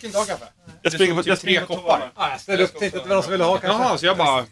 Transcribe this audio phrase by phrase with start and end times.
[0.00, 0.44] Inte ha kaffe?
[0.82, 2.10] Jag springer på, typ jag springer tre koppar.
[2.14, 3.82] Ah, jag ställde upp, tänkte att det var någon som ville ha kanske.
[3.82, 4.44] Jaha, så jag bara...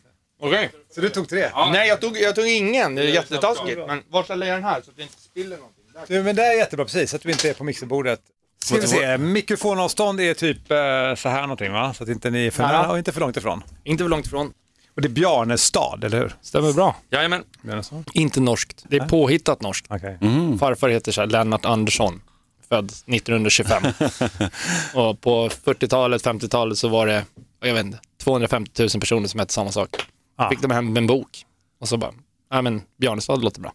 [0.43, 0.71] Okej.
[0.95, 1.51] Så du tog tre?
[1.73, 2.95] Nej, jag tog, jag tog ingen.
[2.95, 3.79] Det är jättetaskigt.
[3.87, 5.85] Men var ställer jag den här så att det inte spiller någonting?
[5.95, 6.03] Där.
[6.09, 8.21] Du, men det är jättebra precis, så att du inte är på mixerbordet.
[8.65, 10.77] Ska vi se, mikrofonavstånd är typ eh,
[11.15, 11.95] så här någonting va?
[11.95, 12.69] Så att inte ni är för Ja.
[12.69, 13.63] nära och inte för långt ifrån.
[13.85, 14.53] Inte för långt ifrån.
[14.97, 16.35] Och det är Bjarnestad, eller hur?
[16.43, 16.97] Stämmer bra.
[17.11, 17.45] Jajamän.
[17.63, 18.05] Bjarnestad?
[18.15, 18.85] Inte norskt.
[18.89, 19.87] Det är påhittat norskt.
[19.91, 20.19] Okej.
[20.61, 22.23] Farfar heter så här Lennart Andersson.
[22.71, 23.83] Född 1925.
[24.95, 27.25] och på 40-talet, 50-talet så var det,
[27.61, 29.97] jag vet inte, 250 000 personer som hette samma sak.
[30.37, 30.51] Ah.
[30.51, 31.45] Fick de hem en bok.
[31.81, 32.13] Och så bara,
[32.51, 33.73] ja men Björnestad låter bra.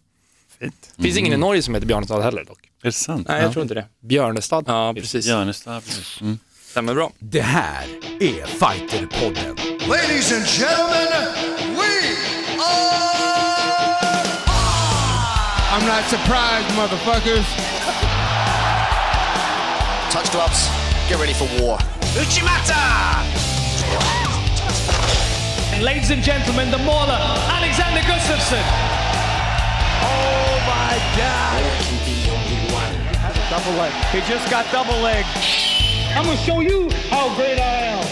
[0.59, 0.93] Fint.
[0.95, 2.59] Det finns ingen i Norge som heter Björnestad heller dock.
[2.81, 3.27] Är det sant?
[3.27, 3.87] Nej, jag tror inte det.
[3.99, 4.63] Björnestad.
[4.67, 5.25] Ja, precis.
[5.25, 5.83] Björnestad.
[5.83, 6.21] precis.
[6.21, 6.39] Mm.
[6.69, 7.11] Stämmer bra.
[7.19, 7.85] Det här
[8.19, 9.55] är Fighterpodden.
[9.89, 11.33] Ladies and gentlemen,
[11.75, 12.15] we
[12.59, 13.15] are.
[15.71, 17.74] I'm not surprised, motherfuckers.
[20.15, 20.69] Touch gloves.
[21.09, 21.77] Get ready for war.
[22.21, 22.79] uchimata
[25.81, 28.63] Ladies and gentlemen, the mauler, Alexander Gustafsson.
[30.01, 31.63] Oh my God!
[33.49, 33.91] Double leg.
[34.13, 35.25] He just got double leg.
[36.15, 38.05] I'm gonna show you how great I am.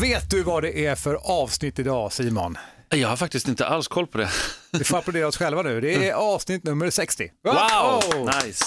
[0.00, 2.58] Vet du vad det är för avsnitt idag Simon?
[2.88, 4.28] Jag har faktiskt inte alls koll på det.
[4.70, 5.80] Vi får applådera oss själva nu.
[5.80, 6.18] Det är mm.
[6.18, 7.30] avsnitt nummer 60.
[7.44, 8.30] Wow!
[8.44, 8.64] Nice.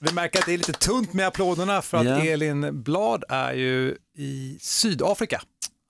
[0.00, 2.18] Vi märker att det är lite tunt med applåderna för att Ja.
[2.24, 5.40] Elin Blad är ju i Sydafrika.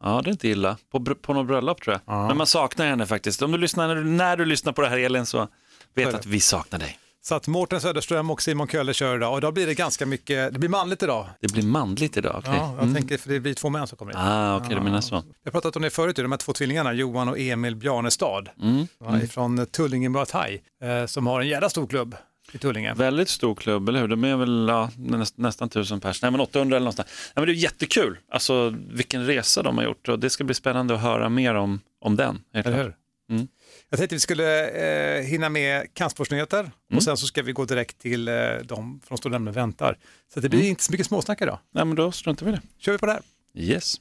[0.04, 0.76] Ja, det är inte illa.
[0.92, 2.26] På, på något bröllop tror jag.
[2.28, 3.42] Men man saknar henne faktiskt.
[3.42, 5.48] Om du lyssnar, när, du, när du lyssnar på det här Elin så
[5.94, 6.98] vet att vi saknar dig.
[7.22, 10.52] Så att Mårten Söderström och Simon Kölle kör idag och idag blir det ganska mycket,
[10.52, 11.26] det blir manligt idag.
[11.40, 12.34] Det blir manligt idag.
[12.38, 12.54] okej.
[12.56, 14.18] Ja, jag tänker för det blir två män som kommer in.
[14.18, 15.14] Ah, okej, du menar så.
[15.14, 18.86] Jag har pratat om det förut, de här två tvillingarna, Johan och Emil Bjarnestad, Mm.
[19.04, 22.16] ja, ifrån Tullinge Muay Thai, eh, som har en jävla stor klubb
[22.52, 22.94] i Tullinge.
[22.94, 24.08] Väldigt stor klubb, eller hur?
[24.08, 26.22] De är väl ja, näst, nästan tusen pers.
[26.22, 27.08] Nej, men 800 eller någonstans.
[27.36, 28.18] Nej, men det är jättekul.
[28.32, 31.80] Alltså vilken resa de har gjort och det ska bli spännande att höra mer om,
[32.00, 32.40] om den.
[32.54, 32.94] Eller hur?
[33.30, 33.48] Mm.
[33.90, 34.68] Jag tänkte vi skulle
[35.18, 36.96] eh, hinna med kampsportsnyheter Mm.
[36.96, 39.98] och sen så ska vi gå direkt till eh, de från Stora Nämnden väntar.
[40.34, 40.70] Så det blir Mm.
[40.70, 41.58] inte så mycket småsnack idag.
[41.74, 42.60] Nej, men då struntar vi i det.
[42.78, 43.22] Kör vi på det här.
[43.54, 43.96] Yes.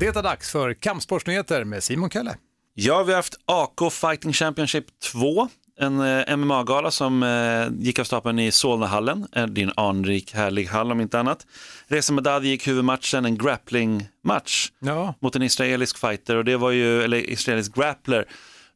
[0.00, 2.36] Det är dags för kampsportsnyheter med Simon Kölle.
[2.78, 5.48] Ja, vi har haft AK Fighting Championship 2,
[5.80, 9.26] en eh, MMA-gala som eh, gick av stapeln i Solnahallen.
[9.32, 11.46] Eh, det är en anrik, härlig hall om inte annat.
[11.86, 17.02] Reza Madadi gick huvudmatchen, en grappling-match Ja, mot en israelisk fighter och det var ju,
[17.02, 18.24] eller israelisk grappler.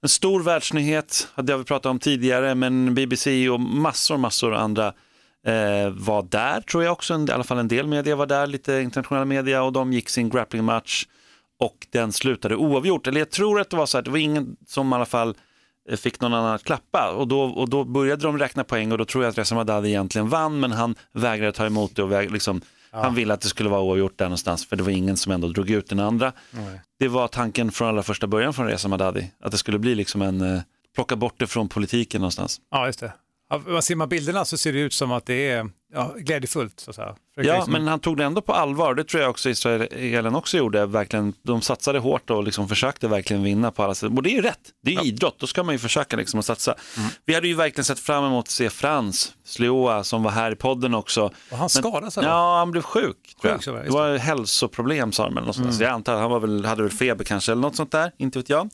[0.03, 4.87] En stor världsnyhet, det har vi pratat om tidigare, men BBC och massor, massor andra
[5.47, 8.47] eh, var där, tror jag också, en, i alla fall en del media var där,
[8.47, 11.07] lite internationella media och de gick sin grappling-match
[11.61, 13.07] och den slutade oavgjort.
[13.07, 15.35] Eller jag tror att det var så att det var ingen som i alla fall
[15.91, 18.99] eh, fick någon annan att klappa och då, och då började de räkna poäng och
[18.99, 22.13] då tror jag att Reza Madadi egentligen vann men han vägrade ta emot det och
[22.13, 22.61] väg, liksom,
[22.91, 25.49] han ville att det skulle vara oavgjort där någonstans för det var ingen som ändå
[25.49, 26.33] drog ut den andra.
[26.99, 30.23] Det var tanken från allra första början från Reza Madadi att det skulle bli liksom
[30.23, 30.63] en, eh,
[30.95, 32.61] plocka bort det från politiken någonstans.
[32.71, 33.13] ja just det.
[33.51, 36.81] Ja, ser man bilderna så ser det ut som att det är ja, glädjefullt.
[36.81, 37.17] Så att säga.
[37.37, 38.95] Ja, liksom- men han tog det ändå på allvar.
[38.95, 40.87] Det tror jag också Israelen också gjorde.
[40.87, 44.11] Verkligen, de satsade hårt och liksom försökte verkligen vinna på alla sätt.
[44.17, 44.61] Och det är ju rätt.
[44.83, 45.39] Det är ju idrott.
[45.39, 46.75] Då ska man ju försöka liksom att satsa.
[46.97, 47.09] Mm.
[47.27, 50.57] Vi hade ju verkligen sett fram emot att se Frans Slioa som var här i
[50.57, 51.31] podden också.
[51.51, 52.25] Och han skadade sig?
[52.25, 53.37] Ja, han blev sjuk.
[53.41, 53.65] Tror jag.
[53.65, 55.37] så var det, var hälsoproblem sa de.
[55.37, 55.75] Eller något.
[55.75, 58.13] Så jag antar att han var väl, hade väl feber kanske eller något sånt där.
[58.19, 58.71] Inte vet jag.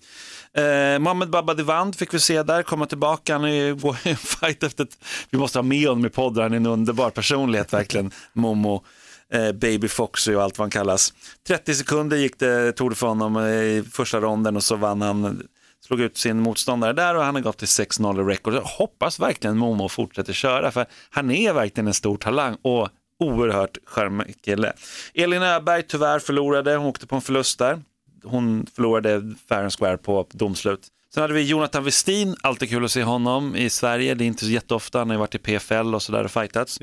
[0.57, 3.33] Eh, Mohamed Babadivand fick vi se där, komma tillbaka.
[3.33, 4.99] Han är ju går en fight efter ett,
[5.31, 8.11] Vi måste ha med honom i podden, han är en underbar personlighet verkligen.
[8.33, 8.85] Momo,
[9.33, 11.13] eh, Baby Foxy och allt vad han kallas.
[11.47, 15.03] 30 sekunder gick det, tog det för honom eh, i första ronden och så vann
[15.03, 15.43] han
[15.87, 18.55] slog ut sin motståndare där och han har gått till 6-0 i record.
[18.55, 22.89] Jag hoppas verkligen Momo fortsätter köra för han är verkligen en stor talang och
[23.19, 24.73] oerhört charmig kille.
[25.15, 27.83] Elin Öberg tyvärr förlorade, hon åkte på en förlust där.
[28.25, 30.87] Hon förlorade fair and square på domslut.
[31.15, 34.15] Sen hade vi Jonathan Westin, alltid kul att se honom i Sverige.
[34.15, 36.81] Det är inte så jätteofta, han har ju varit i PFL och sådär och fightats.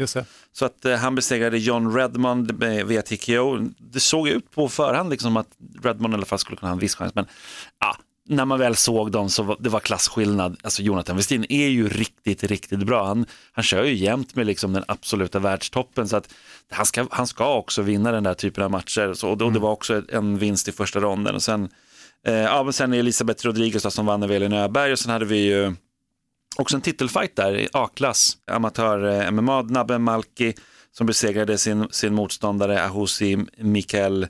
[0.51, 3.57] Så att eh, han besegrade John Redmond med- via TKO.
[3.79, 5.47] Det såg ut på förhand liksom att
[5.83, 7.15] Redmond i alla fall skulle kunna ha en viss chans.
[7.15, 7.25] Men
[7.79, 7.95] ja,
[8.29, 10.57] när man väl såg dem så var det var klasskillnad.
[10.63, 13.05] Alltså Jonathan Westin är ju riktigt, riktigt bra.
[13.07, 16.07] Han, han kör ju jämt med liksom den absoluta världstoppen.
[16.07, 16.33] Så att
[16.69, 19.13] han ska, han ska också vinna den där typen av matcher.
[19.13, 21.35] Så, och då, det var också en vinst i första ronden.
[21.35, 21.69] Och sen,
[22.27, 24.91] eh, ja, men sen är Elisabeth Rodriguez då, som vann över Elin Öberg.
[24.91, 25.75] Och sen hade vi ju
[26.57, 30.53] också en titelfight där i A-klass, amatör-MMA, Nabbe Malki
[30.91, 34.27] som besegrade sin, sin motståndare Ahusi Mikael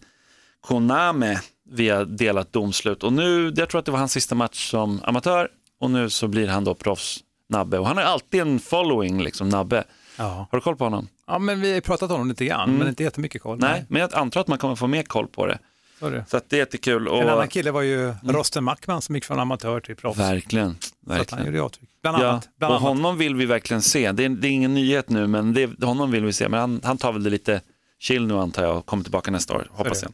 [0.62, 1.40] Koname
[1.70, 3.04] via delat domslut.
[3.04, 5.50] Och nu, jag tror att det var hans sista match som amatör
[5.80, 7.20] och nu så blir han då proffs
[7.50, 7.80] Nabbe.
[7.80, 9.84] Och han har alltid en following, liksom, Nabbe.
[10.18, 10.48] Ja.
[10.52, 11.08] Har du koll på honom?
[11.28, 13.60] ja, men vi har pratat om dem lite grann, men inte jättemycket koll.
[13.60, 15.60] Nej, men jag antar att man kommer få mer koll på det.
[16.00, 16.26] Så det.
[16.28, 17.08] Så det är jättekul.
[17.08, 17.22] Och...
[17.22, 20.20] En annan kille var ju Rosten Mackman som gick från amatör till proffs.
[20.20, 20.76] Verkligen.
[20.82, 21.46] Så att han verkligen.
[21.46, 21.90] gjorde avtryck.
[22.02, 22.50] Bland Ja, annat.
[22.58, 22.90] Bland och annat.
[22.90, 24.12] honom vill vi verkligen se.
[24.12, 26.50] Det är, det är ingen nyhet nu, men det, honom vill vi se.
[26.50, 27.62] Men han, han tar väl det lite
[28.04, 30.12] chill nu antar jag kommer tillbaka nästa år, hoppas jag.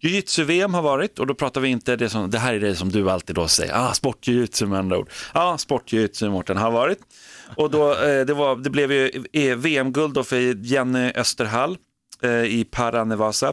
[0.00, 2.92] Jiu-jitsu-VM har varit och då pratar vi inte, det, som, det här är det som
[2.92, 5.10] du alltid då säger, ah, sport-jiu-jitsu med andra ord.
[5.34, 6.98] Ja, sport-jiu-jitsu Mårten har varit.
[7.56, 11.76] Och då, eh, det, var, det blev ju eh, VM-guld för Jenny Österhall
[12.22, 13.52] eh, i Paranevasa.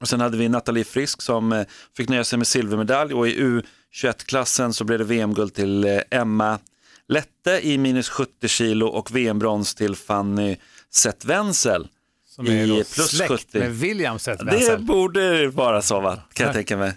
[0.00, 1.66] Och sen hade vi Nathalie Frisk som eh,
[1.96, 3.62] fick nöja sig med silvermedalj och i
[3.94, 6.58] U21-klassen så blev det VM-guld till eh, Emma
[7.08, 10.56] Lette i minus 70 kilo och VM-brons till Fanny
[10.90, 11.88] Zetwenzel
[12.38, 12.50] Som är
[12.80, 13.58] i plus släkt 70.
[13.58, 16.54] med William Seth Det borde vara så va, kan jag Ja.
[16.54, 16.92] tänka mig.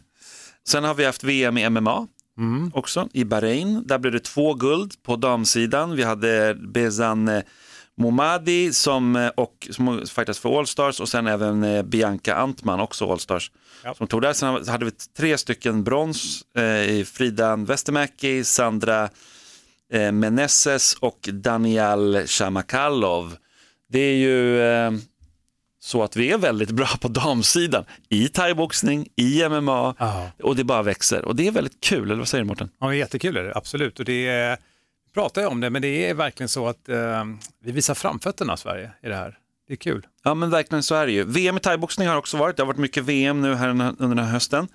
[0.68, 2.08] Sen har vi haft VM i MMA
[2.38, 2.72] Mm.
[2.74, 3.84] också i Bahrain.
[3.88, 5.96] Där blev det två guld på damsidan.
[5.96, 7.42] Vi hade Bezan eh,
[7.98, 13.12] Momadi som, eh, och, som fightas för Allstars och sen även eh, Bianca Antman, också
[13.12, 13.52] Allstars,
[13.84, 13.94] Ja.
[13.94, 14.34] som tog där.
[14.34, 19.10] Sen hade vi tre stycken brons eh, i Frida Westermäki, Sandra
[19.94, 23.36] eh, Meneses och Daniel Shamakalov.
[23.90, 24.92] Det är ju eh,
[25.84, 30.32] så att vi är väldigt bra på damsidan i thaiboxning, i MMA Ja.
[30.44, 31.26] och det bara växer.
[31.26, 32.70] Och det är väldigt kul, eller vad säger du Mårten?
[32.80, 34.00] Ja, jättekul är det, absolut.
[34.00, 34.58] Och det är,
[35.08, 37.24] vi pratar ju om det, men det är verkligen så att eh,
[37.64, 39.38] vi visar framfötterna Sverige i det här.
[39.68, 40.08] Det är kul.
[40.24, 41.24] Ja men verkligen så är det ju.
[41.24, 44.20] VM i thaiboxning har också varit, det har varit mycket VM nu här under den
[44.20, 44.68] här hösten.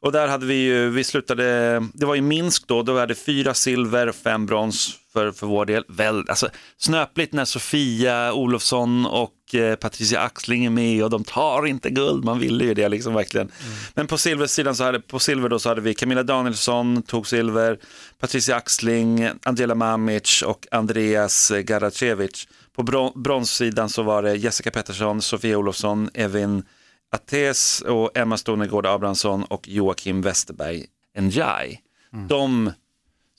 [0.00, 3.14] Och där hade vi ju, vi slutade, det var i Minsk då, då var det
[3.14, 5.84] fyra silver, fem brons för, för vår del.
[5.88, 11.66] Väl, alltså, snöpligt när Sofia Olofsson och eh, Patricia Axling är med och de tar
[11.66, 13.48] inte guld, man ville ju det liksom verkligen.
[13.94, 17.78] Men på silversidan så hade, på silver då så hade vi Camilla Danielsson tog silver,
[18.20, 22.48] Patricia Axling, Angela Mamic och Andreas Garacevic.
[22.76, 26.62] På bron- bronssidan så var det Jessica Pettersson, Sofia Olofsson, Evin
[27.14, 30.84] Ates och Emma Stonegård Abrahamsson och Joakim Westerberg
[31.18, 31.78] Njai.
[32.28, 32.72] De,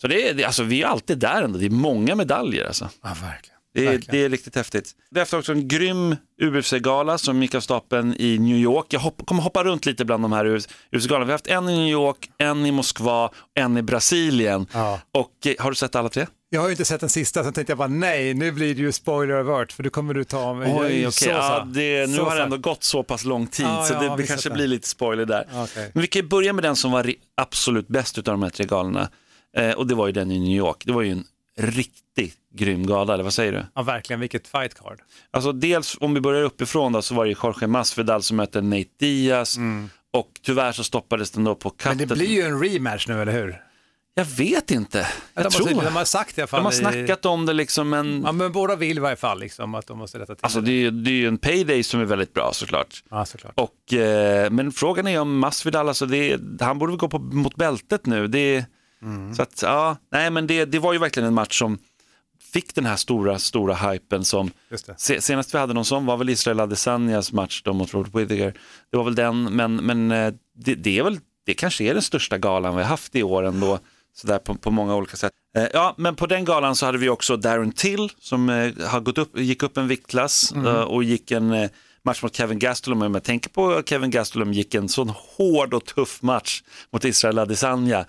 [0.02, 2.90] så det är, alltså, vi är alltid där ändå, det är många medaljer alltså.
[3.04, 3.58] Ja, verkligen.
[3.74, 4.92] Det är, det är riktigt häftigt.
[5.12, 8.86] Det är efter också en grym UFC-gala som gick av stapeln i New York.
[8.90, 11.26] Jag hopp, kommer hoppa runt lite bland de här UFC-galorna.
[11.26, 14.68] Vi har haft en i New York, en i Moskva, en i Brasilien.
[14.74, 15.00] Ja.
[15.12, 16.26] Och eh, har du sett alla tre?
[16.50, 18.82] Jag har ju inte sett den sista, så tänkte jag bara nej, nu blir det
[18.82, 20.74] ju spoiler alert, för då kommer du ta mig.
[20.80, 21.12] Oj, okej.
[21.12, 23.94] så Ja, det, nu Så har det ändå gått så pass lång tid Ja, så
[23.94, 25.48] ja, det, kanske blir lite spoiler där.
[25.54, 25.92] Okej.
[25.94, 28.66] Men vi kan ju börja med den som var absolut bäst av de här tre
[28.66, 29.10] galorna.
[29.58, 30.84] Eh, och det var ju den i New York.
[30.86, 31.24] Det var ju en
[31.58, 33.66] riktigt grym gala, eller vad säger du?
[33.76, 35.00] Ja, verkligen, vilket fight card.
[35.32, 38.62] Alltså dels om vi börjar uppifrån då så var det ju Jorge Masvidal som möter
[38.62, 39.58] Nate Diaz
[40.14, 41.76] och tyvärr så stoppades den då på Mm.
[41.78, 42.08] Men katten.
[42.08, 43.62] det blir ju en rematch nu, eller hur?
[44.14, 45.08] Jag vet inte.
[45.34, 46.60] Jag de, tror har, de har sagt i alla fall.
[46.60, 49.40] de har i- snackat om det liksom men Ja, men båda vill i varje fall
[49.40, 50.66] liksom, att de måste rätta till alltså det.
[50.66, 53.04] det är, ju- det är ju en payday som är väldigt bra såklart.
[53.10, 53.54] Ja, såklart.
[53.56, 57.56] Och, eh, men frågan är om Masvidal, alltså det, han borde väl gå på, mot
[57.56, 58.28] bältet nu.
[58.28, 58.66] Det,
[59.02, 59.36] Mm.
[59.36, 61.78] Så att, ja, nej men det, det var ju verkligen en match som
[62.54, 64.52] fick den här stora, stora hypen som.
[64.98, 68.54] Se, senast vi hade någon sån var väl Israel Adesanyas match då mot Robert Whittaker.
[68.92, 72.04] Det var väl den, men, men eh, det, det är väl, det kanske är den
[72.04, 73.80] största galan vi har haft i år ändå,
[74.14, 75.32] sådär på, på många olika sätt.
[75.58, 79.00] Eh, ja, men på den galan så hade vi också Darren Till som eh, har
[79.00, 81.70] gått upp, gick upp en viktklass eh, och gick en
[82.04, 83.02] match mot Kevin Gastelum.
[83.02, 87.40] Om jag tänker på Kevin Gastelum gick en sån hård och tuff match mot Israel
[87.40, 88.06] Adesanya.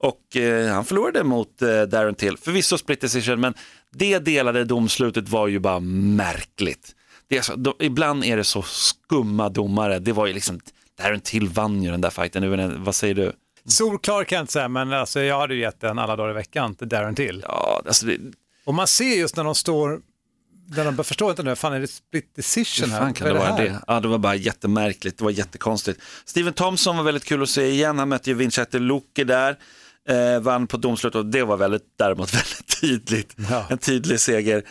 [0.00, 3.54] Och eh, han förlorade mot eh, Darren Till, förvisso split decision, men
[3.92, 6.94] det delade domslutet var ju bara märkligt.
[7.28, 10.60] Det är så, de, ibland är det så skumma domare, det var ju liksom,
[10.98, 13.32] Darren Till vann ju den där fighten, jag- vad säger du?
[13.66, 16.34] Solklar kan jag inte säga, men alltså, jag hade ju gett den alla dagar i
[16.34, 17.44] veckan till Darren till.
[17.48, 18.18] Ja, alltså det,
[18.64, 20.00] Och man ser just när de står,
[20.76, 23.00] när de förstår inte nu, fan är det split decision hur här?
[23.00, 23.64] fan kan det är vara här?
[23.64, 23.80] det?
[23.86, 26.00] Ja, det var bara jättemärkligt, det var jättekonstigt.
[26.24, 29.56] Steven Thompson var väldigt kul att se igen, han mötte ju Vinchester Luke där.
[30.08, 33.34] Eh, vann på domslut och det var väldigt, däremot väldigt tydligt.
[33.50, 33.66] Ja.
[33.70, 34.62] En tydlig seger.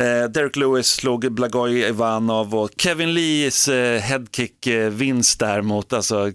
[0.00, 6.32] Eh, Derek Lewis slog Blagoj Ivanov och Kevin Lees eh, headkick-vinst där mot alltså, eh,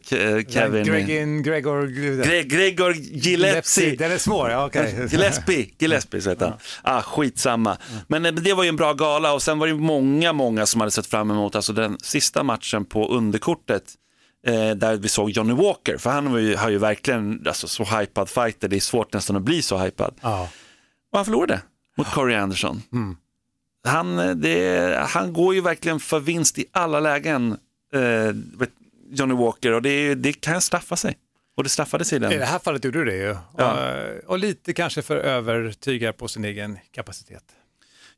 [0.50, 0.84] Kevin.
[0.84, 1.88] Gregin, Gregor...
[1.88, 3.96] Gre- Gregor Gillespie.
[3.96, 5.08] Den är svår, ja okej.
[5.12, 6.58] Gillespie, Gillespie så heter han.
[6.82, 7.78] Ah, skitsamma.
[8.08, 10.82] Men eh, det var ju en bra gala och sen var det många, många som
[10.82, 13.84] hade sett fram emot alltså den sista matchen på underkortet
[14.48, 17.84] eh, där vi såg Johnny Walker, för han var ju, har ju verkligen alltså, så
[17.84, 20.14] hypad fighter, det är svårt nästan att bli så hypad.
[20.22, 20.50] Ja.
[21.12, 21.62] Och han förlorade
[21.98, 22.82] mot Corey Anderson.
[23.88, 27.58] Han, eh, det, han går ju verkligen för vinst i alla lägen,
[27.94, 28.02] eh,
[29.12, 31.18] Johnny Walker, och det, det kan straffa sig.
[31.58, 32.48] Och det straffade sig i I det den.
[32.48, 33.36] här fallet gjorde du det ju.
[33.58, 33.94] Ja.
[34.24, 37.44] Och, och lite kanske för övertygad på sin egen kapacitet.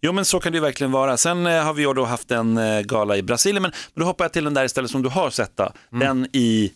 [0.05, 1.17] Jo men så kan det ju verkligen vara.
[1.17, 4.25] Sen eh, har vi ju då haft en eh, gala i Brasilien, men, då hoppar
[4.25, 5.71] jag till den där istället som du har sett då.
[5.91, 6.07] Mm.
[6.07, 6.71] Den i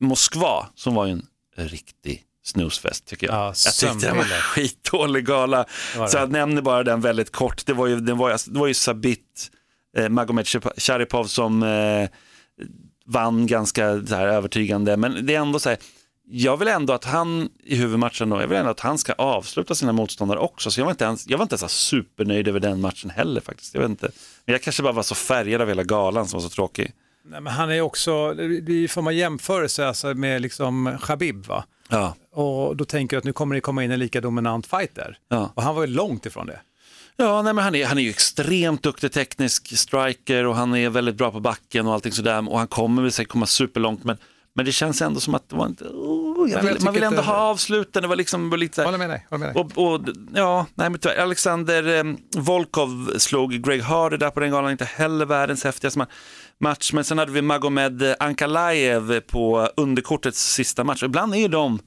[0.00, 1.22] Moskva som var ju en
[1.56, 3.36] riktig snusfest tycker jag.
[3.36, 5.64] Ja, jag tyckte det var skitdålig gala.
[5.96, 7.66] var Så jag nämner bara den väldigt kort.
[7.66, 9.50] Det var ju, det var, det var ju Sabit
[9.96, 12.08] eh, Magomed Sharipov som eh,
[13.06, 14.96] vann ganska så här, övertygande.
[14.96, 15.78] Men det är ändå så här,
[16.28, 19.74] jag vill ändå att han i huvudmatchen då, jag vill ändå att han ska avsluta
[19.74, 20.70] sina motståndare också.
[20.70, 23.74] Så jag var inte ens, jag var inte ens supernöjd över den matchen heller faktiskt.
[23.74, 24.10] Jag vet inte.
[24.44, 26.92] Men jag kanske bara var så färgad av hela galan som var så tråkig.
[27.24, 31.64] Nej, men han är också, det får man jämförelse alltså med liksom Khabib va?
[31.88, 32.14] Ja.
[32.32, 35.18] Och då tänker jag att nu kommer det komma in en lika dominant fighter.
[35.28, 35.52] Ja.
[35.54, 36.60] Och han var ju långt ifrån det.
[37.16, 40.90] Ja, nej, men han, är, han är ju extremt duktig teknisk striker och han är
[40.90, 42.48] väldigt bra på backen och allting sådär.
[42.50, 44.16] Och han kommer väl säkert komma superlångt, men,
[44.54, 45.84] men det känns ändå som att det var inte...
[45.84, 48.80] Oh, vill, jag man vill ändå inte- ha avsluten, det var liksom var lite så
[48.80, 49.26] här, Håller med dig.
[49.30, 49.62] Håller med dig.
[49.76, 50.00] och, och,
[50.34, 54.84] ja, nej, men tyvärr, Alexander eh, Volkov slog Greg Hardy där på den galan, inte
[54.84, 56.06] heller världens häftigaste ma-
[56.60, 56.92] match.
[56.92, 61.02] Men sen hade vi Magomed Ankalaev på underkortets sista match.
[61.02, 61.78] Ibland är ju de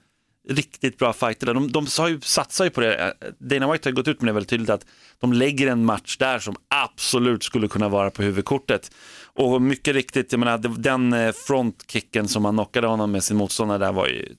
[0.50, 1.54] riktigt bra fighter.
[1.54, 3.14] De, de har ju, satsar ju på det.
[3.40, 4.86] Dana White har gått ut med det väldigt tydligt att
[5.20, 8.92] de lägger en match där som absolut skulle kunna vara på huvudkortet.
[9.38, 13.78] Och mycket riktigt, jag menar, den eh, frontkicken som han knockade honom med sin motståndare
[13.78, 14.36] där var ju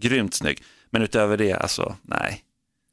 [0.00, 0.62] grymt snygg.
[0.90, 2.44] Men utöver det, alltså nej.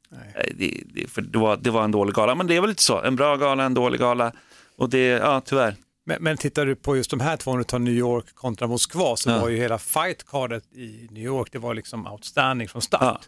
[0.08, 2.70] Nej, Det, det, för det, var, det var en dålig gala, men det är väl
[2.70, 3.02] lite så.
[3.02, 4.32] En bra gala, en dålig gala.
[4.76, 5.76] Och det, ja tyvärr.
[6.04, 8.66] Men, men tittar du på just de här två, om du tar New York kontra
[8.66, 9.40] Moskva, så Ja.
[9.40, 13.02] var ju hela fightcardet i New York, det var liksom outstanding från start.
[13.02, 13.20] Ja.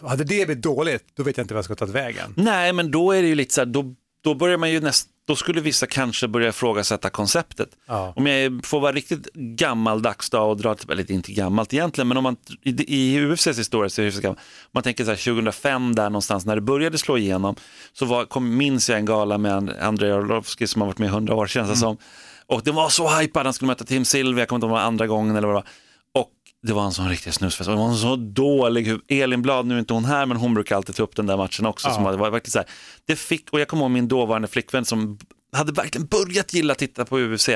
[0.00, 2.34] Så hade det blivit dåligt, då vet jag inte vad jag ska ta vägen.
[2.36, 5.08] Nej, men då är det ju lite så här, då, då börjar man ju näst,
[5.26, 7.68] då skulle vissa kanske börja ifrågasätta konceptet.
[7.86, 8.12] Ja.
[8.16, 12.22] Om jag får vara riktigt gammaldags då och dra, eller inte gammalt egentligen, men om
[12.22, 14.40] man i, i UFCs historia så är det gammalt.
[14.72, 17.54] Man tänker så här 2005 där någonstans när det började slå igenom
[17.92, 21.06] så var, kom, minns jag en gala med And- Andrei Arlovski som har varit med
[21.06, 21.96] i 100 år känns det som.
[22.46, 25.06] Och det var så hypad, han skulle möta Tim Silver, jag kommer inte ihåg andra
[25.06, 25.68] gången eller vad det var.
[26.66, 27.70] Det var en sån riktig snusfest.
[27.70, 28.98] Det var en så dålig.
[29.08, 31.36] Elin Blad, nu är inte hon här, men hon brukar alltid ta upp den där
[31.36, 31.90] matchen också.
[31.90, 32.68] Som var, verkligen så här,
[33.06, 35.18] det fick, och jag kommer ihåg min dåvarande flickvän som
[35.52, 37.48] hade verkligen börjat gilla att titta på UFC.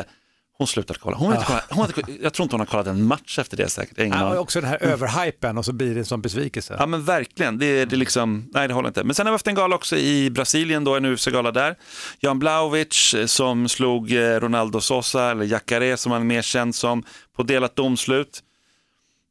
[0.59, 1.17] Hon slutade kolla.
[1.17, 3.57] Hon hade inte kollat, hon hade, jag tror inte hon har kollat en match efter
[3.57, 3.99] det säkert.
[3.99, 6.77] Ingen Ja, också den här överhypen och så blir det sån besvikelse.
[6.79, 9.05] Ja men verkligen, det, det liksom, nej det håller inte.
[9.05, 11.75] Men sen har vi haft en gala också i Brasilien då, en UFC-gala där.
[12.21, 16.75] Jan Blaovic eh, som slog eh, Ronaldo Sosa, eller Jacare som han är mer känd
[16.75, 17.03] som,
[17.37, 18.43] på delat domslut.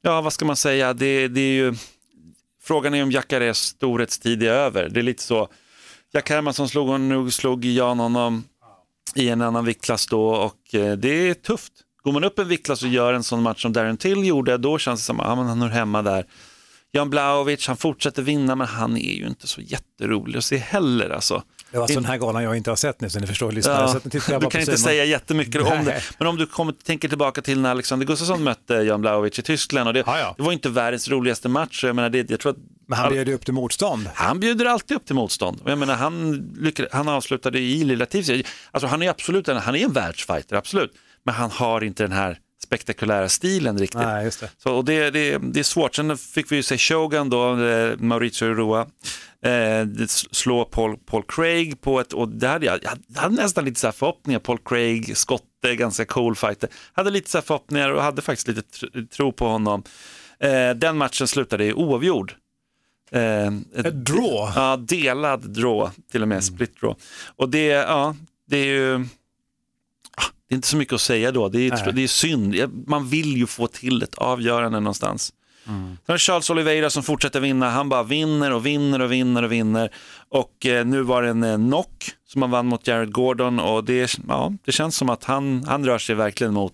[0.01, 1.75] Ja, vad ska man säga, det, det är ju,
[2.63, 4.89] frågan är om Jackares storhetstid är över.
[4.89, 5.49] Det är lite så,
[6.13, 8.43] Jack Hermansson slog, honom, slog Jan honom
[9.15, 11.73] i en annan viktklass då och eh, det är tufft.
[12.03, 14.77] Går man upp en viktklass och gör en sån match som Darren Till gjorde, då
[14.77, 16.25] känns det som att ja, han hör hemma där.
[16.91, 21.09] Jan Blaovic, han fortsätter vinna, men han är ju inte så jätterolig att se heller.
[21.09, 21.43] Alltså.
[21.71, 23.99] Det var alltså den här galan jag inte har sett nu, så ni förstår lyssnare.
[24.03, 24.77] Ja, du kan inte Simon.
[24.77, 28.73] säga jättemycket om det, men om du kommer, tänker tillbaka till när Alexander Gustafsson mötte
[28.73, 30.35] Jan Blaovic i Tyskland, och det, Ja, ja.
[30.37, 32.57] det var inte världens roligaste match, jag, menar, det, jag tror att
[32.87, 34.09] Men han bjöd ju upp till motstånd.
[34.15, 35.61] han bjuder alltid upp till motstånd.
[35.65, 38.05] Jag menar, han, lyckades, han avslutade i lilla.
[38.71, 40.91] Alltså, han är absolut en, han är en världsfighter, absolut.
[41.25, 43.99] Men han har inte den här spektakulära stilen riktigt.
[44.01, 44.49] Nej, just det.
[44.57, 45.95] Så, och det, det, det är svårt.
[45.95, 48.87] Sen fick vi ju se Shogun då, eh, Mauricio Rua,
[49.47, 49.87] eh,
[50.31, 53.87] slå Paul, Paul Craig på ett, och det hade jag, jag hade nästan lite så
[53.87, 56.69] här förhoppningar, Paul Craig, skotte, ganska cool fighter.
[56.93, 59.83] Hade lite så här förhoppningar och hade faktiskt lite tr- tro på honom.
[60.39, 62.33] Eh, den matchen slutade i oavgjord.
[63.11, 64.51] Eh, Ett draw.
[64.55, 66.99] Ja, delad draw, till och med split draw.
[67.35, 68.15] Och det, ja,
[68.47, 68.95] det är ju,
[70.17, 71.93] ah, det är inte så mycket att säga då, det är, Nej.
[71.93, 72.55] det är synd.
[72.87, 75.33] Man vill ju få till ett avgörande någonstans.
[75.67, 79.51] Sen har Charles Oliveira som fortsätter vinna, han bara vinner och vinner och vinner och
[79.51, 79.89] vinner.
[80.29, 83.83] Och eh, nu var det en eh, knock som han vann mot Jared Gordon och
[83.83, 86.73] det, ja, det känns som att han, han rör sig verkligen mot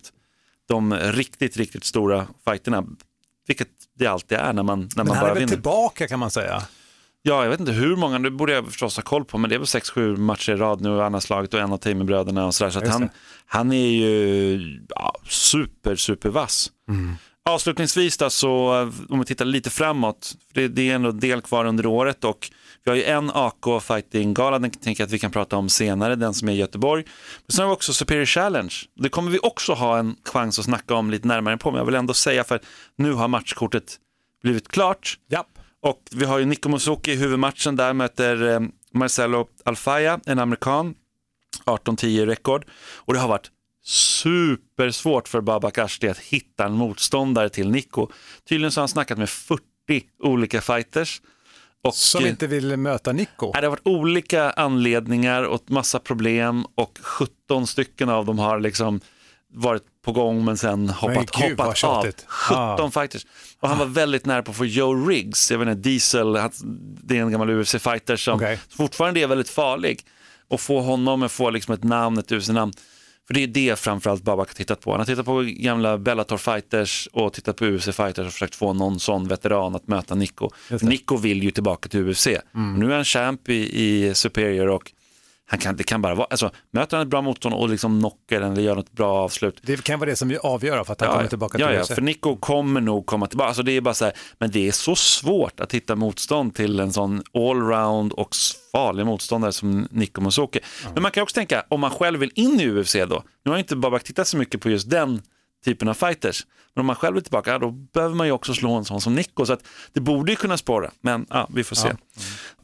[0.68, 2.84] de riktigt, riktigt stora fighterna.
[3.46, 5.52] Vilket det alltid är när man, när Men man han bara är väl vinner.
[5.52, 6.62] tillbaka kan man säga.
[7.22, 9.56] Ja, jag vet inte hur många, det borde jag förstås ha koll på, men det
[9.56, 12.54] är väl 6-7 matcher i rad nu han har slagit och en av Tamer-bröderna och
[12.54, 12.70] sådär.
[12.70, 13.08] Så han,
[13.46, 16.70] han är ju ja, super, super vass.
[16.88, 17.14] Mm.
[17.50, 18.72] Avslutningsvis då, så
[19.08, 22.24] om vi tittar lite framåt, för det, det är ändå en del kvar under året
[22.24, 22.50] och
[22.84, 26.16] vi har ju en AK Fighting-gala, den tänker jag att vi kan prata om senare,
[26.16, 27.04] den som är i Göteborg.
[27.46, 30.64] Men sen har vi också Superior Challenge, det kommer vi också ha en chans att
[30.64, 32.60] snacka om lite närmare på, men jag vill ändå säga för
[32.96, 33.96] nu har matchkortet
[34.42, 35.18] blivit klart.
[35.30, 35.58] Japp.
[35.82, 38.60] Och vi har ju Nico Musoki i huvudmatchen där möter eh,
[38.92, 40.94] Marcelo Alfaya, en amerikan,
[41.64, 42.64] 18-10 rekord.
[42.94, 43.50] Och det har varit
[43.84, 48.08] supersvårt för Babak Ashti att hitta en motståndare till Nico.
[48.48, 49.62] Tydligen så har han snackat med 40
[50.22, 51.20] olika fighters.
[51.82, 53.52] Och, Som inte vill möta Nico.
[53.52, 59.00] Det har varit olika anledningar och massa problem och 17 stycken av dem har liksom
[59.56, 62.02] varit på gång men sen hoppat, gud, vad hoppat av.
[62.02, 62.24] tjatigt.
[62.28, 62.90] 17 Ah.
[62.90, 63.26] fighters.
[63.60, 66.50] Och han var väldigt nära på att få Joe Riggs, jag vet inte, Diesel, han-
[67.02, 68.58] det är en gammal UFC-fighter som Okej.
[68.76, 70.00] fortfarande är väldigt farlig.
[70.48, 72.72] Och få honom att få liksom ett namn, ett UFC-namn.
[73.26, 74.90] För det är det framförallt Babak har tittat på.
[74.90, 79.28] Han har tittat på gamla Bellator-fighters och tittat på UFC-fighters och försökt få någon sån
[79.28, 80.50] veteran att möta Nico.
[80.82, 82.28] Nico vill ju tillbaka till UFC.
[82.76, 84.92] Nu är han champ i, i Superior och
[85.46, 88.40] han kan, det kan bara vara, alltså möter han ett bra motstånd och liksom knockar
[88.40, 89.60] den eller gör något bra avslut.
[89.62, 91.94] Det kan vara det som avgör för att han kommer tillbaka till ja, ja, UFC.
[91.94, 93.48] för Nico kommer nog komma tillbaka.
[93.48, 96.80] Alltså det är bara så här, men det är så svårt att hitta motstånd till
[96.80, 98.28] en sån allround och
[98.72, 100.60] farlig motståndare som Nico Musoke.
[100.94, 103.58] Men man kan också tänka, om man själv vill in i UFC då, nu har
[103.58, 105.22] inte Babak tittat så mycket på just den
[105.64, 108.54] typen av fighters, men om man själv är tillbaka, ja, då behöver man ju också
[108.54, 111.64] slå en sån som Nico, så att det borde ju kunna spåra, men ja, vi
[111.64, 111.88] får se.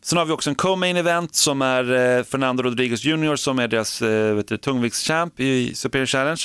[0.03, 3.69] Sen har vi också en co-main event som är eh, Fernando Rodriguez Jr som är
[3.69, 6.41] deras eh, tungviktschamp i Superior Challenge.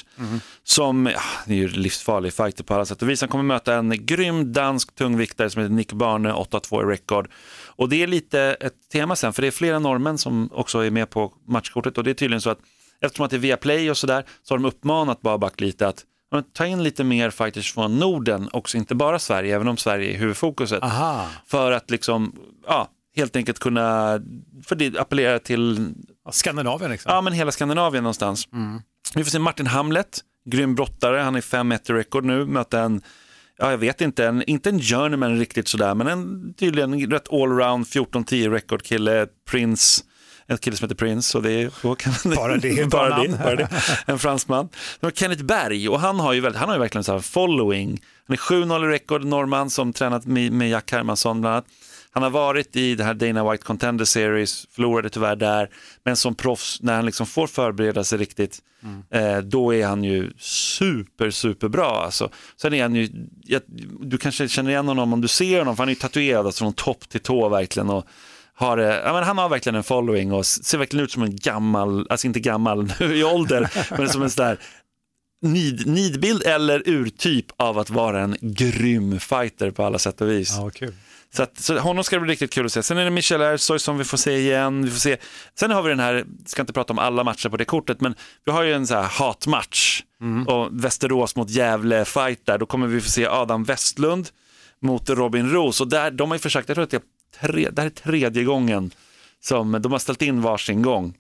[0.64, 3.22] Som, ja, det är ju livsfarlig fighter på alla sätt och vis.
[3.22, 7.32] Han kommer möta en grym dansk tungviktare som heter Nick Barne, 8-2 i record.
[7.66, 10.92] Och det är lite ett tema sen, för det är flera norrmän som också är
[10.92, 12.60] med på matchkortet och det är tydligen så att
[13.02, 16.04] eftersom att det är via play och sådär så har de uppmanat Babak lite att
[16.04, 19.77] ja, men ta in lite mer fighters från Norden också, inte bara Sverige, även om
[19.77, 20.84] Sverige är huvudfokuset.
[20.84, 22.36] Aha, för att liksom,
[22.68, 24.20] ja, helt enkelt kunna,
[24.65, 25.94] för det appellera till,
[26.32, 27.12] Skandinavien liksom.
[27.12, 28.48] ja men hela Skandinavien någonstans.
[29.15, 33.01] Vi får se Martin Hamlet, grym brottare, han är 5-1 i record nu, möter en,
[33.58, 37.86] ja jag vet inte, en, inte en journeyman riktigt sådär, men en tydligen rätt allround
[37.86, 40.04] 14-10 record kille, Prince,
[40.48, 41.72] en kille som heter Prince och det är,
[42.36, 43.70] Bara det, bara, det, bara det,
[44.06, 44.70] en fransman.
[45.00, 47.20] Det var Kenneth Berg och han har ju, väldigt, han har ju verkligen så här
[47.20, 48.02] following.
[48.28, 51.66] Han är 7-0 i record, norrman som tränat med, med Jack Hermansson bland annat.
[52.12, 55.70] Han har varit i det här Dana White Contender Series, förlorade tyvärr där,
[56.04, 58.60] men som proffs, när han liksom får förbereda sig riktigt,
[59.10, 62.03] eh, då är han ju super, super bra.
[62.05, 62.29] Alltså.
[62.62, 63.10] Sen är han ju,
[63.44, 63.62] jag,
[64.00, 66.64] du kanske känner igen honom om du ser honom, för han är ju tatuerad alltså,
[66.64, 67.90] från topp till tå verkligen.
[67.90, 68.05] Och,
[68.55, 71.35] har, eh, ja, men han har verkligen en following och ser verkligen ut som en
[71.35, 74.59] gammal, alltså inte gammal nu i ålder, men som en sån där
[75.41, 80.55] nid, nidbild eller urtyp av att vara en grym fighter på alla sätt och vis.
[80.57, 80.94] Ja, kul.
[81.35, 82.83] Så, att, så honom ska det bli riktigt kul att se.
[82.83, 84.85] Sen är det Michel Ersoy som vi får se igen.
[84.85, 85.18] Vi får se.
[85.59, 88.15] Sen har vi den här, ska inte prata om alla matcher på det kortet, men
[88.46, 90.01] vi har ju en så här hatmatch.
[90.48, 92.57] Och Västerås mot Gävle fight där.
[92.57, 94.29] Då kommer vi få se Adam Westlund
[94.81, 95.81] mot Robin Roos.
[95.81, 97.01] Och där, de har ju försökt, jag tror att det är,
[97.42, 98.92] tre, det här är tredje gången
[99.44, 101.14] som de har ställt in varsin gång.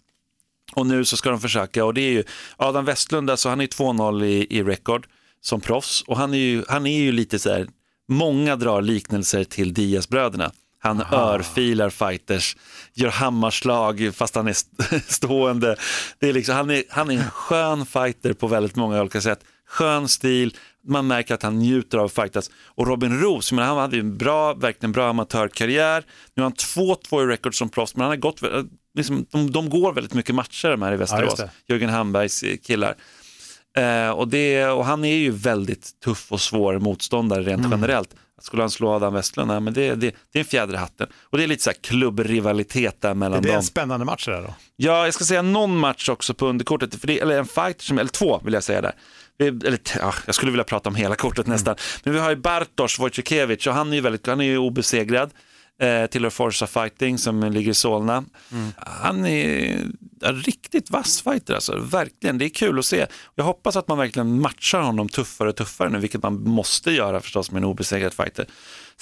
[0.73, 2.23] Och nu så ska de försöka och det är ju
[2.57, 5.07] Adam Westlund, alltså han är ju 2-0 i, i record
[5.41, 7.67] som proffs och han är ju, han är ju lite så här,
[8.07, 10.51] många drar liknelser till Diaz-bröderna.
[10.79, 12.57] Han örfilar fighters,
[12.93, 15.75] gör hammarslag fast han är st- stående.
[16.19, 19.39] Det är liksom, han, är, han är en skön fighter på väldigt många olika sätt.
[19.67, 22.51] Skön stil, man märker att han njuter av att fightas.
[22.65, 26.03] Och Robin Roos, men han hade ju en bra, verkligen bra amatörkarriär.
[26.35, 28.41] Nu har han 2-2 i record som proffs, men han har gått,
[28.97, 31.35] liksom, de, de går väldigt mycket matcher de här i Västerås.
[31.35, 31.49] det.
[31.67, 32.95] Jörgen Hambergs eh, killar.
[33.77, 38.15] Eh, och, det, och han är ju väldigt tuff och svår motståndare rent generellt.
[38.41, 41.07] Skulle han slå Adam Westlund, nej, men det, det, det är en fjäder i hatten.
[41.23, 43.57] Och det är lite så här klubbrivalitet där Är mellan det dem.
[43.57, 44.55] en spännande match det där då?
[44.75, 47.97] Ja, jag ska säga någon match också på underkortet, för det, eller en fight, som,
[47.99, 48.93] eller två vill jag säga där.
[49.39, 51.75] Eller, ja, jag skulle vilja prata om hela kortet nästan.
[52.03, 55.31] Men vi har ju Bartosz Wojciechowicz och han är ju, väldigt, han är ju obesegrad.
[55.81, 58.23] Eh, tillhör Forza Fighting som ligger i Solna.
[58.77, 59.81] Han är
[60.21, 62.37] en riktigt vass fighter alltså, verkligen.
[62.37, 63.05] Det är kul att se.
[63.35, 67.21] Jag hoppas att man verkligen matchar honom tuffare och tuffare nu, vilket man måste göra
[67.21, 68.45] förstås med en obesegrad fighter.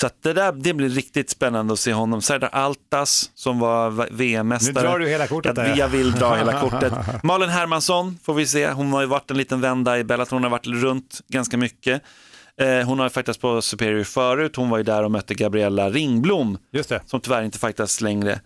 [0.01, 2.21] Så det där det blir riktigt spännande att se honom.
[2.21, 4.73] Serdar Altas som var VM-mästare.
[4.73, 5.75] Nu drar du hela kortet där.
[5.77, 6.93] jag vill dra hela kortet.
[7.23, 8.71] Malin Hermansson får vi se.
[8.71, 10.35] Hon har ju varit en liten vända i Bellator.
[10.35, 12.01] Hon har varit runt ganska mycket.
[12.61, 14.55] Eh, hon har faktiskt på Superior förut.
[14.55, 17.01] Hon var ju där och mötte Gabriella Ringblom Just det.
[17.05, 18.39] som tyvärr inte fightas längre.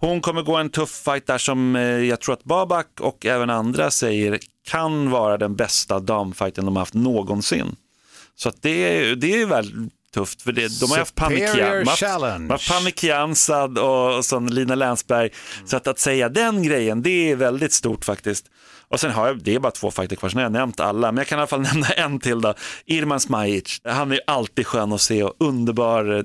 [0.00, 3.50] Hon kommer gå en tuff fight där som eh, jag tror att Babak och även
[3.50, 7.76] andra säger kan vara den bästa damfighten de har haft någonsin.
[8.36, 8.70] Så att det,
[9.10, 9.72] är- det är väl
[10.14, 12.38] tufft för det, de har haft Superior Panikia, de har haft- Challenge.
[12.38, 15.30] de har haft Panikia Ansad och, och sån Lina Länsberg.
[15.66, 18.46] Så att, att säga den grejen, det är väldigt stort faktiskt.
[18.88, 21.12] Och sen har jag, det är bara två fighter kvar, sen har jag nämnt alla,
[21.12, 22.54] men jag kan i alla fall nämna en till då.
[22.86, 26.22] Irman Smajic, han är alltid skön att se och underbar eh,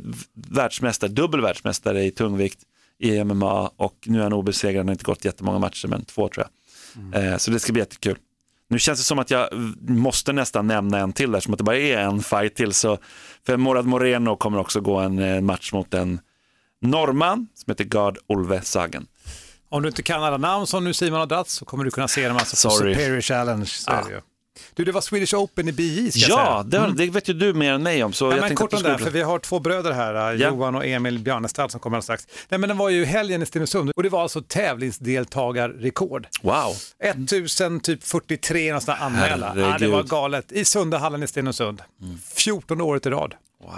[0.49, 2.59] världsmästare, dubbel världsmästare i tungvikt
[2.99, 6.29] i MMA och nu är han obesegrad, han har inte gått jättemånga matcher, men två
[6.29, 6.45] tror
[7.13, 7.23] jag.
[7.23, 8.17] Eh, så det ska bli jättekul.
[8.69, 9.49] Nu känns det som att jag
[9.87, 12.73] måste nästan nämna en till där, som att det bara är en fight till.
[12.73, 12.97] Så,
[13.45, 16.19] för Morad Moreno kommer också gå en eh, match mot en
[16.81, 19.07] norrman som heter Gard Olve Sagen.
[19.69, 22.07] Om du inte kan alla namn som nu Simon har dratt så kommer du kunna
[22.07, 22.93] se dem alltså på Sorry.
[22.93, 23.65] Superior Challenge.
[23.65, 24.21] Så det ju.
[24.73, 26.87] Du, det var Swedish Open i BJ ska jag Ja, säga.
[26.87, 28.13] det, vet ju du mer än mig om.
[28.13, 30.33] Så Nej, jag men kort om det, här, för vi har två bröder här, Ja.
[30.49, 32.27] Johan och Emil Bjarnestad som kommer alldeles strax.
[32.49, 36.27] Nej, men den var ju helgen i Stenungsund och det var alltså tävlingsdeltagarrekord.
[36.41, 36.75] Wow.
[37.03, 39.53] 1043 någonstans anmälda.
[39.55, 39.85] Ja, det.
[39.85, 39.91] Mm.
[39.91, 40.51] var galet.
[40.51, 41.81] I Sundahallen i Stenungsund.
[42.35, 43.33] 14 året i rad.
[43.63, 43.71] wow.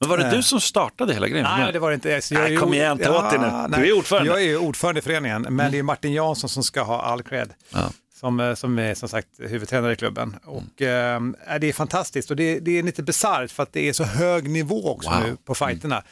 [0.00, 1.46] Men var det du som startade hela grejen?
[1.58, 2.22] Nej, det var det inte.
[2.22, 3.46] Så Nej, är kom igen, ta åt dig nu.
[3.46, 3.88] Du nej.
[3.90, 4.30] är ordförande.
[4.30, 7.50] Jag är ordförande i föreningen, men det är Martin Jansson som ska ha all cred.
[7.72, 7.90] Ja.
[8.16, 10.36] Som, eh, som är som sagt huvudtränare i klubben.
[10.44, 11.20] Och, eh,
[11.60, 14.50] det är fantastiskt och det, det är lite bisarrt för att det är så hög
[14.50, 15.20] nivå också Wow.
[15.20, 16.02] nu på fighterna.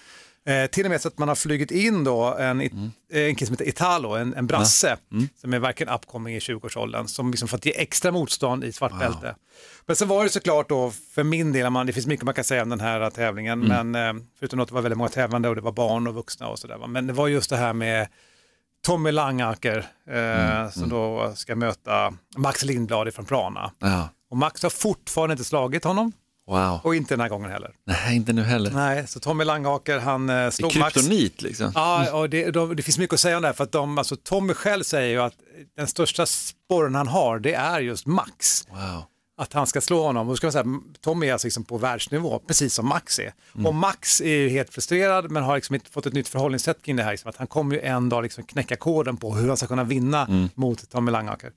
[0.47, 2.91] Eh, till och med så att man har flugit in då en, Mm.
[3.12, 4.97] en kille som heter Italo, en, en brasse,
[5.41, 9.35] som är verkligen upcoming i 20-årsåldern, som liksom fått ge extra motstånd i svart bälte.
[9.87, 12.45] Men sen var det såklart då, för min del, man, det finns mycket man kan
[12.45, 13.91] säga om den här tävlingen, Mm.
[13.91, 16.49] men eh, förutom att det var väldigt många tävlande och det var barn och vuxna
[16.49, 16.87] och sådär.
[16.88, 18.09] Men det var just det här med
[18.87, 23.73] Tommy Langaker eh, Mm, som då ska möta Max Lindblad från Prana.
[23.79, 24.09] Ja.
[24.31, 26.12] Och Max har fortfarande inte slagit honom
[26.47, 26.81] Wow.
[26.85, 27.71] och inte den här gången heller.
[27.87, 28.71] Nej, inte nu heller.
[28.71, 30.95] Nej, så Tommy Langaker han eh, slog Max.
[30.95, 31.73] kryptonit liksom.
[31.75, 33.99] Ja, och det, de, det finns mycket att säga om det här för att de,
[33.99, 35.35] alltså, Tommy själv säger ju att
[35.77, 38.68] den största sporren han har det är just Max.
[38.68, 39.05] Wow.
[39.37, 40.29] Att han ska slå honom.
[40.29, 40.64] Och ska man säga,
[41.01, 43.33] Tommy är alltså liksom på världsnivå, precis som Max är.
[43.66, 46.97] Och Max är ju helt frustrerad men har liksom inte fått ett nytt förhållningssätt kring
[46.97, 47.11] det här.
[47.11, 49.85] Liksom, att han kommer ju en dag liksom knäcka koden på hur han ska kunna
[49.85, 51.53] vinna mot Tommy Langaker.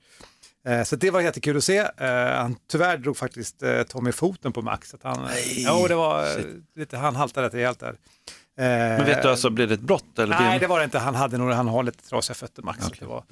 [0.66, 1.78] Eh, Så det var jättekul att se.
[1.78, 4.94] Eh, Han, tyvärr drog faktiskt eh, Tommy foten på Max.
[4.94, 6.44] Att han, jo, det var eh,
[6.76, 7.96] lite, han haltade rätt rejält där.
[8.58, 10.18] Eh, Men vet du, alltså, blev det ett brott?
[10.18, 10.98] Eller Nej, det var det inte.
[10.98, 12.84] Han hade nog, han har lite trasiga fötter Max.
[12.84, 13.24] Så det var,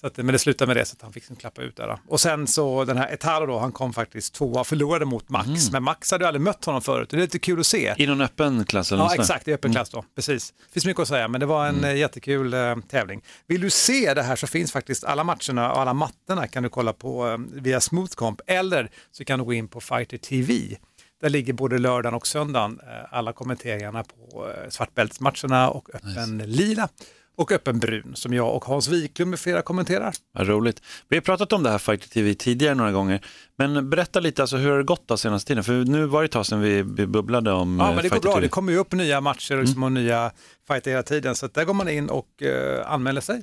[0.00, 1.86] så att, men det slutade med det så att han fick liksom klappa ut där.
[1.88, 1.98] Då.
[2.08, 5.70] Och sen så den här Etalo då, han kom faktiskt tvåa och förlorade mot Max.
[5.72, 7.10] Men Max hade ju aldrig mött honom förut.
[7.10, 7.94] Det är lite kul att se.
[7.98, 10.04] I någon öppen klass eller Ja, exakt, i öppen klass då.
[10.14, 10.54] Precis.
[10.66, 13.22] Det finns mycket att säga, men det var en eh, jättekul eh, tävling.
[13.46, 16.68] Vill du se det här så finns faktiskt alla matcherna och alla mattorna kan du
[16.68, 20.76] kolla på eh, via Smoothcomp eller så kan du gå in på Fighter TV.
[21.22, 26.88] Där ligger både lördagen och söndagen eh, alla kommenteringarna på eh, svartbältsmatcherna och öppen lila
[27.36, 30.14] och öppen brun som jag och Hans Wiklund med flera kommenterar.
[30.32, 30.82] Vad roligt.
[31.08, 33.20] Vi har pratat om det här Fighter TV tidigare några gånger.
[33.56, 35.64] Men berätta lite, alltså, hur har det gått då senaste tiden?
[35.64, 38.16] För nu var det ett tag sedan vi bubblade om Ja, eh, men det går
[38.16, 38.34] Fighter bra.
[38.34, 38.46] TV.
[38.46, 40.30] Det kommer ju upp nya matcher och, liksom, och nya
[40.68, 41.34] fighter hela tiden.
[41.34, 43.42] Så där går man in och eh, anmäler sig.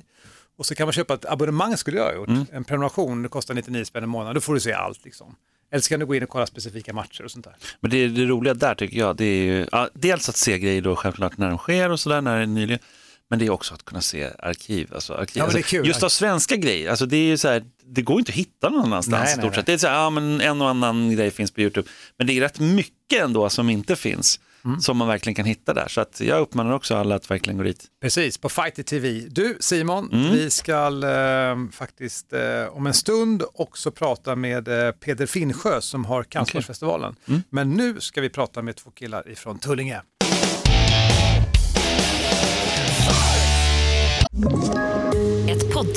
[0.58, 2.48] Och så kan man köpa ett abonnemang skulle jag ha gjort.
[2.52, 4.34] En prenumeration, det kostar 99 spänn i månaden.
[4.34, 5.36] Då får du se allt liksom.
[5.70, 7.56] Eller så kan du gå in och kolla specifika matcher och sånt där.
[7.80, 10.82] Men det, det roliga där tycker jag, det är ju ja, dels att se grejer
[10.82, 12.80] då självklart när de sker och sådär, när det är nyligen.
[13.30, 14.94] Men det är också att kunna se arkiv.
[14.94, 15.36] Alltså, arkiv.
[15.40, 15.86] Ja, alltså, kul.
[15.86, 18.68] Just av svenska grejer, alltså, det är ju så här, det går inte att hitta
[18.68, 19.54] någon annanstans Nej, stort nej.
[19.54, 19.66] sett.
[19.66, 21.88] Det är så här, ja, men en och annan grej finns på YouTube.
[22.16, 24.80] Men det är rätt mycket ändå som inte finns, Mm.
[24.80, 25.88] som man verkligen kan hitta där.
[25.88, 27.84] Så att jag uppmanar också alla att verkligen gå dit.
[28.02, 29.08] Precis, på Fighter TV.
[29.30, 30.32] Du Simon, Mm.
[30.32, 32.40] vi ska eh, faktiskt eh,
[32.76, 37.16] om en stund också prata med eh, Peder Finnsjö som har Kampsportsfestivalen.
[37.28, 37.42] Mm.
[37.50, 40.02] Men nu ska vi prata med två killar ifrån Tullinge.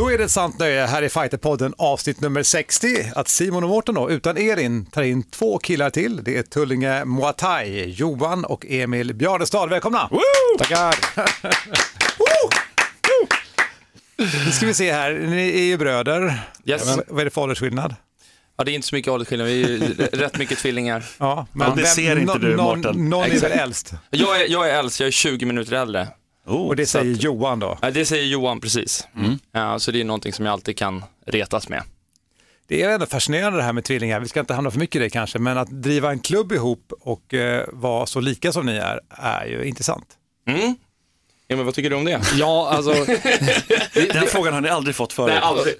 [0.00, 3.68] Då är det ett sant nöje här i Fighterpodden avsnitt nummer 60 att Simon och
[3.70, 6.20] Mårten då, utan Erin tar in två killar till.
[6.24, 9.70] Det är Tullinge Muay Thai, Johan och Emil Bjarnestad.
[9.70, 10.10] Välkomna!
[10.58, 10.94] Tackar.
[14.46, 16.40] Nu ska vi se här, ni är ju bröder.
[16.64, 16.86] Yes.
[16.86, 17.94] Vad- Vad är det för åldersskillnad?
[18.58, 19.78] Ja, det är inte så mycket åldersskillnad, vi är ju
[20.12, 21.04] rätt mycket tvillingar.
[21.18, 23.08] Ja, Ja, det ser inte du, någon, Mårten.
[23.10, 23.92] någon är väl äldst?
[24.10, 26.08] Jag är, jag är äldst, jag är 20 minuter äldre.
[26.50, 27.78] Oh, Och det säger att- Johan då.
[27.82, 29.08] Ja, det säger Johan precis.
[29.52, 31.82] Ja, så det är någonting som jag alltid kan retas med.
[32.66, 34.20] Det är ändå fascinerande det här med tvillingar.
[34.20, 36.92] Vi ska inte hamna för mycket i det kanske, men att driva en klubb ihop
[37.00, 40.06] och eh, vara så lika som ni är, är ju intressant.
[40.48, 40.76] Mm.
[41.46, 42.20] Ja, men vad tycker du om det?
[42.34, 42.92] Ja, alltså,
[44.12, 45.34] Den frågan har ni aldrig fått förut.
[45.34, 45.74] Nej, aldrig.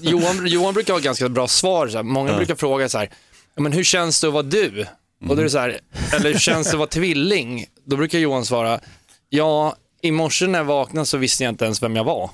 [0.12, 1.88] Johan, Johan brukar ha ganska bra svar.
[1.88, 2.02] Så här.
[2.04, 3.10] Många brukar fråga så här,
[3.54, 4.86] "Ja, men hur känns det att vara du?
[5.28, 5.78] Och då är det så här,
[6.12, 7.66] eller hur känns det att vara tvilling?
[7.84, 8.80] Då brukar Johan svara,
[9.28, 12.30] ja, I morse när jag vaknade så visste jag inte ens vem jag var.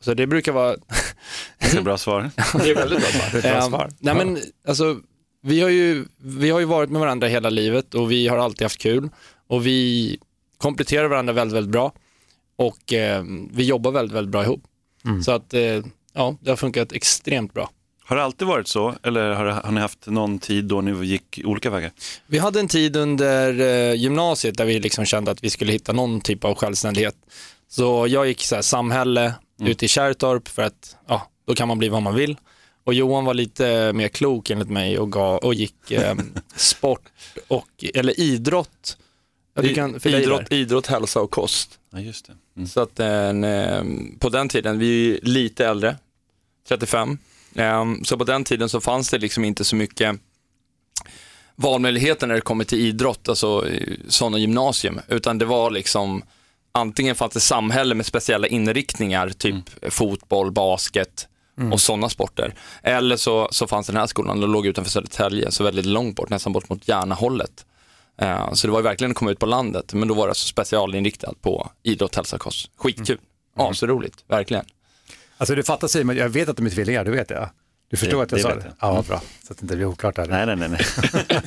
[0.00, 0.76] Så det brukar vara...
[1.58, 2.30] Det är bra svar.
[2.58, 3.42] det är väldigt bra svar.
[3.42, 3.88] bra Ehm, svar.
[3.98, 5.00] Nej, men, alltså,
[5.42, 8.62] vi, har ju, vi har ju varit med varandra hela livet och vi har alltid
[8.62, 9.08] haft kul.
[9.46, 10.18] Och vi
[10.58, 11.92] kompletterar varandra väldigt, väldigt bra.
[12.56, 14.62] Och eh, vi jobbar väldigt, väldigt bra ihop.
[15.24, 17.70] Så att, eh, ja, det har funkat extremt bra.
[18.08, 21.40] Har det alltid varit så eller har, har ni haft någon tid då ni gick
[21.44, 21.90] olika vägar?
[22.26, 25.92] Vi hade en tid under eh, gymnasiet där vi liksom kände att vi skulle hitta
[25.92, 27.14] någon typ av självständighet.
[27.68, 31.78] Så jag gick så här, samhälle ute i Kärrtorp för att ja, då kan man
[31.78, 32.36] bli vad man vill.
[32.84, 36.14] Och Johan var lite mer klok enligt mig och, gav, och gick eh,
[36.56, 37.08] sport
[37.48, 38.98] och, eller idrott.
[39.54, 41.78] Ja, du kan, idrott, idrott, hälsa och kost.
[41.90, 42.32] Ja, just det.
[42.56, 42.68] Mm.
[42.68, 43.82] Så att eh,
[44.18, 45.96] på den tiden, vi är lite äldre,
[46.68, 47.16] 35, eh,
[48.04, 50.20] så på den tiden så fanns det liksom inte så mycket
[51.56, 56.22] valmöjligheter när det kommer till idrott, alltså eh, sådana gymnasium, utan det var liksom
[56.72, 61.28] antingen fanns det samhälle med speciella inriktningar, typ fotboll, basket
[61.72, 62.54] och sådana sporter.
[62.82, 66.30] Eller så, så fanns den här skolan, den låg utanför Södertälje, så väldigt långt bort,
[66.30, 67.66] nästan bort mot Järnahållet.
[68.20, 70.46] Eh, Så det var verkligen att komma ut på landet, men då var det alltså
[70.48, 72.70] specialinriktat på idrott, hälsa, kost.
[72.76, 73.18] Skitkul.
[73.56, 74.64] Ja, så roligt, verkligen.
[75.38, 77.50] Alltså du fattar Simon, jag vet att de är tvillingar, du vet jag.
[77.90, 78.64] Du förstår Det- att jag det sa det?
[78.80, 78.96] jag.
[78.96, 79.22] Ja, bra.
[79.46, 80.26] Så att det inte blir oklart där.
[80.26, 80.68] Nej, nej, nej.
[80.68, 81.40] nej.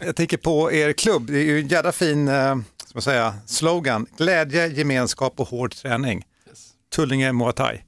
[0.00, 3.34] Jag tänker på er klubb, det är ju en jävla fin eh, ska man säga,
[3.46, 4.06] slogan.
[4.18, 6.24] Glädje, gemenskap och hård träning.
[6.94, 7.78] Tullinge Muay Thai.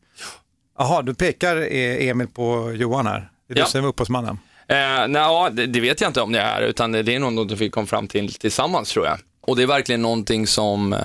[0.79, 3.31] Jaha, du pekar eh, Emil på Johan här.
[3.49, 3.65] Det är Ja.
[3.65, 4.39] du som är upphovsmannen.
[4.69, 4.77] Eh,
[5.09, 7.71] nej, ja, det, det vet jag inte om det är, utan det är något vi
[7.71, 9.19] kom fram till tillsammans tror jag.
[9.41, 10.99] Och det är verkligen någonting som eh,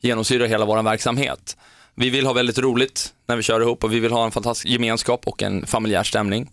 [0.00, 1.56] genomsyrar hela vår verksamhet.
[1.94, 4.68] Vi vill ha väldigt roligt när vi kör ihop och vi vill ha en fantastisk
[4.68, 6.50] gemenskap och en familjär stämning.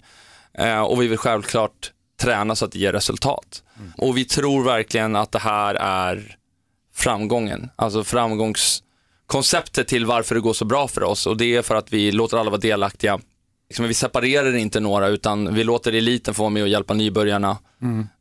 [0.54, 3.64] Eh, och vi vill självklart träna så att det ger resultat.
[3.98, 6.36] Och vi tror verkligen att det här är
[6.96, 11.76] framgången, alltså framgångskonceptet till varför det går så bra för oss och det är för
[11.76, 13.20] att vi låter alla vara delaktiga.
[13.70, 17.58] Liksom, vi separerar inte några utan vi låter eliten få vara med och hjälpa nybörjarna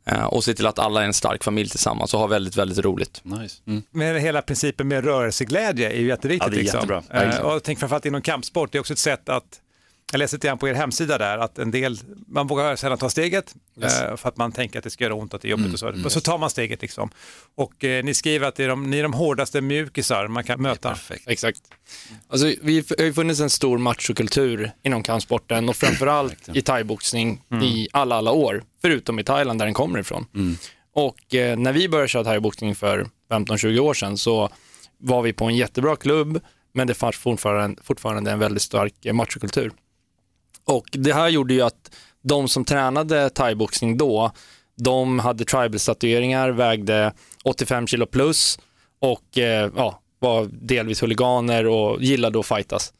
[0.05, 2.77] eh, och se till att alla är en stark familj tillsammans och har väldigt, väldigt
[2.77, 3.21] roligt.
[3.23, 3.61] Nice.
[3.67, 3.83] Mm.
[3.91, 6.47] Men hela principen med rörelseglädje är ju jätteviktigt.
[6.47, 6.77] Ja, det är liksom.
[6.77, 7.03] jättebra.
[7.09, 7.45] Verkligen.
[7.45, 9.59] och tänker framförallt inom kampsport, det är också ett sätt att
[10.11, 13.09] jag läste lite grann på er hemsida där att en del, man vågar sällan ta
[13.09, 15.73] steget eh, för att man tänker att det ska göra ont, att det är jobbigt
[15.73, 16.05] och så.
[16.05, 17.09] Och så tar man steget liksom.
[17.55, 20.61] Och eh, ni skriver att det är de, ni är de hårdaste mjukisar man kan
[20.61, 20.89] möta.
[21.27, 21.61] Exakt.
[22.29, 27.87] Alltså, vi har ju funnits en stor machokultur inom kampsporten och framförallt i thaiboxning i
[27.93, 30.25] alla, alla år, förutom i Thailand där den kommer ifrån.
[30.93, 34.49] Och eh, när vi började köra thaiboxning för 15-20 år sedan så
[34.97, 36.39] var vi på en jättebra klubb,
[36.73, 39.71] men det fanns fortfarande, fortfarande en väldigt stark eh, machokultur.
[40.65, 44.31] Och det här gjorde ju att de som tränade thaiboxning då,
[44.77, 48.59] de hade tribal-statueringar, vägde 85 kilo plus
[48.99, 52.93] och eh, ja, var delvis huliganer och gillade att fightas.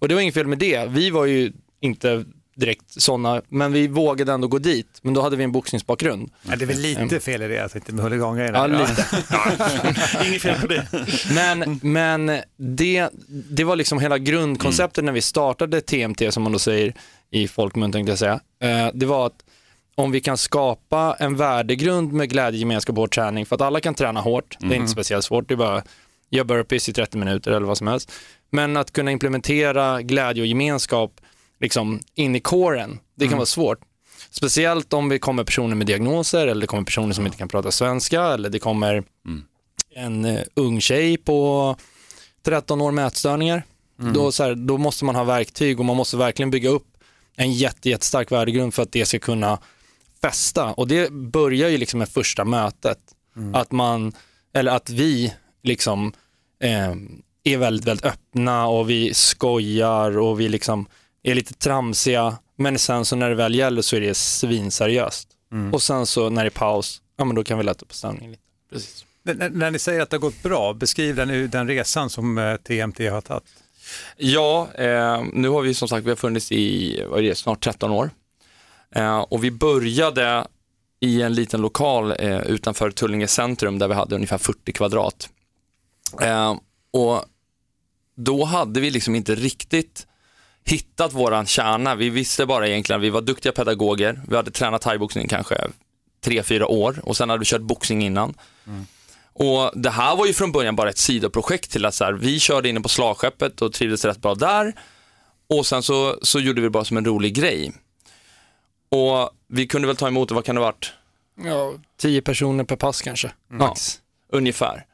[0.00, 0.88] Och det var inget fel med det.
[0.88, 2.24] Vi var ju inte
[2.60, 4.98] direkt sådana, men vi vågade ändå gå dit.
[5.02, 6.30] Men då hade vi en boxningsbakgrund.
[6.42, 8.58] Ja, det är väl lite fel i det, alltså inte med huligangrejerna.
[8.58, 9.06] Ja, lite.
[10.28, 10.86] Inget fel på det.
[11.34, 16.58] Men, men det, det var liksom hela grundkonceptet när vi startade TMT, som man då
[16.58, 16.94] säger
[17.30, 18.40] i folkmun, tänkte jag säga.
[18.62, 19.44] Eh, Det var att
[19.94, 23.80] om vi kan skapa en värdegrund med glädje, gemenskap och hård träning, för att alla
[23.80, 25.82] kan träna hårt, det är inte speciellt svårt, det är bara
[26.30, 28.12] gör burpees i 30 minuter eller vad som helst.
[28.50, 31.20] Men att kunna implementera glädje och gemenskap
[31.60, 33.78] liksom in i kåren, det kan vara svårt.
[34.30, 37.70] Speciellt om vi kommer personer med diagnoser eller det kommer personer som inte kan prata
[37.70, 39.04] svenska eller det kommer
[39.94, 41.76] en eh, ung tjej på
[42.42, 43.62] 13 år med ätstörningar.
[44.14, 46.86] Då, så här, då måste man ha verktyg och man måste verkligen bygga upp
[47.36, 49.58] en jätte, jättestark värdegrund för att det ska kunna
[50.22, 50.72] fästa.
[50.72, 52.98] Och det börjar ju liksom med första mötet.
[53.54, 54.12] Att man,
[54.54, 56.12] eller att vi liksom
[56.60, 56.94] eh,
[57.44, 60.86] är väldigt, väldigt öppna och vi skojar och vi liksom
[61.30, 62.38] är lite tramsiga.
[62.56, 65.28] Men sen så när det väl gäller så är det svinseriöst.
[65.72, 68.30] Och sen så när det är paus, ja men då kan vi lätta på stämningen
[68.30, 68.42] lite.
[68.72, 69.04] Precis.
[69.28, 72.56] N- när ni säger att det har gått bra, beskriv den, den resan som eh,
[72.56, 73.44] TMT har tagit.
[74.16, 77.64] Ja, eh, nu har vi som sagt vi har funnits i vad är det, snart
[77.64, 78.10] 13 år.
[78.94, 80.46] Eh, och vi började
[81.00, 85.28] i en liten lokal eh, utanför Tullinge centrum där vi hade ungefär 40 kvadrat.
[86.20, 86.56] Eh,
[86.92, 87.24] och
[88.16, 90.06] då hade vi liksom inte riktigt
[90.70, 91.94] hittat våran kärna.
[91.94, 94.20] Vi visste bara egentligen att vi var duktiga pedagoger.
[94.28, 95.56] Vi hade tränat thaiboxning kanske
[96.24, 98.34] tre, fyra år och sen hade vi kört boxning innan.
[99.32, 102.40] Och Det här var ju från början bara ett sidoprojekt till att så här, vi
[102.40, 104.72] körde inne på slagskeppet och trivdes rätt bra där.
[105.48, 107.72] Och sen så, så gjorde vi det bara som en rolig grej.
[108.88, 110.92] Och vi kunde väl ta emot, vad kan det ha varit?
[111.44, 114.00] Ja, tio personer per pass kanske, max.
[114.32, 114.84] Ungefär.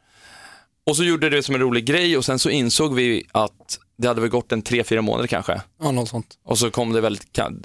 [0.86, 4.08] Och så gjorde det som en rolig grej och sen så insåg vi att det
[4.08, 5.60] hade väl gått en tre, fyra månader kanske.
[5.82, 6.26] Ja, något sånt.
[6.44, 7.18] Och så kom det väl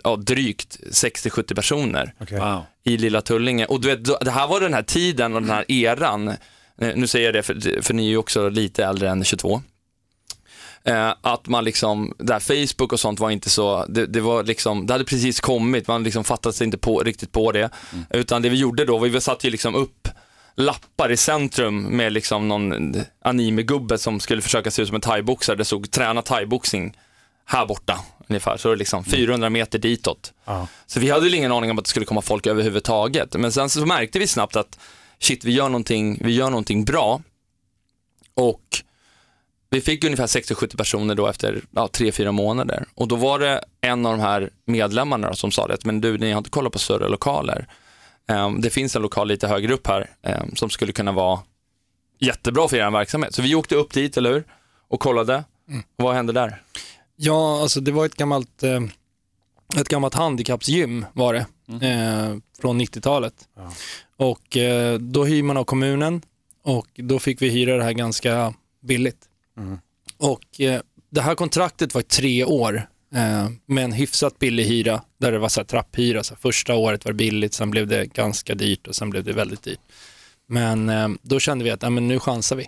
[0.04, 2.62] ja, drygt 60-70 personer Wow.
[2.84, 3.66] i Lilla Tullinge.
[3.66, 6.34] Och du vet, det här var den här tiden och den här eran.
[6.96, 9.62] Nu säger jag det för, för ni är ju också lite äldre än 22.
[10.84, 14.88] Eh, att man liksom, där Facebook och sånt var inte så, det, det var liksom,
[14.88, 17.70] det hade precis kommit, man liksom fattade sig inte på, riktigt på det.
[18.10, 20.08] Utan det vi gjorde då, vi satte ju liksom upp
[20.56, 25.56] lappar i centrum med liksom någon anime-gubbe som skulle försöka se ut som en thaiboxare.
[25.56, 26.98] Det stod träna thaiboxning
[27.46, 28.58] här borta ungefär.
[28.58, 30.34] Så det är liksom 400 meter ditåt.
[30.46, 30.68] Ja.
[30.86, 33.34] Så vi hade väl ingen aning om att det skulle komma folk överhuvudtaget.
[33.34, 34.80] Men sen så märkte vi snabbt att
[35.20, 37.22] shit, vi gör någonting, vi gör någonting bra.
[38.34, 38.64] Och
[39.70, 42.86] vi fick ungefär 60-70 personer då efter ja, 3-4 månader.
[42.96, 46.32] Och då var det en av de här medlemmarna som sa det, men du, ni
[46.32, 47.68] har inte kollat på större lokaler.
[48.30, 51.40] Ehm, det finns en lokal lite högre upp här ehm, som skulle kunna vara
[52.20, 53.36] jättebra för er verksamhet.
[53.36, 54.44] Så vi åkte upp dit, eller hur?
[54.88, 55.44] Och kollade.
[55.96, 56.62] Och vad hände där?
[57.16, 58.82] Ja, alltså det var ett gammalt, eh,
[59.78, 61.46] ett gammalt handikappsgym var det,
[61.88, 63.34] eh, från 90-talet.
[64.18, 66.22] Och eh, då hyr man av kommunen
[66.64, 69.26] och då fick vi hyra det här ganska billigt.
[70.18, 75.02] Och eh, det här kontraktet var i tre år eh, med en hyfsat billig hyra
[75.18, 76.24] där det var så här trapphyra.
[76.24, 79.24] Så här, första året var det billigt, sen blev det ganska dyrt och sen blev
[79.24, 79.80] det väldigt dyrt.
[80.48, 82.68] Men eh, då kände vi att ja, men nu chansar vi.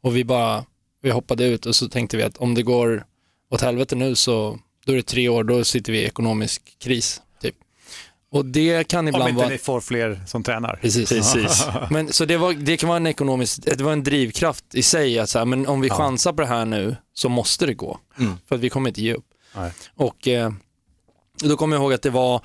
[0.00, 0.64] Och vi bara,
[1.02, 3.04] vi hoppade ut och så tänkte vi att om det går
[3.50, 7.22] åt helvete nu så då är det tre år, då sitter vi i ekonomisk kris.
[7.42, 7.54] Typ.
[8.32, 9.48] Och det kan Om ibland inte vara...
[9.48, 10.78] ni får fler som tränar.
[10.82, 11.08] Precis.
[11.08, 11.66] Precis.
[11.90, 15.18] Men, så det, var, det kan vara en ekonomisk, det var en drivkraft i sig
[15.18, 17.98] att så här, men om vi chansar på det här nu så måste det gå.
[18.48, 19.26] För att vi kommer inte ge upp.
[19.54, 19.72] Nej.
[19.94, 20.50] Och eh,
[21.42, 22.40] då kommer jag ihåg att det var,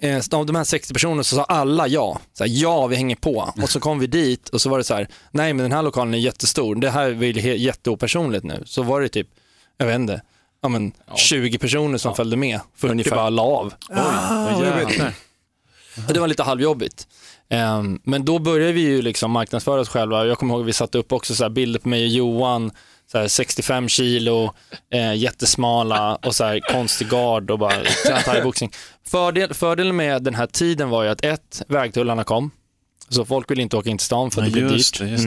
[0.00, 2.20] eh, av de här 60 personerna så sa alla ja.
[2.32, 3.52] Så här, ja, vi hänger på.
[3.62, 5.82] Och så kom vi dit och så var det så här, nej men den här
[5.82, 8.62] lokalen är jättestor, det här är jätteopersonligt nu.
[8.66, 9.28] Så var det typ,
[9.76, 10.22] jag vet inte,
[10.62, 12.60] ja, men 20 personer som följde med.
[12.76, 13.16] 40 Ungefär.
[13.16, 13.74] bara la av.
[13.90, 15.14] Ah, vet.
[16.08, 17.06] Och Det var lite halvjobbigt.
[17.48, 20.26] Ehm, men då började vi ju liksom marknadsföra oss själva.
[20.26, 22.70] Jag kommer ihåg att vi satte upp också så här bilder på mig och Johan,
[23.12, 24.54] så här 65 kilo,
[24.92, 28.72] eh, jättesmala och så här konstig gard och bara träna thaiboxning.
[29.06, 32.50] Fördel, fördelen med den här tiden var ju att ett, vägtullarna kom.
[33.08, 34.98] Så folk ville inte åka in till stan för att det blev dyrt.
[34.98, 35.24] det, just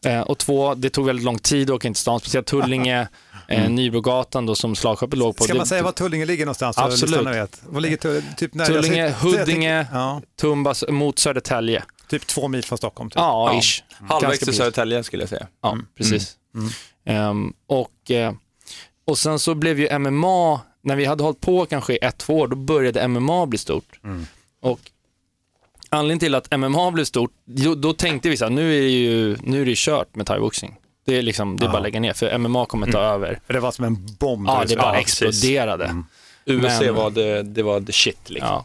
[0.00, 0.10] det.
[0.10, 3.08] Eh, och två, det tog väldigt lång tid att åka in till stan, speciellt Tullinge,
[3.48, 5.44] eh, Nybrogatan då som slagskeppet låg på.
[5.44, 6.78] Ska man säga var Tullinge ligger någonstans?
[6.78, 7.26] Absolut.
[7.26, 7.62] Vet.
[7.66, 8.34] Var ligger?
[8.36, 11.82] Typ när Tullinge, jag Huddinge, Ja, Tumbas mot Södertälje.
[12.08, 13.10] typ två mil från Stockholm.
[13.10, 13.16] Typ.
[13.16, 13.58] Ja, Ja.
[13.60, 13.82] ish.
[14.08, 14.54] Halvvägs Ganska till.
[14.54, 15.46] Södertälje skulle jag säga.
[15.62, 16.36] Ja, precis.
[17.04, 18.32] Ehm, och, eh,
[19.04, 22.48] och sen så blev ju MMA, när vi hade hållit på kanske ett, två år,
[22.48, 24.00] då började MMA bli stort.
[24.62, 24.80] Och
[25.88, 28.88] anledningen till att MMA blev stort, då, då tänkte vi så här, nu är det
[28.88, 30.76] ju nu är det kört med thaiboxning.
[31.06, 33.40] Det är, liksom, det är bara att lägga ner, för MMA kommer ta över.
[33.46, 34.48] För det var som en bomb.
[34.48, 35.00] Ja, det bara Sverige.
[35.00, 36.02] exploderade.
[36.46, 38.48] UFC Men- var, det, det var the shit liksom.
[38.48, 38.64] Ja.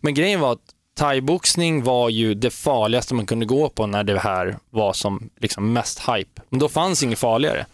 [0.00, 4.18] Men grejen var att thaiboxning var ju det farligaste man kunde gå på när det
[4.18, 6.42] här var som liksom mest hype.
[6.48, 7.66] Men då fanns inget farligare.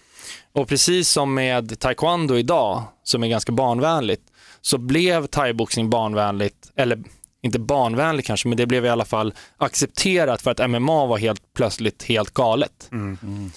[0.52, 4.22] Och precis som med taekwondo idag, som är ganska barnvänligt,
[4.60, 7.02] så blev thaiboxning barnvänligt, eller
[7.42, 11.54] inte barnvänligt kanske, men det blev i alla fall accepterat för att MMA var helt
[11.54, 12.90] plötsligt helt galet.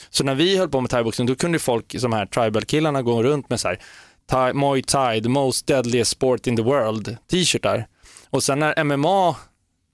[0.10, 3.50] Så när vi höll på med thaiboxning, då kunde folk, som här tribal-killarna, gå runt
[3.50, 3.80] med så här,
[4.26, 7.88] thai, Muay Thai, the most deadliest sport in the world, t-shirtar.
[8.30, 9.36] Och sen när MMA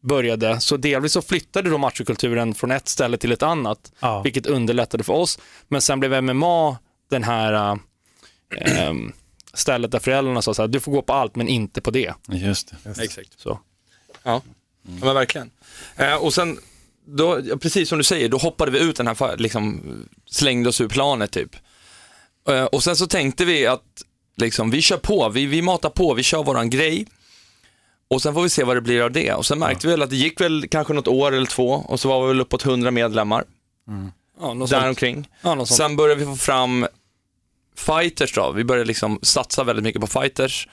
[0.05, 4.21] började, så delvis så flyttade då machokulturen från ett ställe till ett annat, Ja.
[4.21, 5.39] vilket underlättade för oss.
[5.67, 6.77] Men sen blev MMA
[7.09, 7.53] den här
[8.57, 9.13] äh, ehm,
[9.53, 12.13] stället där föräldrarna sa så här, du får gå på allt men inte på det.
[12.27, 13.03] Just det.
[13.03, 13.39] Exakt.
[13.39, 13.59] Så.
[14.23, 14.41] Ja,
[14.83, 15.51] ja men verkligen.
[15.95, 16.59] Eh, och sen,
[17.05, 19.81] då, ja, precis som du säger, då hoppade vi ut den här, liksom,
[20.25, 21.55] slängde oss ur planet typ.
[22.49, 24.03] Eh, och sen så tänkte vi att
[24.37, 27.07] liksom, vi kör på, vi, vi matar på, vi kör våran grej.
[28.07, 29.33] Och sen får vi se vad det blir av det.
[29.33, 31.99] Och sen märkte vi väl att det gick väl kanske något år eller två och
[31.99, 33.43] så var vi väl uppåt 100 medlemmar
[34.39, 34.81] Ja, något sånt.
[34.81, 35.27] däromkring.
[35.41, 35.65] Ja.
[35.65, 36.87] Sen började vi få fram
[37.77, 38.51] fighters då.
[38.51, 40.67] Vi började liksom satsa väldigt mycket på fighters.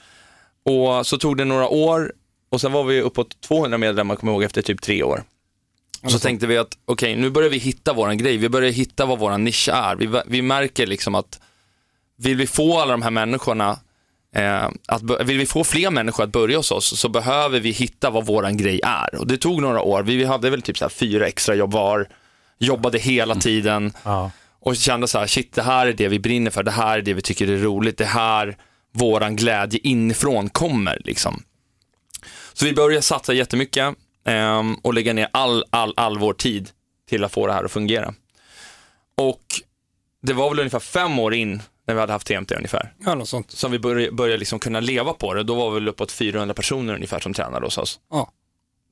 [0.65, 2.13] Och så tog det några år
[2.49, 5.23] och sen var vi uppåt 200 medlemmar, kommer jag ihåg, efter typ tre år.
[6.03, 8.37] Och så tänkte vi att okej, nu börjar vi hitta våran grej.
[8.37, 9.95] Vi börjar hitta vad våran nisch är.
[9.95, 11.39] Vi, vi märker liksom att
[12.17, 13.79] vill vi få alla de här människorna,
[14.85, 18.09] att, bö- vill vi få fler människor att börja hos oss så behöver vi hitta
[18.09, 19.15] vad våran grej är.
[19.15, 20.03] Och det tog några år.
[20.03, 22.07] Vi, hade väl typ så fyra extra jobb var,
[22.59, 24.31] jobbade hela tiden Ja.
[24.59, 27.01] och kände så här, shit det här är det vi brinner för, det här är
[27.01, 28.57] det vi tycker är roligt, det här
[28.93, 31.43] våran glädje inifrån kommer liksom.
[32.53, 36.69] Så vi började satsa jättemycket ehm, och lägga ner all, all, all vår tid
[37.09, 38.13] till att få det här att fungera.
[39.17, 39.43] Och
[40.21, 42.93] det var väl ungefär fem år in när vi hade haft TMT ungefär.
[43.05, 43.51] Ja, något sånt.
[43.51, 45.43] Som vi började, började liksom kunna leva på det.
[45.43, 47.99] Då var vi väl uppåt 400 personer ungefär som tränade hos oss.
[48.11, 48.31] Ja.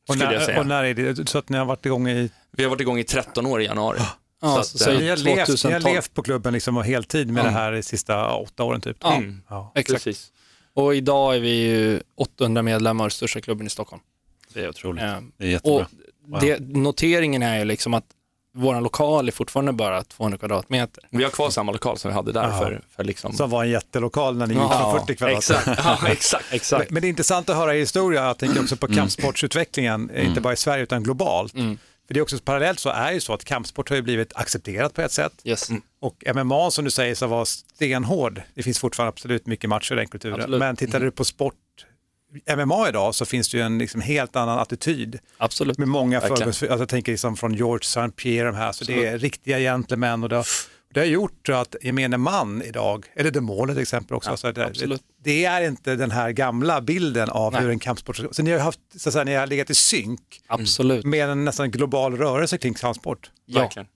[0.07, 0.59] Och Skulle jag när, säga.
[0.59, 1.29] och när är det?
[1.29, 2.29] Så att ni har varit igång i...
[2.51, 3.99] Vi har varit igång i 13 år i januari.
[4.41, 5.83] Ja, Så att, så eh, Ni har, levt, ni har 2012.
[5.95, 7.45] levt på klubben liksom och heltid med Ja.
[7.45, 8.97] det här de sista åtta åren typ?
[9.01, 9.41] Ja, Mm.
[9.49, 9.71] Ja.
[9.75, 10.03] exakt.
[10.03, 10.31] Precis.
[10.73, 14.01] Och idag är vi ju 800 medlemmar, största klubben i Stockholm.
[14.53, 15.03] Det är otroligt.
[15.03, 15.87] Eh, Det är jättebra.
[16.33, 18.05] Och det, noteringen är ju liksom att
[18.53, 21.03] vår lokal är fortfarande bara 200 kvadratmeter.
[21.09, 22.59] Vi har kvar samma lokal som vi hade där Ja.
[22.59, 23.33] för, för liksom...
[23.33, 25.37] Som var en jättelokal när ni gick Ja, från 40 kvadrat.
[25.37, 26.45] Exakt, ja, exakt.
[26.53, 26.89] Exakt.
[26.89, 30.27] Men, men det är intressant att höra i historia, jag tänker också på kampsportsutvecklingen, eh,
[30.27, 31.53] inte bara i Sverige utan globalt.
[31.53, 31.77] Mm.
[32.07, 34.93] För det är också parallellt så är ju så att kampsport har ju blivit accepterat
[34.93, 35.33] på ett sätt.
[35.43, 35.69] Yes.
[36.01, 38.41] Och MMA som du säger så var stenhård.
[38.55, 40.35] Det finns fortfarande absolut mycket matcher i den kulturen.
[40.35, 40.59] Absolut.
[40.59, 41.55] Men tittar du på sport,
[42.57, 45.19] MMA idag så finns det ju en liksom helt annan attityd.
[45.37, 45.77] Absolut.
[45.77, 46.45] Med många förgångs...
[46.45, 48.09] Alltså, jag tänker liksom från George St.
[48.09, 50.45] Pierre, de här, så det är riktiga gentlemän och det har,
[50.93, 55.01] det har gjort att gemene man idag, eller Mall till exempel också, så det, absolut.
[55.23, 57.61] det är inte den här gamla bilden av Nej.
[57.61, 59.69] hur en kampsport ska Så ni har ju haft, så att säga, ni har legat
[59.69, 61.05] i synk Absolut.
[61.05, 63.31] med en nästan global rörelse kring kampsport.
[63.45, 63.87] Ja, Verkligen.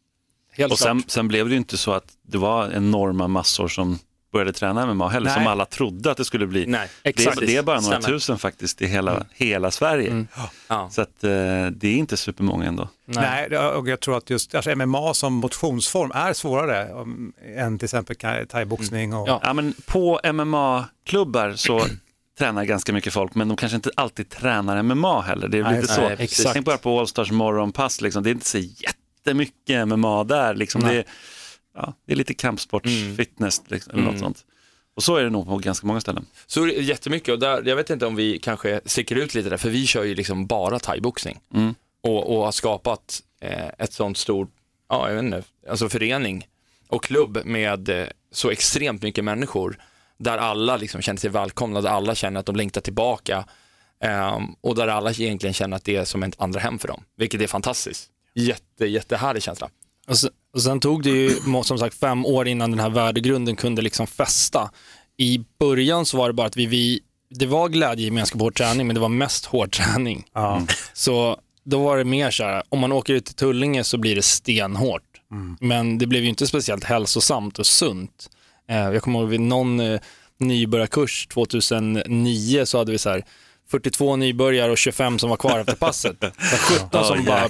[0.51, 3.99] helt Och sen, sen blev det ju inte så att det var enorma massor som
[4.35, 5.33] började träna MMA heller, Nej.
[5.33, 6.65] som alla trodde att det skulle bli.
[6.67, 7.41] Nej, det, exakt.
[7.41, 8.17] är, det är bara några Stämmer.
[8.17, 10.25] tusen faktiskt i hela, hela Sverige.
[10.67, 10.89] Ja.
[10.91, 11.29] Så att, eh,
[11.71, 12.89] det är inte supermånga ändå.
[13.05, 17.79] Nej, det- och jag tror att just alltså MMA som motionsform är svårare um, än
[17.79, 18.15] till exempel
[18.49, 19.39] thaiboxning och Ja.
[19.43, 21.85] Ja, men på MMA-klubbar så
[22.39, 25.47] tränar ganska mycket folk, men de kanske inte alltid tränar MMA heller.
[25.47, 26.23] Det är Nej, lite nej, så.
[26.23, 26.53] exakt.
[26.53, 28.23] Tänk bara på Allstars morgonpass, liksom.
[28.23, 30.53] det är inte så jättemycket MMA där.
[30.55, 30.81] Liksom.
[30.81, 30.97] Det, Nej.
[30.97, 31.05] är,
[31.75, 34.23] ja, det är lite kampsportsfitness liksom, eller något Mm.
[34.23, 34.45] sånt.
[34.95, 36.25] Och så är det nog på ganska många ställen.
[36.47, 39.69] Så jättemycket och där, jag vet inte om vi kanske sticker ut lite där, för
[39.69, 41.39] vi kör ju liksom bara thaiboxning.
[41.53, 41.75] Mm.
[42.03, 44.49] Och, och har skapat eh, ett sånt stort,
[44.89, 46.47] ja jag vet inte, alltså förening
[46.87, 49.77] och klubb med eh, så extremt mycket människor
[50.17, 53.45] där alla liksom känner sig välkomna, där alla känner att de längtar tillbaka
[53.99, 57.03] ehm, och där alla egentligen känner att det är som ett andra hem för dem,
[57.17, 58.09] vilket är fantastiskt.
[58.33, 59.69] Jätte, jättehärlig känsla.
[60.07, 61.29] Och sen, och sen tog det ju
[61.63, 64.71] som sagt fem år innan den här värdegrunden kunde liksom fästa.
[65.17, 66.99] I början så var det bara att vi, vi
[67.29, 70.25] det var glädjegemenskap och hård träning, men det var mest hård träning.
[70.33, 70.61] Ja.
[70.93, 74.15] Så då var det mer så här, om man åker ut till Tullinge så blir
[74.15, 75.01] det stenhårt.
[75.59, 78.29] Men det blev ju inte speciellt hälsosamt och sunt.
[78.69, 79.99] Eh, jag kommer ihåg vid någon eh,
[80.37, 83.25] nybörjarkurs 2009 så hade vi så här
[83.67, 86.15] 42 nybörjare och 25 som var kvar efter passet.
[86.37, 87.49] Så 17 som bara,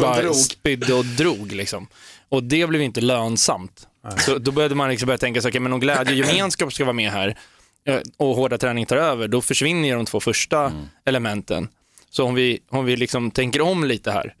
[0.00, 1.86] bara spydde och drog liksom.
[2.28, 3.88] Och det blev inte lönsamt.
[4.18, 6.84] Så då började man liksom börja tänka så, okay, men om glädje och gemenskap ska
[6.84, 7.38] vara med här
[7.86, 10.72] eh, och hårda träning tar över, då försvinner de två första
[11.04, 11.68] elementen.
[12.10, 14.34] Så om vi, om vi liksom tänker om lite här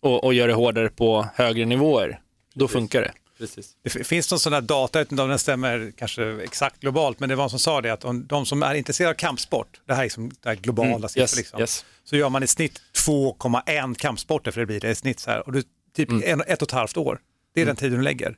[0.00, 2.20] och, och gör det hårdare på högre nivåer,
[2.54, 3.12] då funkar det.
[3.40, 3.76] Precis.
[3.82, 7.20] Det finns någon sån här data, jag vet inte om den stämmer kanske exakt globalt,
[7.20, 9.80] men det var någon som sa det att om, de som är intresserade av kampsport,
[9.86, 11.84] det här är liksom det här globala siffror, yes, liksom, yes.
[12.04, 15.46] så gör man i snitt 2,1 kampsporter, för det blir det i snitt så här,
[15.46, 15.62] och du,
[15.96, 17.20] typ en, ett och ett halvt år.
[17.54, 18.36] Det är den tiden du lägger.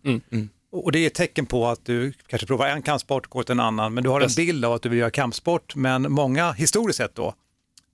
[0.72, 3.52] Och och det är ett tecken på att du kanske provar en kampsport, går till
[3.52, 4.38] en annan, men du har Yes.
[4.38, 7.34] en bild av att du vill göra kampsport, men många historiskt sett då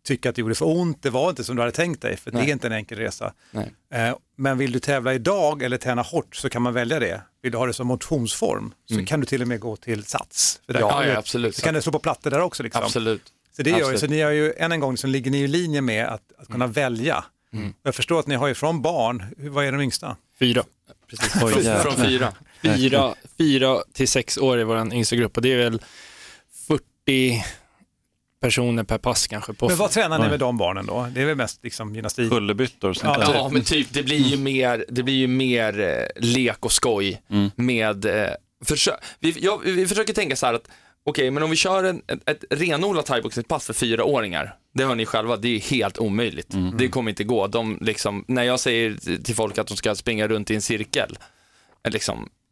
[0.09, 2.31] tycker att det gjorde för ont, det var inte som du hade tänkt dig, för
[2.31, 3.33] det är inte en enkel resa.
[3.51, 3.75] Nej.
[3.93, 7.23] Eh, Men vill du tävla idag eller träna hårt så kan man välja det.
[7.43, 10.61] Vill du ha det som motionsform så kan du till och med gå till Sats.
[10.67, 11.57] För där Ja, kan du- ja, absolut.
[11.57, 12.63] Så kan du slå på plattor där också.
[12.63, 12.83] Liksom.
[12.85, 13.23] Absolut.
[13.57, 15.49] Så, det gör ju, så ni har ju, än en gång, så ligger ni i
[15.49, 17.25] linje med att, att kunna välja.
[17.53, 20.17] Och Jag förstår att ni har ju från barn, hur- vad är de yngsta?
[20.39, 20.65] Fyra.
[21.11, 21.33] Precis.
[21.33, 21.53] Från,
[21.83, 22.33] från fyra.
[22.63, 25.83] Fyra, fyra till sex år i vår yngsta grupp och det är väl
[26.69, 27.45] 40
[28.41, 29.53] personer per pass kanske.
[29.53, 31.09] På Men vad tränar ni med de barnen då?
[31.15, 32.31] Det är väl mest liksom gymnastik?
[32.31, 33.35] Kullerbyttor och sånt Ja, där.
[33.35, 37.23] Ja, men typ, det blir ju mer, det blir ju mer eh, lek och skoj
[37.57, 38.31] med, eh,
[38.65, 40.69] försö- vi, ja, vi försöker tänka så här att,
[41.05, 45.07] okej, men om vi kör en, ett, ett renodlat thaiboxningspass för fyraåringar, det hör ni
[45.07, 46.55] själva, det är helt omöjligt.
[46.79, 47.47] Det kommer inte gå.
[47.47, 51.19] De, liksom, när jag säger till folk att de ska springa runt i en cirkel,
[51.87, 51.91] eh,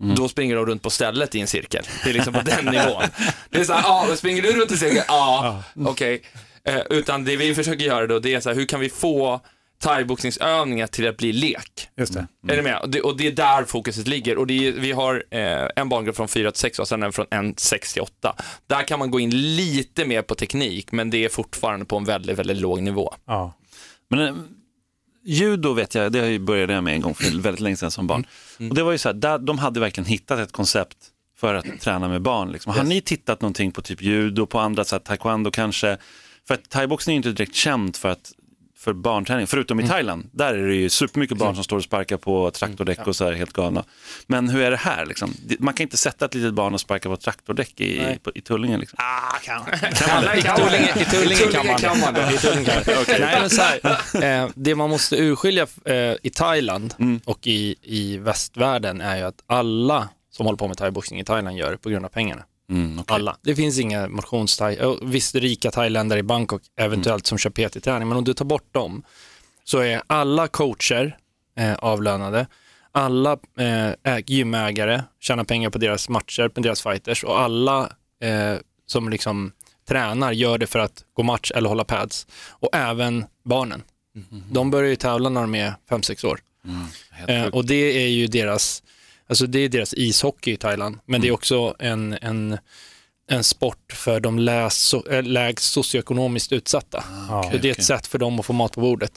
[0.00, 1.84] liksom, då springer de runt på stället i en cirkel.
[2.04, 3.02] Det är liksom på den nivån.
[3.50, 5.04] Det är så här, ja, springer du runt i en cirkel?
[5.08, 6.22] Ja, okej.
[6.64, 9.40] Eh, utan det vi försöker göra då, det är så här, hur kan vi få
[9.82, 11.88] thaiboxningsövningar till att bli lek?
[11.96, 12.26] Just det.
[12.48, 12.78] Är ni med?
[12.78, 14.38] Och det, och det är där fokuset ligger.
[14.38, 17.12] Och det är, vi har eh, en barngrupp från 4 till 6 och sen en
[17.12, 18.36] från 1 6 till 8.
[18.66, 22.04] Där kan man gå in lite mer på teknik, men det är fortfarande på en
[22.04, 23.14] väldigt, väldigt låg nivå.
[23.26, 23.52] Ja.
[24.10, 24.34] Men eh,
[25.26, 28.26] judo vet jag, det började jag med en gång för väldigt länge sedan som barn.
[28.70, 30.96] Och det var ju så här, där, de hade verkligen hittat ett koncept
[31.36, 32.52] för att träna med barn.
[32.52, 32.72] Liksom.
[32.72, 35.98] Har ni tittat någonting på typ judo, på andra, så här, taekwondo kanske?
[36.46, 38.32] För att thaiboxning är inte direkt känt för att
[38.86, 40.30] för barnträning, förutom i Thailand.
[40.32, 43.32] Där är det ju supermycket barn som står och sparkar på traktordäck och så här
[43.32, 43.84] helt galna.
[44.26, 45.06] Men hur är det här?
[45.06, 45.34] Liksom?
[45.46, 48.40] Det- Man kan inte sätta ett litet barn och sparka på trakordäck i, på, i
[48.40, 48.78] Tullinge.
[48.78, 48.96] Liksom.
[49.02, 49.62] Ah, kan.
[50.38, 52.32] I Tullinge, i Tullinge kan man det.
[52.34, 53.18] I Tullinge kan man det.
[53.18, 58.18] Nej, men så här, eh, det man måste urskilja eh, i Thailand och i, i
[58.18, 61.88] västvärlden är ju att alla som håller på med thaiboxning i Thailand gör det på
[61.90, 62.42] grund av pengarna.
[62.70, 63.14] Mm, okej.
[63.14, 63.36] Alla.
[63.42, 68.18] Det finns inga motionsthai, eh, visst rika thailändare i Bangkok eventuellt som kör PT-träning, men
[68.18, 69.02] om du tar bort dem
[69.64, 71.16] så är alla coacher
[71.56, 72.46] eh, avlönade,
[72.92, 77.92] alla eh, gymägare tjänar pengar på deras matcher, på deras fighters och alla
[78.22, 78.54] eh,
[78.86, 79.52] som liksom
[79.88, 82.26] tränar gör det för att gå match eller hålla pads.
[82.48, 83.82] Och även barnen.
[84.50, 86.40] De börjar ju tävla när de är 5-6 år.
[87.10, 88.82] Helt Eh, och det är ju deras,
[89.28, 92.58] alltså det är deras ishockey i Thailand, men det är också en, en,
[93.30, 97.04] en sport för de läs, äh, lägst socioekonomiskt utsatta.
[97.28, 97.48] Ja.
[97.52, 99.12] så det är ett sätt för dem att få mat på bordet.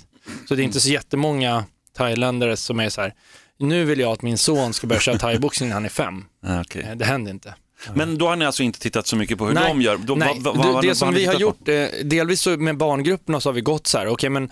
[0.48, 1.66] Så det är inte så jättemånga
[1.98, 3.14] thailändare som är så här,
[3.60, 6.26] nu vill jag att min son ska börja köra thaiboxning när han är fem.
[6.46, 6.82] Ah, okej.
[6.90, 7.56] Eh, Det händer inte.
[7.94, 9.98] Men då har ni alltså inte tittat så mycket på hur Nej, de gör?
[9.98, 13.50] Då, Nej, vad- du, vad- det som vi har gjort, eh, delvis med barngrupperna så
[13.50, 14.50] har vi gått så här, okej men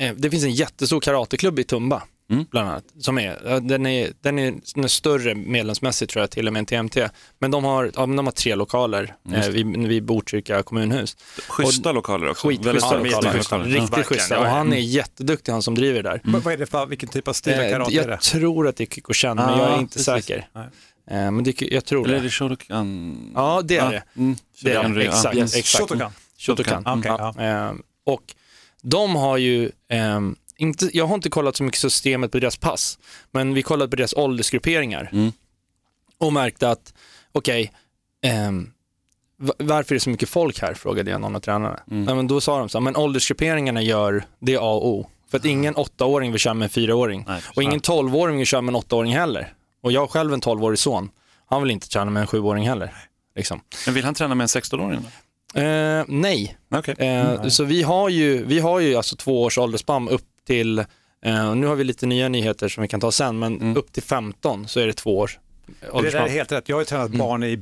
[0.00, 2.44] eh, det finns en jättestor karateklubb i Tumba, Mm.
[2.50, 6.30] bland annat, som är, ja, den är, den är, den är större medlemsmässigt tror jag
[6.30, 7.08] till och med en TMT,
[7.38, 11.16] men de har, ja, men de har tre lokaler eh, vid, vid Botkyrka kommunhus.
[11.48, 12.48] Schyssta lokaler också.
[12.48, 13.64] Skitschyssta stora lokaler, lokaler.
[13.64, 14.50] riktigt schyssta ja, och ja.
[14.50, 16.20] han är jätteduktig han som driver det där.
[16.24, 18.10] Vad vad är det för, vilken typ av stil Eh, karate är det?
[18.12, 20.06] jag tror att det är Kyokushin, men jag är Ah, inte precis.
[20.06, 20.48] säker.
[20.52, 20.66] Nej.
[21.10, 22.26] Eh, men det, jag tror Eller är det.
[22.26, 23.32] det Shotokan?
[23.34, 24.02] Ja, det är det.
[24.16, 24.36] Mm.
[24.62, 25.10] Det är Shotokan, det, ja.
[25.10, 25.34] exakt.
[25.34, 25.44] Mm.
[25.44, 25.66] exakt.
[25.78, 26.12] Shotokan.
[26.38, 26.82] Shotokan.
[26.86, 27.34] Okej, Ja.
[27.36, 27.42] ja.
[27.42, 28.22] Ehm, och
[28.82, 32.98] de har ju, ehm, inte, jag har inte kollat så mycket systemet på deras pass,
[33.30, 35.32] men vi kollade på deras åldersgrupperingar Mm.
[36.18, 36.94] och märkte att,
[37.32, 37.72] okej,
[38.22, 38.70] ehm,
[39.38, 41.80] va- varför är det så mycket folk här, frågade jag någon av tränarna.
[41.90, 42.08] Mm.
[42.08, 45.06] Ja, men då sa de så här, men åldersgrupperingarna gör det A och O.
[45.30, 48.72] För att ingen åttaåring vill köra med en fyraåring och ingen tolvåring vill köra med
[48.72, 49.52] en åttaåring heller.
[49.82, 51.10] Och jag har själv en tolvårig son,
[51.46, 52.94] han vill inte träna med en sjuåring heller.
[53.36, 53.60] Liksom.
[53.86, 55.00] Men vill han träna med en 16-åring?
[55.54, 55.60] då?
[55.60, 56.94] Eh, nej, Okej.
[56.98, 61.54] Eh, så vi har ju, vi har ju alltså två års åldersspann upp till, eh,
[61.54, 64.68] nu har vi lite nya nyheter som vi kan ta sen, men upp till 15
[64.68, 66.68] så är det två års Det där är helt rätt.
[66.68, 67.56] Jag har ju tränat barn i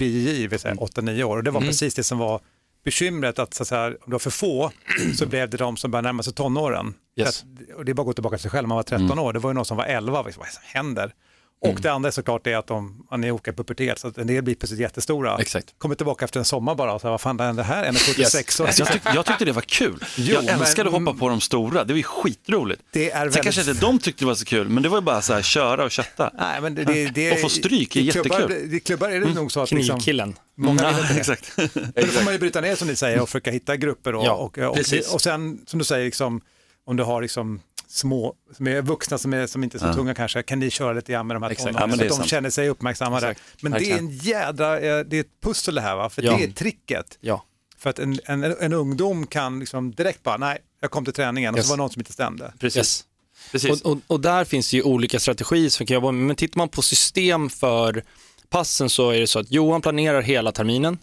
[0.46, 2.40] vill säga 8-9 år och det var precis det som var
[2.84, 4.72] bekymret att, så att säga, om det var för få
[5.14, 6.94] så blev det de som började närma sig tonåren.
[7.16, 7.28] Yes.
[7.28, 9.32] Att, och det är bara att gå tillbaka till sig själv, man var 13 år,
[9.32, 11.14] det var ju någon som var 11, vad som händer?
[11.60, 14.26] Och det andra är såklart det att de, man är olika pubertet, så att en
[14.26, 15.36] del blir plötsligt jättestora.
[15.38, 15.74] Exakt.
[15.78, 17.84] Kommer tillbaka efter en sommar bara och så här, vad fan är det här?
[17.92, 18.70] 1,76 år.
[18.78, 20.04] Jag, tyck, jag tyckte det var kul.
[20.16, 22.82] Jo, jag älskade men- att hoppa på de stora, det var ju skitroligt.
[22.92, 23.42] Det är Sen väldigt...
[23.42, 25.42] kanske inte de tyckte det var så kul, men det var ju bara så här
[25.42, 26.30] köra och kötta.
[26.38, 28.52] Nej, men det, det, det, Och få stryk är i jättekul.
[28.52, 28.74] Mm.
[28.74, 30.34] I klubbar är det nog så att liksom, Knivkillen.
[30.56, 31.18] många vill inte det.
[31.20, 31.52] exakt.
[31.56, 34.14] Men då får man ju bryta ner som ni säger och försöka hitta grupper.
[34.14, 35.14] Och, Ja, och, och, precis.
[35.14, 36.40] och sen som du säger, liksom,
[36.86, 39.94] om du har liksom små, som är vuxna som, är, som inte är så Ja.
[39.94, 41.66] tunga kanske, kan ni köra lite grann med de här Exakt.
[41.66, 42.28] tonåringarna Ja, men så att de sant.
[42.30, 43.28] känner sig uppmärksammade.
[43.30, 43.62] Exakt.
[43.62, 46.36] Men det är en jädra, eh, det är ett pussel det här va, för Ja.
[46.36, 47.18] det är tricket.
[47.20, 47.44] Ja.
[47.78, 51.54] För att en, en, en ungdom kan liksom direkt bara, nej, jag kom till träningen
[51.54, 51.66] och Yes.
[51.66, 52.52] så var det någon som inte stämde.
[52.58, 52.76] Precis.
[52.76, 53.04] Yes.
[53.52, 53.82] Precis.
[53.82, 56.58] Och, och, och där finns det ju olika strategier som kan jobba med, men tittar
[56.58, 58.02] man på system för
[58.48, 60.98] passen så är det så att Johan planerar hela terminen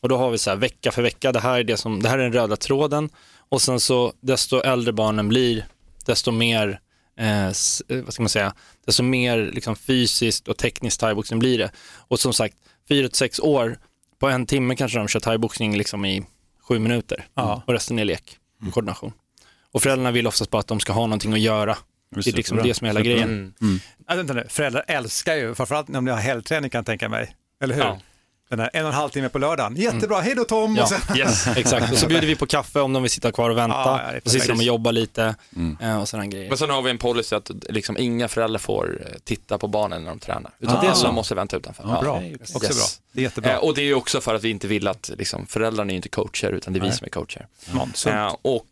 [0.00, 2.08] och då har vi så här vecka för vecka, det här är, det som, det
[2.08, 3.10] här är den röda tråden
[3.48, 5.66] och sen så desto äldre barnen blir,
[6.06, 6.80] desto mer
[7.18, 7.52] eh, eh,
[8.04, 8.54] vad ska man säga,
[8.86, 11.70] desto mer liksom, fysiskt och tekniskt thaiboxning blir det.
[12.08, 12.56] Och som sagt,
[12.88, 13.78] 4-6 år,
[14.18, 16.24] på en timme kanske de kör thaiboxning liksom i
[16.68, 17.62] sju minuter Ja.
[17.66, 18.36] och resten är lek
[18.66, 19.12] och koordination.
[19.72, 21.76] Och föräldrarna vill oftast bara att de ska ha någonting att göra.
[22.10, 23.26] Det är liksom det som är hela Superbra.
[23.26, 23.54] grejen.
[24.10, 27.36] Äh, vänta nu, föräldrar älskar ju, framförallt om ni har helgträning kan jag tänka mig,
[27.62, 27.82] eller hur?
[27.82, 28.00] Ja.
[28.48, 30.76] Den här en och en halv timme på lördagen, jättebra, hej då Tom!
[30.76, 31.92] Ja, Och sen, yes, exakt.
[31.92, 33.76] Och så bjuder vi på kaffe om de vill sitta kvar och vänta.
[33.76, 35.34] Ja, ja, och så sitter de och jobbar lite
[35.80, 36.48] eh, och sådana grejer.
[36.48, 40.02] Men sen har vi en policy att liksom inga föräldrar får eh, titta på barnen
[40.02, 40.50] när de tränar.
[40.58, 40.80] Utan Ah.
[40.82, 41.06] det är så.
[41.06, 41.84] de måste vänta utanför.
[41.88, 42.22] Ja, bra,
[42.54, 42.76] också Yes.
[42.76, 43.52] bra, det är jättebra.
[43.52, 46.08] Eh, och det är också för att vi inte vill att liksom, föräldrarna är inte
[46.08, 46.96] coacher utan det är vi Nej.
[46.98, 47.46] som är coacher.
[47.94, 48.14] Sunt.
[48.14, 48.66] Eh, och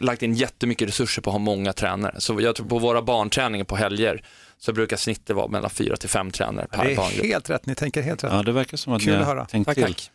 [0.00, 2.14] lagt in jättemycket resurser på att ha många tränare.
[2.18, 4.22] Så jag tror på våra barnträningar på helger
[4.58, 7.26] så brukar snittet vara mellan fyra till fem tränare per Det är barngrupp.
[7.26, 8.32] helt rätt, ni tänker helt rätt.
[8.32, 9.46] Ja, det verkar som att Kul ni att har höra.
[9.46, 9.84] tänkt Tack, till.
[9.84, 10.10] tack.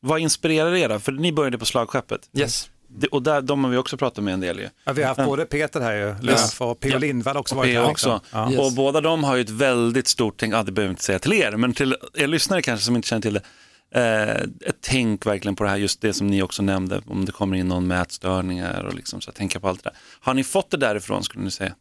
[0.00, 0.98] Vad inspirerar er då?
[0.98, 2.20] För ni började på slagskeppet.
[2.38, 2.70] Yes.
[2.88, 4.68] Det, och där, de har vi också pratat med en del ju.
[4.84, 6.92] Ja, vi har haft både Peter här ju, Löf och P.O.
[6.92, 6.98] Ja.
[6.98, 7.90] Lindvall också Och varit här.
[7.90, 8.20] också.
[8.32, 8.50] Ja.
[8.50, 8.60] Yes.
[8.60, 11.18] Och båda de har ju ett väldigt stort tänk, ja det behöver jag inte säga
[11.18, 13.42] till er, men till er lyssnare kanske som inte känner till det.
[14.00, 14.46] Eh,
[14.80, 17.68] tänk verkligen på det här, just det som ni också nämnde, om det kommer in
[17.68, 19.98] någon mätstörningar och liksom så, tänka på allt det där.
[20.20, 21.74] Har ni fått det därifrån skulle ni säga?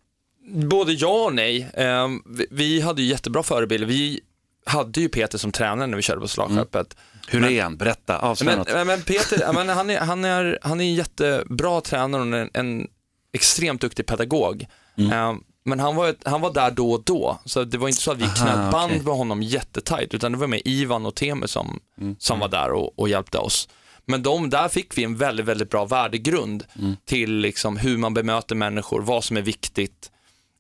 [0.48, 1.70] Både ja och nej.
[1.74, 2.08] Eh,
[2.52, 3.88] vi, hade ju jättebra förebilder.
[3.88, 4.20] Vi
[4.66, 6.98] hade ju Peter som tränare när vi körde på slagskeppet.
[7.28, 7.78] Hur är han?
[7.78, 8.74] Berätta, avslöja Men, något.
[8.74, 12.50] men, men Peter, men han, är, han, är, han är en jättebra tränare och en,
[12.54, 12.88] en
[13.34, 14.66] extremt duktig pedagog.
[14.98, 15.12] Mm.
[15.12, 15.36] Eh,
[15.66, 18.18] men han var, han var där då och då, så det var inte så att
[18.18, 19.02] vi knöt band okej.
[19.06, 22.16] med honom jättetajt, utan det var med Ivan och Temu som, Mm.
[22.20, 23.70] som var där och, och hjälpte oss.
[24.06, 26.96] Men de, där fick vi en väldigt, väldigt bra värdegrund Mm.
[27.06, 30.10] till liksom hur man bemöter människor, vad som är viktigt.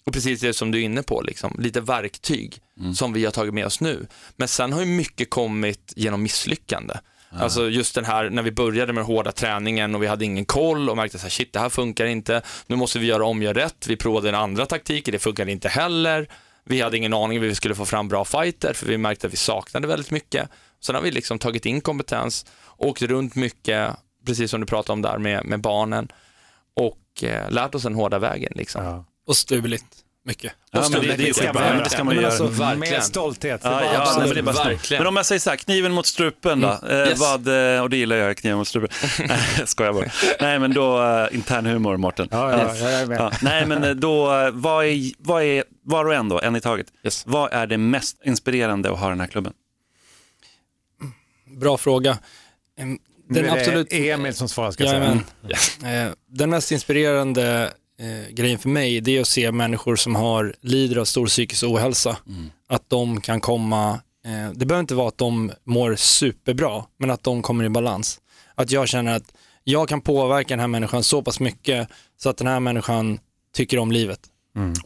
[0.05, 2.93] Och precis det som du är inne på, liksom, lite verktyg Mm.
[2.95, 4.07] som vi har tagit med oss nu.
[4.35, 6.93] Men sen har ju mycket kommit genom misslyckande.
[7.31, 10.45] Alltså just den här, när vi började med den hårda träningen och vi hade ingen
[10.45, 13.41] koll och märkte så här, shit det här funkar inte, nu måste vi göra om,
[13.43, 13.87] göra rätt.
[13.87, 16.27] Vi provade en andra taktiker, det funkade inte heller.
[16.63, 19.33] Vi hade ingen aning hur vi skulle få fram bra fighter, för vi märkte att
[19.33, 20.49] vi saknade väldigt mycket.
[20.81, 22.45] Sen har vi liksom tagit in kompetens,
[22.77, 23.89] åkt runt mycket,
[24.25, 26.07] precis som du pratade om där med, med barnen
[26.75, 28.53] och eh, lärt oss den hårda vägen.
[28.55, 28.83] Liksom.
[29.27, 30.53] Och stulit mycket.
[30.71, 31.67] Ja, men det, det, är skitbra.
[31.67, 32.27] Ja, men det ska man göra.
[32.27, 32.79] alltså, Verkligen.
[32.79, 33.61] med stolthet.
[33.61, 36.05] Det Ja, ja, men, det är bara men om jag säger så här, kniven mot
[36.05, 37.19] strupen då, eh, Yes.
[37.19, 38.89] vad, eh, och det gillar jag, kniven mot strupen.
[39.19, 40.05] Nej, jag skojar bara.
[40.39, 42.27] Nej men då, uh, intern humor Mårten.
[42.31, 43.37] Ja, ja, ja, jag är med.
[43.41, 46.61] Nej men eh, då, eh, vad är, vad är, var och en då, en i
[46.61, 46.87] taget.
[47.03, 47.23] Yes.
[47.27, 49.53] Vad är det mest inspirerande att ha den här klubben?
[51.47, 52.17] Bra fråga.
[52.77, 52.99] Den
[53.37, 53.87] är det absolut...
[53.93, 55.21] Emil som svarar ska jag
[55.81, 56.05] säga.
[56.05, 60.55] Eh, Den mest inspirerande eh, grejen för mig det är att se människor som har,
[60.61, 62.17] lider av stor psykisk ohälsa.
[62.69, 63.89] Att de kan komma,
[64.25, 68.19] eh, det behöver inte vara att de mår superbra, men att de kommer i balans.
[68.55, 69.33] Att jag känner att
[69.63, 71.87] jag kan påverka den här människan så pass mycket
[72.17, 73.19] så att den här människan
[73.55, 74.19] tycker om livet.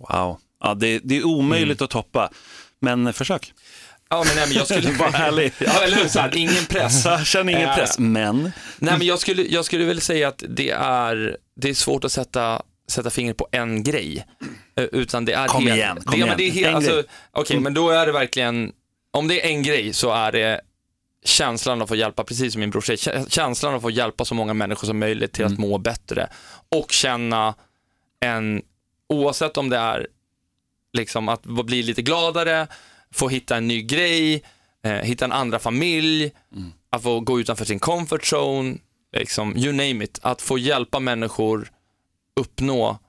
[0.09, 0.37] Wow.
[0.63, 2.29] Ja, det, det är omöjligt att toppa,
[2.79, 3.53] men försök.
[4.09, 4.91] Ja, men, nej, men jag skulle...
[4.99, 5.53] Var ärlig.
[5.59, 6.07] Ja, eller hur?
[6.07, 7.07] Så här, ingen press.
[7.25, 8.43] Känner ingen Eh, press, men
[8.79, 12.11] Nej, men jag skulle, jag skulle väl säga att det är, det är svårt att
[12.11, 12.61] sätta,
[12.91, 14.25] sätta fingret på en grej.
[14.75, 16.53] Eh, Utan det är Kom helt, igen, kom det, ja, men igen.
[16.53, 17.03] det är helt, alltså.
[17.31, 18.71] Okej, men då är det verkligen,
[19.11, 20.61] om det är en grej så är det
[21.25, 24.35] känslan att få hjälpa, precis som min bror säger, kä- känslan att få hjälpa så
[24.35, 26.29] många människor som möjligt till att må bättre
[26.69, 27.55] och känna
[28.19, 28.61] en,
[29.09, 30.07] oavsett om det är
[30.93, 32.67] liksom att bli lite gladare,
[33.11, 34.43] få hitta en ny grej,
[34.83, 36.31] eh, hitta en andra familj,
[36.89, 38.77] att få gå utanför sin comfort zone,
[39.17, 41.71] liksom, you name it, att få hjälpa människor
[42.37, 42.99] uppnå,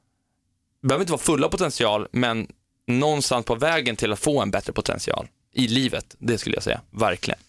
[0.83, 2.47] behöver inte vara fulla potential, men
[2.87, 6.81] någonstans på vägen till att få en bättre potential i livet, det skulle jag säga,
[6.91, 7.41] verkligen.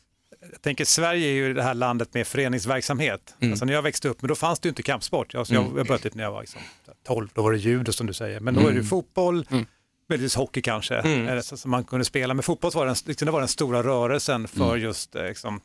[0.51, 3.35] Jag tänker Sverige är ju det här landet med föreningsverksamhet.
[3.39, 3.53] Mm.
[3.53, 5.35] Alltså när jag växte upp, men då fanns det ju inte kampsport.
[5.35, 6.61] Alltså jag, jag började typ när jag var liksom
[7.07, 8.39] 12, då var det judo som du säger.
[8.39, 9.45] Men då är det ju fotboll,
[10.09, 12.33] möjligtvis hockey kanske, eh, så, som man kunde spela.
[12.33, 15.61] Men fotboll var den, liksom, det var den stora rörelsen för just eh, liksom,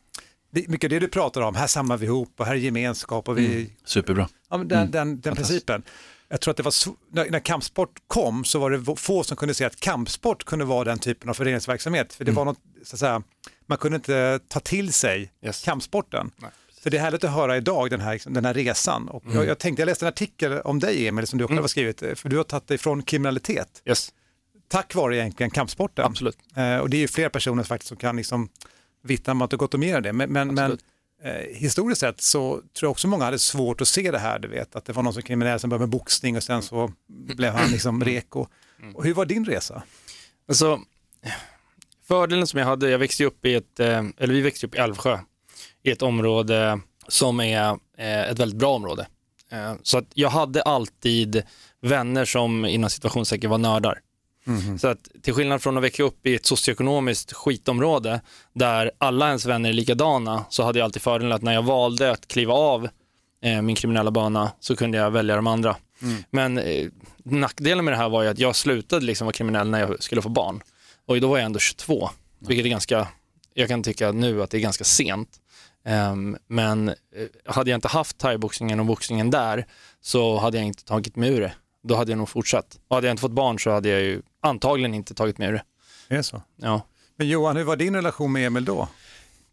[0.55, 3.39] det, mycket det du pratar om, här samlar vi ihop och här är gemenskap och
[3.39, 4.29] vi superbra.
[4.51, 5.83] Ja, den, den, den principen.
[6.29, 6.75] Jag tror att det var,
[7.13, 10.85] när, när kampsport kom så var det få som kunde se att kampsport kunde vara
[10.85, 12.13] den typen av föreningsverksamhet.
[12.15, 13.23] För det var något, så att säga,
[13.67, 15.33] man kunde inte ta till sig
[15.65, 16.31] kampsporten.
[16.83, 19.09] Så det är härligt att höra idag den här, den här resan.
[19.09, 21.69] Och jag, jag tänkte, jag läste en artikel om dig Emil som du också har
[21.69, 23.83] skrivit, eh, för du har tagit dig från kriminalitet.
[23.85, 24.13] Yes.
[24.69, 26.05] Tack vare egentligen kampsporten.
[26.05, 26.39] Absolut.
[26.57, 28.49] Eh, och det är ju fler personer faktiskt som kan liksom
[29.05, 30.13] vittna om att det gått och mer det.
[30.13, 30.79] Men, men, men
[31.23, 34.49] eh, historiskt sett så tror jag också många hade svårt att se det här, du
[34.49, 37.53] vet, att det var någon som kriminell som började med boxning och sen så blev
[37.53, 38.47] han liksom reko.
[38.95, 39.83] Och hur var din resa?
[40.49, 40.81] Alltså,
[42.09, 44.79] fördelen som jag hade, jag växte upp i ett, eh, eller vi växte upp i
[44.79, 45.19] Älvsjö,
[45.83, 49.07] i ett område som är eh, ett väldigt bra område.
[49.51, 51.43] Eh, Så att jag hade alltid
[51.81, 54.01] vänner som inom situationstecken var nördar.
[54.79, 58.21] Så att till skillnad från att växa upp i ett socioekonomiskt skitområde
[58.53, 62.11] där alla ens vänner är likadana så hade jag alltid fördelen att när jag valde
[62.11, 62.89] att kliva av
[63.45, 65.77] eh, min kriminella bana så kunde jag välja de andra.
[66.31, 66.89] Men eh,
[67.25, 70.23] nackdelen med det här var ju att jag slutade liksom vara kriminell när jag skulle
[70.23, 70.63] få barn.
[71.07, 73.09] Och då var jag ändå 22, vilket är ganska,
[73.55, 75.29] jag kan tycka nu att det är ganska sent.
[75.85, 76.95] Ehm, men eh,
[77.47, 79.67] hade jag inte haft thaiboxningen och boxningen där
[80.01, 81.53] så hade jag inte tagit mig ur det.
[81.83, 82.79] Då hade jag nog fortsatt.
[82.89, 85.53] Och hade jag inte fått barn så hade jag ju antagligen inte tagit mig ur
[85.53, 85.63] det.
[86.09, 86.43] Är det så?
[86.57, 86.81] Ja.
[87.17, 88.89] Men Johan, hur var din relation med Emil då?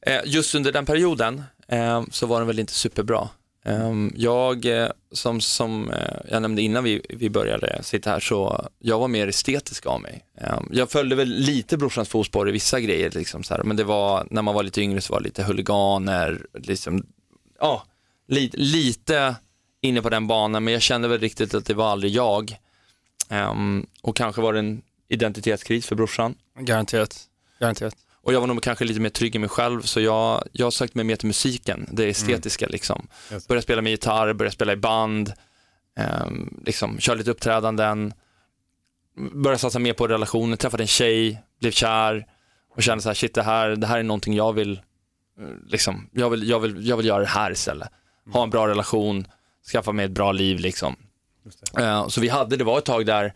[0.05, 3.29] Eh, Just under den perioden eh, så var den väl inte superbra.
[3.65, 5.91] Eh, Jag, eh, som, som
[6.29, 10.25] jag nämnde innan vi, vi började sitta här, så jag var mer estetisk av mig.
[10.37, 13.83] Eh, Jag följde väl lite brorsans fotspår i vissa grejer, liksom så här, men det
[13.83, 17.05] var, när man var lite yngre så var det lite huliganer, liksom,
[17.59, 17.83] ja,
[18.27, 19.35] lite, lite
[19.81, 22.57] inne på den banan, men jag kände väl riktigt att det var aldrig jag.
[23.29, 26.35] Ehm, och kanske var det en identitetskris för brorsan.
[26.59, 27.19] Garanterat.
[27.59, 27.95] Garanterat.
[28.23, 30.97] Och jag var nog kanske lite mer trygg i mig själv, så jag, jag sökte
[30.97, 33.07] mig mer till musiken, det estetiska liksom.
[33.31, 33.49] Just det.
[33.49, 35.33] Började spela med gitarr, började spela i band,
[35.97, 38.13] ehm, liksom, köra lite uppträdanden,
[39.33, 42.25] började satsa mer på relationer, träffade en tjej, blev kär
[42.75, 44.81] och kände så här, shit det här, det här är någonting jag vill,
[45.67, 47.89] liksom, jag vill, jag vill, jag vill göra det här istället.
[48.33, 49.27] Ha en bra relation,
[49.71, 50.95] skaffa mig ett bra liv liksom.
[51.77, 53.33] Eh, så vi hade, det var ett tag där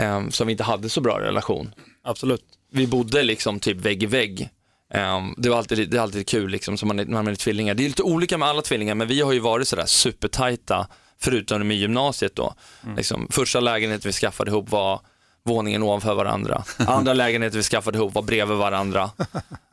[0.00, 1.74] eh, som vi inte hade så bra relation.
[2.04, 2.44] Absolut.
[2.72, 4.48] Vi bodde liksom typ vägg i vägg.
[4.94, 7.34] Eh, det var alltid, det är alltid kul liksom, som man, är- när man är
[7.34, 7.74] tvillingar.
[7.74, 10.86] Det är lite olika med alla tvillingar, men vi har ju varit sådär supertajta,
[11.20, 12.54] förutom i gymnasiet då.
[12.96, 15.00] Liksom, första lägenheten vi skaffade ihop var
[15.44, 16.64] våningen ovanför varandra.
[16.78, 19.10] Andra lägenheten vi skaffade ihop var bredvid varandra.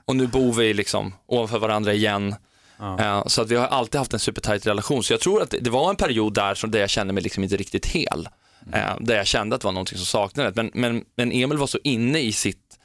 [0.05, 2.35] Och nu bor vi liksom ovanför varandra igen.
[2.81, 5.03] Eh, Så att vi har alltid haft en supertajt relation.
[5.03, 7.43] Så jag tror att det, var en period där som där jag kände mig liksom
[7.43, 8.29] inte riktigt hel.
[8.73, 10.55] Eh, Där jag kände att det var någonting som saknades.
[10.55, 12.77] Men, men, men Emil var så inne i sitt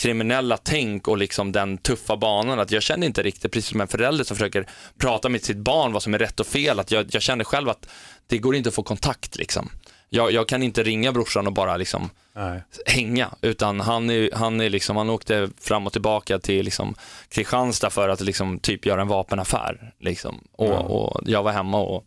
[0.00, 3.88] kriminella tänk och liksom den tuffa banan att jag kände inte riktigt, precis som en
[3.88, 4.66] förälder som försöker
[4.98, 7.68] prata med sitt barn vad som är rätt och fel, att jag, jag kände själv
[7.68, 7.86] att
[8.26, 9.70] det går inte att få kontakt liksom.
[10.12, 12.62] Jag, jag kan inte ringa brorsan och bara liksom Nej.
[12.86, 16.94] hänga, utan han, är, han, är liksom, han åkte fram och tillbaka till liksom
[17.28, 19.92] Kristianstad för att liksom typ göra en vapenaffär.
[19.98, 20.44] Liksom.
[20.52, 22.04] Och, och jag var hemma och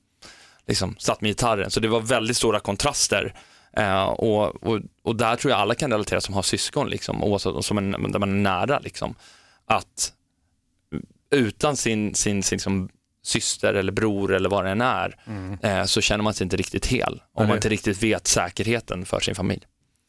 [0.68, 3.34] liksom satt med gitarren, så det var väldigt stora kontraster.
[3.78, 7.66] Eh, och, och, och där tror jag alla kan relatera som har syskon, liksom, oavsett
[7.66, 8.80] som en, där man är nära.
[8.80, 9.16] Liksom,
[9.66, 10.14] att
[11.32, 12.90] utan sin, sin, sin liksom,
[13.24, 15.16] syster eller bror eller vad det än är,
[15.64, 17.22] eh, så känner man sig inte riktigt hel.
[17.34, 19.62] Om man inte riktigt vet säkerheten för sin familj.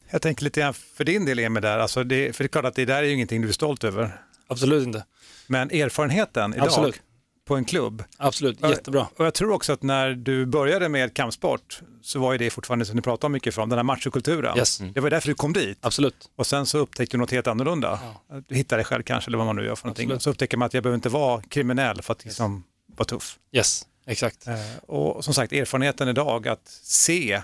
[0.09, 2.65] Jag tänker lite grann för din del Emil där, alltså det, för det är klart
[2.65, 4.21] att det där är ju ingenting du är stolt över.
[4.47, 5.05] Absolut inte.
[5.47, 7.01] Men erfarenheten idag Absolut.
[7.47, 8.03] på en klubb.
[8.17, 9.07] Absolut, Ja, jättebra.
[9.17, 12.85] Och jag tror också att när du började med kampsport så var ju det fortfarande
[12.85, 14.57] som ni pratar mycket från, den här machokulturen.
[14.57, 14.77] Yes.
[14.77, 15.77] Det var därför du kom dit.
[15.81, 16.29] Absolut.
[16.35, 17.99] Och sen så upptäckte du något helt annorlunda.
[18.47, 20.05] Du hittade dig själv kanske, eller vad man nu gör för någonting.
[20.05, 20.21] Absolut.
[20.21, 22.63] Så upptäcker man att jag behöver inte vara kriminell för att liksom
[22.97, 23.39] vara tuff.
[23.51, 24.47] Yes, exakt.
[24.47, 24.55] Eh,
[24.87, 27.41] Och som sagt, erfarenheten idag att se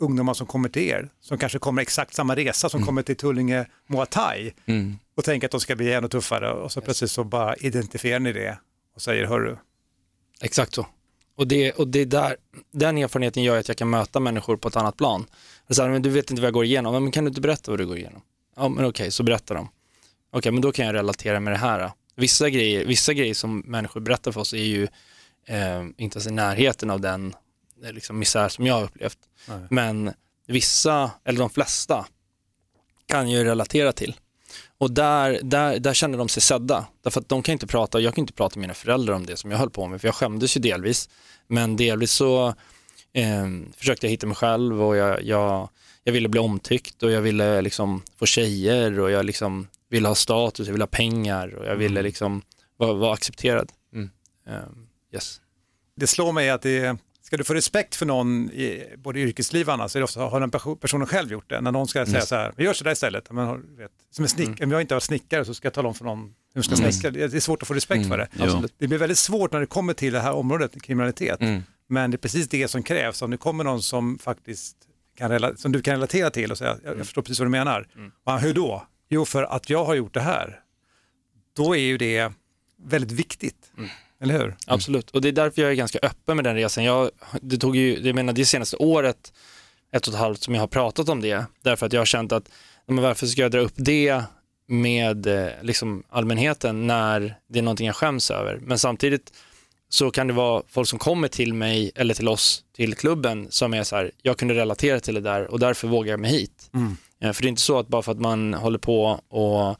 [0.00, 3.66] ungdomar som kommer till er, som kanske kommer exakt samma resa som kommer till Tullinge
[3.86, 4.98] Muay Thai Mm.
[5.16, 8.32] och tänker att de ska bli ännu tuffare och så plötsligt så bara identifierar ni
[8.32, 8.58] det
[8.94, 9.56] och säger hörru,
[10.40, 10.86] Exakt så.
[11.36, 12.36] Och, det, och det är där,
[12.72, 15.26] den erfarenheten gör att jag kan möta människor på ett annat plan.
[15.70, 17.70] Så här, men du vet inte vad jag går igenom, men kan du inte berätta
[17.72, 18.22] vad du går igenom?
[18.56, 19.68] Ja, men okej, så berättar de.
[20.32, 21.90] Okej, men då kan jag relatera med det här.
[22.14, 24.82] Vissa, grejer, vissa grejer som människor berättar för oss är ju
[25.46, 27.34] eh, inte ens i närheten av den
[27.84, 29.18] eh, liksom, misär som jag har upplevt.
[29.70, 30.12] Men
[30.46, 32.06] vissa, eller de flesta,
[33.06, 34.14] kan ju relatera till.
[34.78, 36.86] Och där, där, där känner de sig sedda.
[37.02, 39.36] Därför att de kan inte prata, jag kan inte prata med mina föräldrar om det
[39.36, 41.08] som jag höll på med, för jag skämdes ju delvis.
[41.46, 42.54] Men delvis så
[43.12, 43.46] eh,
[43.76, 45.68] försökte jag hitta mig själv och jag, jag,
[46.04, 50.14] jag ville bli omtyckt och jag ville liksom få tjejer och jag liksom ville ha
[50.14, 52.42] status, jag ville ha pengar och jag ville liksom
[52.76, 53.72] vara, vara accepterad.
[53.94, 54.10] Mm.
[54.48, 54.54] Eh,
[55.14, 55.40] yes.
[55.96, 59.74] det slår mig att det ska du få respekt för någon i både yrkesliv och
[59.74, 61.60] annat så är det ofta, har den perso- personen själv gjort det.
[61.60, 63.30] När någon ska säga så här, vi gör så där istället.
[63.30, 65.88] Men, har- vet, som en snick, om jag inte har snickare så ska jag tala
[65.88, 67.10] om för någon hur ska snickra.
[67.10, 68.28] Det är svårt att få respekt för det.
[68.32, 68.62] Jo.
[68.78, 71.40] Det blir väldigt svårt när det kommer till det här området, kriminalitet.
[71.40, 71.62] Mm.
[71.86, 73.22] Men det är precis det som krävs.
[73.22, 74.76] Om det kommer någon som faktiskt
[75.16, 77.88] kan som du kan relatera till och säga, jag, jag förstår precis vad du menar.
[78.24, 78.86] Ja, hur då?
[79.14, 80.60] Jo, för att jag har gjort det här.
[81.56, 82.32] Då är ju det
[82.76, 83.70] väldigt viktigt.
[84.20, 84.56] Eller hur?
[84.66, 86.84] Absolut, och det är därför jag är ganska öppen med den resan.
[86.84, 87.10] Jag,
[87.40, 89.32] det tog ju, jag menar det senaste året,
[89.92, 92.32] ett och ett halvt som jag har pratat om det, därför att jag har känt
[92.32, 92.50] att,
[92.86, 94.22] men varför ska jag dra upp det
[94.66, 98.58] med eh, liksom allmänheten när det är någonting jag skäms över.
[98.62, 99.32] Men samtidigt
[99.88, 103.74] så kan det vara folk som kommer till mig eller till oss, till klubben, som
[103.74, 106.70] är så här, jag kunde relatera till det där och därför vågar jag mig hit.
[106.74, 106.80] Eh,
[107.22, 109.76] För det är inte så att bara för att man håller på och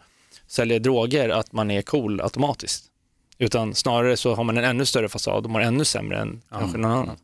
[0.47, 2.85] säljer droger att man är cool automatiskt.
[3.39, 6.79] Utan snarare så har man en ännu större fasad och mår ännu sämre än kanske
[6.79, 7.17] någon annan.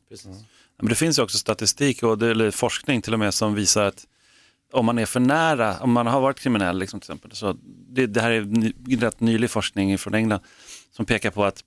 [0.78, 4.06] Men det finns ju också statistik och eller forskning till och med som visar att
[4.72, 7.56] om man är för nära, om man har varit kriminell liksom, till exempel, så
[7.88, 10.40] det, det här är ny, rätt nylig forskning från England
[10.90, 11.64] som pekar på att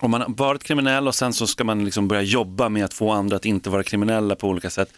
[0.00, 2.94] om man har varit kriminell och sen så ska man liksom börja jobba med att
[2.94, 4.92] få andra att inte vara kriminella på olika sätt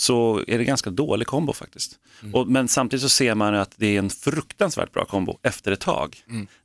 [0.00, 1.98] så är det ganska dålig kombo faktiskt.
[2.32, 5.80] Och, men samtidigt så ser man att det är en fruktansvärt bra kombo efter ett
[5.80, 6.16] tag.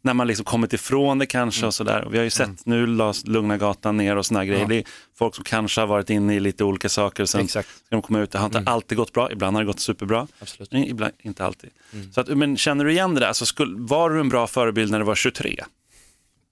[0.01, 2.03] När man liksom kommit ifrån det kanske och sådär.
[2.03, 4.67] Och vi har ju sett nu lades Lugna gatan ner och sådana grejer.
[4.67, 4.83] Det är
[5.15, 7.25] folk som kanske har varit inne i lite olika saker.
[7.25, 7.69] Sen Exakt.
[7.69, 8.31] ska de komma ut.
[8.31, 10.27] Det har inte alltid gått bra, ibland har det gått superbra.
[10.39, 10.73] Absolut.
[10.73, 11.69] Ibland inte alltid.
[12.13, 13.27] Så att, men känner du igen det där?
[13.27, 15.63] Alltså, skulle, var du en bra förebild när du var 23?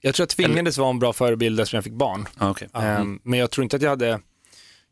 [0.01, 2.25] Jag tror jag tvingades vara en bra förebild eftersom jag fick barn.
[2.37, 2.67] Ah, okay.
[2.73, 4.19] Ehm, Men jag tror inte att jag hade,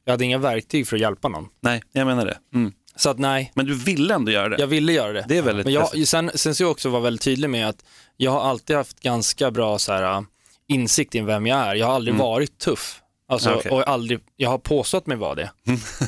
[0.05, 1.47] jag hade inga verktyg för att hjälpa någon.
[1.61, 2.37] Nej, jag menar det.
[2.53, 2.73] Mm.
[2.95, 4.55] Så att nej, Men du ville ändå göra det?
[4.59, 5.25] jag ville göra det.
[5.27, 7.85] Det är väldigt Men jag, sen, sen ska jag också vara väldigt tydlig med att
[8.17, 10.21] jag har alltid haft ganska bra så här, äh,
[10.67, 11.75] insikt i vem jag är.
[11.75, 12.97] Jag har aldrig varit tuff.
[13.29, 13.71] Alltså, Ja, okej.
[13.71, 15.51] och aldrig, jag har påstått mig vara det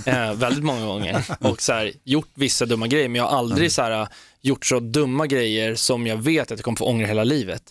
[0.12, 3.72] eh, väldigt många gånger och så här, gjort vissa dumma grejer men jag har aldrig
[3.72, 4.08] så här,
[4.42, 7.64] gjort så dumma grejer som jag vet att jag kommer få ångra hela livet.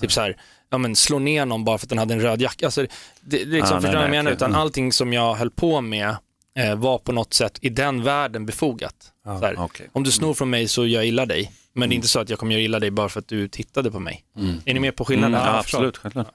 [0.00, 0.36] Typ så här,
[0.70, 2.66] ja men slå ner någon bara för att den hade en röd jacka.
[2.66, 2.88] Alltså, det,
[3.20, 4.30] det liksom, Ah, förstår du vad jag menar?
[4.30, 4.60] Utan Mm.
[4.60, 6.16] allting som jag höll på med
[6.58, 8.94] eh, var på något sätt i den världen befogat.
[9.24, 9.88] så här, okej.
[9.92, 12.20] Om du snor från mig så gör jag illa dig, men det är inte så
[12.20, 14.24] att jag kommer göra illa dig bara för att du tittade på mig.
[14.64, 15.34] Är ni med på skillnaden?
[15.40, 16.28] Mm, ja, absolut, självklart.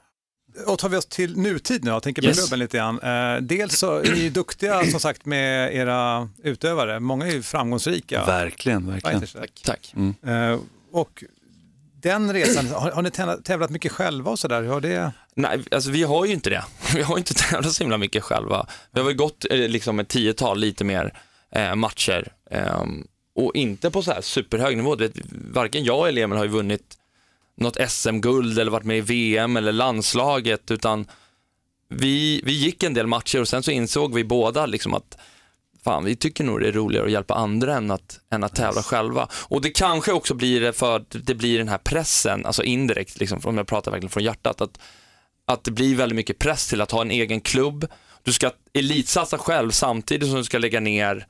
[0.67, 2.37] Och tar vi oss till nutid nu, jag tänker på Yes.
[2.39, 2.99] klubben lite grann.
[2.99, 7.41] Eh, dels så är ni ju duktiga som sagt med era utövare, många är ju
[7.41, 8.25] framgångsrika.
[8.25, 9.21] Verkligen, verkligen.
[9.27, 9.61] Fighters.
[9.63, 9.93] Tack.
[10.25, 10.59] Eh,
[10.91, 11.23] och
[12.05, 13.09] den resan, har, har ni
[13.43, 14.63] tävlat- mycket själva och sådär?
[14.63, 15.11] Har det...
[15.35, 16.63] Nej, alltså vi har ju inte det.
[16.95, 18.67] Vi har ju inte tävlat så himla mycket själva.
[18.91, 21.13] Vi har väl gått eh, liksom ett tiotal lite mer
[21.51, 22.83] eh, matcher eh,
[23.35, 24.95] och inte på så här superhög nivå.
[24.95, 25.11] Vet,
[25.51, 26.97] varken jag eller Emil har ju vunnit
[27.57, 31.07] något SM-guld eller varit med i VM eller landslaget utan
[31.89, 35.17] vi, vi gick en del matcher och sen så insåg vi båda liksom att
[35.85, 38.83] fan, vi tycker nog det är roligare att hjälpa andra än att, än att tävla
[38.83, 39.27] själva.
[39.47, 43.19] Och det kanske också blir det för att det blir den här pressen, alltså indirekt,
[43.19, 44.79] liksom, om jag pratar verkligen från hjärtat, att,
[45.47, 47.87] att det blir väldigt mycket press till att ha en egen klubb.
[48.23, 51.27] Du ska elitsatsa själv samtidigt som du ska lägga ner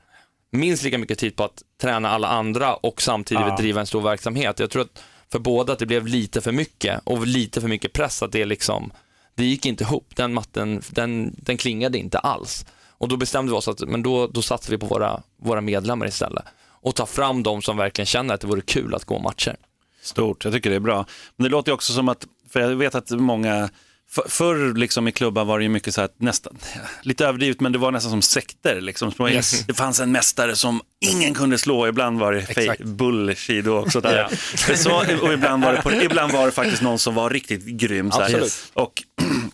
[0.52, 3.56] minst lika mycket tid på att träna alla andra och samtidigt Ja.
[3.56, 4.58] driva en stor verksamhet.
[4.58, 5.02] Jag tror att
[5.32, 8.44] för båda att det blev lite för mycket och lite för mycket press att det
[8.44, 8.92] liksom,
[9.34, 10.16] det gick inte ihop.
[10.16, 12.66] Den matten, den, den klingade inte alls.
[12.98, 16.06] Och då bestämde vi oss att, men då, då satsar vi på våra, våra medlemmar
[16.06, 16.44] istället.
[16.86, 19.56] Och tar fram de som verkligen känner att det vore kul att gå matcher.
[20.02, 21.06] Stort, jag tycker det är bra.
[21.36, 23.68] Men det låter också som att, för jag vet att många,
[24.08, 26.58] för, förr liksom i klubbar var det ju mycket så här, att nästan,
[27.02, 28.80] lite överdrivet, men det var nästan som sekter.
[28.80, 29.12] Liksom.
[29.30, 29.66] Yes.
[29.66, 34.00] Det fanns en mästare som ingen kunde slå, ibland var det fake bullshit då också.
[34.00, 34.28] Där.
[34.68, 37.64] Det så, och ibland var, det på, ibland var det faktiskt någon som var riktigt
[37.64, 38.10] grym.
[38.10, 38.48] Så.
[38.74, 39.02] Och,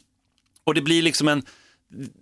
[0.64, 1.42] och det blir liksom en,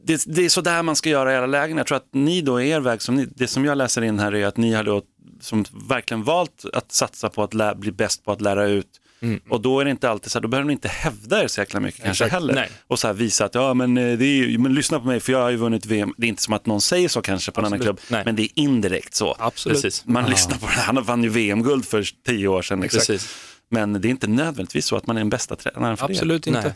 [0.04, 1.76] det, det är så där man ska göra i alla lägen.
[1.76, 4.34] Jag tror att ni då, er väg, som ni, det som jag läser in här
[4.34, 5.02] är att ni har då
[5.40, 9.00] som verkligen valt att satsa på att lä, bli bäst på att lära ut.
[9.48, 11.60] Och då är det inte alltid så här, då behöver ni inte hävda er så
[11.60, 12.42] jäkla mycket kanske Exakt.
[12.42, 12.54] heller.
[12.54, 12.70] Nej.
[12.86, 15.32] Och så här visa att, ja men, eh, det är men lyssna på mig för
[15.32, 16.14] jag har ju vunnit VM.
[16.16, 18.00] Det är inte som att någon säger så kanske på en annan Absolut.
[18.00, 18.22] klubb, Nej.
[18.24, 19.36] men det är indirekt så.
[19.38, 19.82] Absolut.
[19.82, 20.06] Precis.
[20.06, 22.80] Man lyssnar på det, han vann ju VM-guld för tio år sedan.
[22.80, 22.98] Liksom.
[22.98, 23.36] Precis.
[23.68, 26.56] Men det är inte nödvändigtvis så att man är den bästa tränaren för Absolut Nej.
[26.56, 26.74] inte.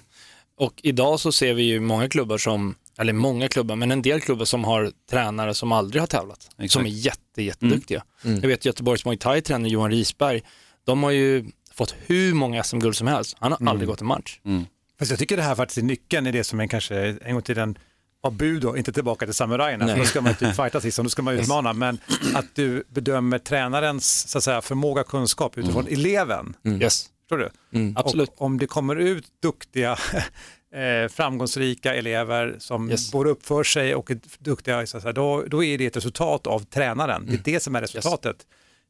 [0.56, 4.20] Och idag så ser vi ju många klubbar som, eller många klubbar, men en del
[4.20, 6.50] klubbar som har tränare som aldrig har tävlat.
[6.58, 6.72] Exakt.
[6.72, 8.04] Som är jätte, jätteduktiga.
[8.22, 10.42] Jag vet Göteborgs Muay Thai-tränare Johan Risberg,
[10.84, 13.36] de har ju fått hur många SM-guld som helst.
[13.40, 14.40] Han har aldrig gått en match.
[14.98, 17.42] Fast jag tycker det här faktiskt är nyckeln i det som en kanske en gång
[17.42, 17.78] till den
[18.20, 21.08] var budo, inte tillbaka till samurajerna, för då ska man ju typ fighta sist, då
[21.08, 21.98] ska man utmana, men
[22.34, 26.54] att du bedömer tränarens så att säga, förmåga, kunskap utifrån eleven.
[26.82, 27.06] Yes.
[27.28, 27.50] Förstår du?
[27.96, 28.28] Absolut.
[28.28, 29.96] Och om det kommer ut duktiga,
[30.74, 33.12] eh, framgångsrika elever som Yes.
[33.12, 36.60] både uppför sig och är duktiga, så säga, då, då är det ett resultat av
[36.64, 37.26] tränaren.
[37.26, 38.36] Det är det som är resultatet.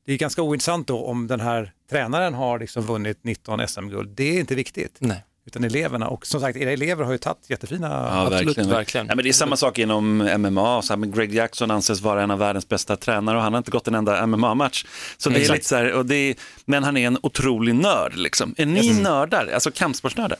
[0.07, 4.11] Det är ganska ointressant då om den här tränaren har liksom vunnit 19 SM-guld.
[4.17, 4.97] Det är inte viktigt.
[4.99, 5.25] Nej.
[5.47, 6.09] Utan eleverna.
[6.09, 7.89] Och som sagt, era elever har ju tagit jättefina...
[7.89, 8.71] Ja, Absolut, verkligen.
[8.71, 9.07] verkligen.
[9.07, 10.83] Ja, men det är samma sak inom MMA.
[10.83, 13.59] Så här, men Greg Jackson anses vara en av världens bästa tränare och han har
[13.59, 14.85] inte gått en enda MMA-match.
[15.17, 15.57] Så det är Exakt.
[15.57, 18.17] lite så här, och det är, men han är en otrolig nörd.
[18.17, 18.55] Liksom.
[18.59, 20.39] Är ni nördar, alltså kampsportsnördar?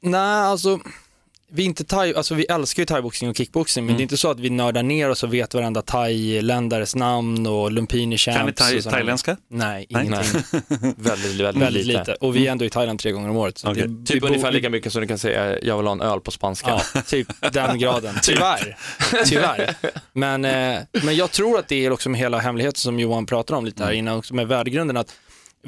[0.00, 0.80] Nej, alltså
[1.50, 4.30] vi, inte thai, alltså vi älskar ju thaiboxning och kickboxing, men det är inte så
[4.30, 8.36] att vi nördar ner oss och vet varenda thailändares namn och lumpini champs.
[8.38, 9.36] Kan ni thai- thailändska?
[9.48, 10.06] Nej, Nej.
[10.06, 10.42] ingenting.
[10.96, 12.14] Väldigt, väldigt, Väldigt lite.
[12.20, 13.62] Och vi är ändå i Thailand tre gånger om året.
[13.66, 13.88] Okej.
[13.88, 16.30] det, Typ ungefär lika mycket som du kan säga, jag vill ha en öl på
[16.30, 16.80] spanska.
[16.94, 18.14] Ja, typ den graden.
[18.22, 18.76] Tyvärr.
[19.24, 19.74] Tyvärr.
[20.12, 23.54] Men, eh, men jag tror att det är också med hela hemligheten som Johan pratar
[23.54, 23.98] om lite här Mm.
[23.98, 25.12] innan, också med värdegrunden, att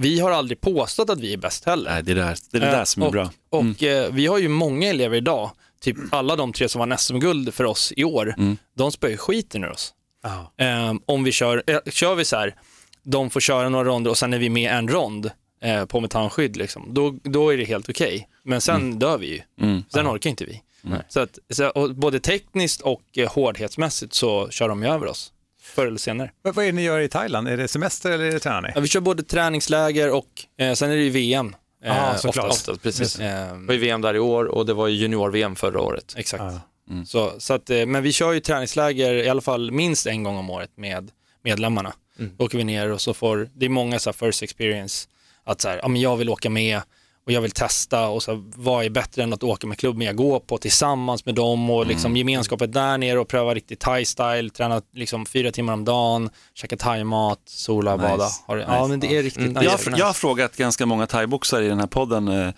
[0.01, 1.91] vi har aldrig påstått att vi är bäst heller.
[1.91, 3.31] Nej, det är det, där, det, är det Eh, där som är och, bra.
[3.51, 7.55] Och eh, vi har ju många elever idag, typ alla de tre som vann SM-guld
[7.55, 8.57] för oss i år, Mm.
[8.77, 9.95] de spöar ju skiten ur oss.
[10.23, 10.65] Ja.
[10.65, 12.55] Eh, om vi kör, eh, kör vi så här,
[13.03, 15.31] de får köra några ronder och sen är vi med en rond
[15.63, 18.29] eh, på metandskydd, liksom, då, då är det helt okej.
[18.43, 19.41] Men sen dör vi ju.
[19.67, 19.85] Mm.
[19.89, 20.63] Sen orkar inte vi.
[21.09, 25.33] Så att, så, både tekniskt och eh, hårdhetsmässigt så kör de ju över oss,
[25.71, 26.31] förr eller senare.
[26.43, 27.49] Vad vad är det ni gör i Thailand?
[27.49, 28.69] Är det semester eller är det tränar ni?
[28.75, 30.27] Ja, vi kör både träningsläger och
[30.59, 31.55] eh, sen är det ju VM.
[31.85, 32.45] Eh, Ja, såklart.
[32.45, 32.69] oftast.
[32.69, 33.19] Oftast, precis.
[33.21, 36.15] Eh, Det var ju VM där i år och det var ju junior-VM förra året.
[36.17, 36.43] Exakt.
[36.43, 36.61] Ja.
[37.07, 40.37] Så, så att, eh, men vi kör ju träningsläger i alla fall minst en gång
[40.37, 41.11] om året med
[41.45, 41.93] medlemmarna.
[42.39, 45.09] Då åker vi ner och så får, det är många så här first experience,
[45.45, 46.81] att så här, ja, men jag vill åka med
[47.31, 50.17] och jag vill testa och så vad är bättre än att åka med klubben jag
[50.17, 54.83] går på tillsammans med dem och liksom gemenskapet där nere och pröva riktigt thai-style, träna
[54.95, 58.09] liksom fyra timmar om dagen, käka thai-mat, sola, Nice.
[58.09, 58.29] bada.
[58.47, 59.65] Har, det- Ja men det är riktigt nice.
[59.65, 62.51] Jag, har- jag har frågat ganska många thaiboxare i den här podden, eh,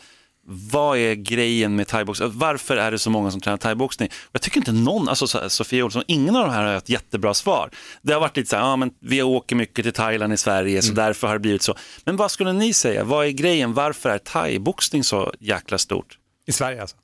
[0.46, 2.30] vad är grejen med thaiboxning?
[2.34, 4.08] Varför är det så många som tränar thaiboxning?
[4.32, 6.88] Jag tycker inte någon, alltså så här, Sofia Olsson, ingen av de här har ett
[6.88, 7.70] jättebra svar.
[8.02, 10.82] Det har varit lite så här, ja men vi åker mycket till Thailand i Sverige
[10.82, 11.74] så därför har det blivit så.
[12.04, 16.18] Men vad skulle ni säga, vad är grejen, varför är thaiboxning så jäkla stort?
[16.46, 16.96] I Sverige alltså?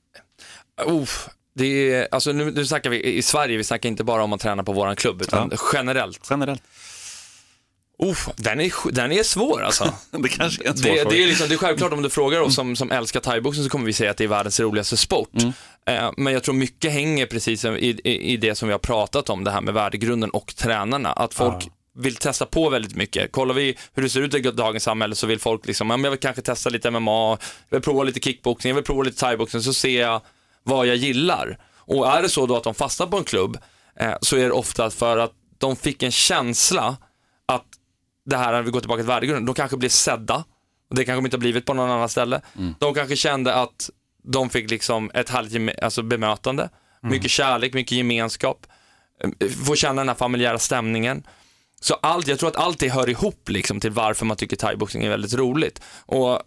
[0.86, 4.32] Uff, Det är, alltså nu, nu snackar vi i Sverige, vi snackar inte bara om
[4.32, 6.26] att träna på våran klubb, utan generellt.
[6.30, 6.62] Generellt.
[8.02, 9.92] Uff, den, är, den är svår alltså.
[10.10, 11.10] det kanske är en svår det, fråga.
[11.10, 13.70] det, är liksom, det är självklart om du frågar oss som, som älskar thaiboxning så
[13.70, 15.30] kommer vi säga att det är världens roligaste sport.
[15.86, 17.68] Eh, men jag tror mycket hänger precis i,
[18.04, 21.12] i, i det som vi har pratat om, det här med värdegrunden och tränarna.
[21.12, 21.68] Att folk
[21.98, 23.32] vill testa på väldigt mycket.
[23.32, 26.20] Kollar vi hur det ser ut i dagens samhälle så vill folk liksom, jag vill
[26.20, 27.30] kanske testa lite MMA,
[27.68, 30.20] jag vill prova lite kickboxning, jag vill prova lite thaiboxning, så ser jag
[30.62, 31.58] vad jag gillar.
[31.76, 33.58] Och är det så då att de fastnar på en klubb
[34.00, 36.96] eh, så är det ofta för att de fick en känsla
[38.30, 40.44] det här, när vi går tillbaka till värdegrunden, de kanske blir sedda.
[40.90, 42.40] Och det kanske de inte har blivit på någon annan ställe.
[42.78, 43.90] De kanske kände att
[44.24, 46.68] de fick liksom ett härligt alltså bemötande,
[47.02, 48.66] mycket kärlek, mycket gemenskap,
[49.40, 51.22] eh, få känna den här familjära stämningen.
[51.80, 55.04] Så allt, jag tror att allt det hör ihop liksom till varför man tycker thaiboxning
[55.04, 55.82] är väldigt roligt.
[56.06, 56.40] Och,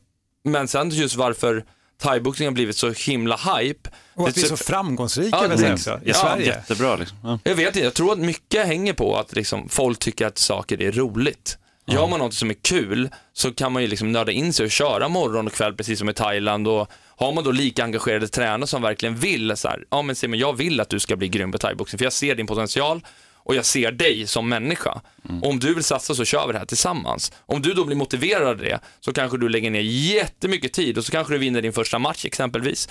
[0.44, 1.66] men sen just varför
[2.02, 3.90] thaiboxning har blivit så himla hype.
[4.16, 5.74] Och att Det- vi är så framgångsrika Ja, exakt.
[5.74, 6.46] också, i Ja, Sverige.
[6.46, 7.18] Jättebra liksom.
[7.24, 7.40] Ja.
[7.44, 10.82] Jag vet inte, jag tror att mycket hänger på att liksom, folk tycker att saker
[10.82, 11.58] är roligt.
[11.92, 14.72] Gör man något som är kul så kan man ju liksom nörda in sig och
[14.72, 18.68] köra morgon och kväll precis som i Thailand och har man då lika engagerade tränare
[18.68, 21.52] som verkligen vill så här, ja men Simon jag vill att du ska bli grym
[21.52, 23.02] på thaiboxning för jag ser din potential
[23.44, 25.02] och jag ser dig som människa.
[25.42, 27.32] Och om du vill satsa så kör vi det här tillsammans.
[27.46, 31.06] Om du då blir motiverad av det så kanske du lägger ner jättemycket tid och
[31.06, 32.90] så kanske du vinner din första match exempelvis.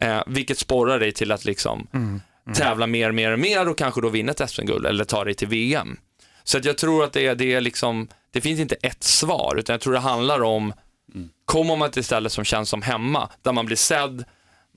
[0.00, 1.88] Eh, vilket sporrar dig till att liksom
[2.54, 5.96] tävla mer, mer, mer och kanske då vinna ett SM-guld eller ta dig till VM.
[6.44, 9.56] Så att jag tror att det är, det är liksom, det finns inte ett svar,
[9.58, 10.72] utan jag tror det handlar om,
[11.44, 14.24] kommer man till ett ställe som känns som hemma, där man blir sedd,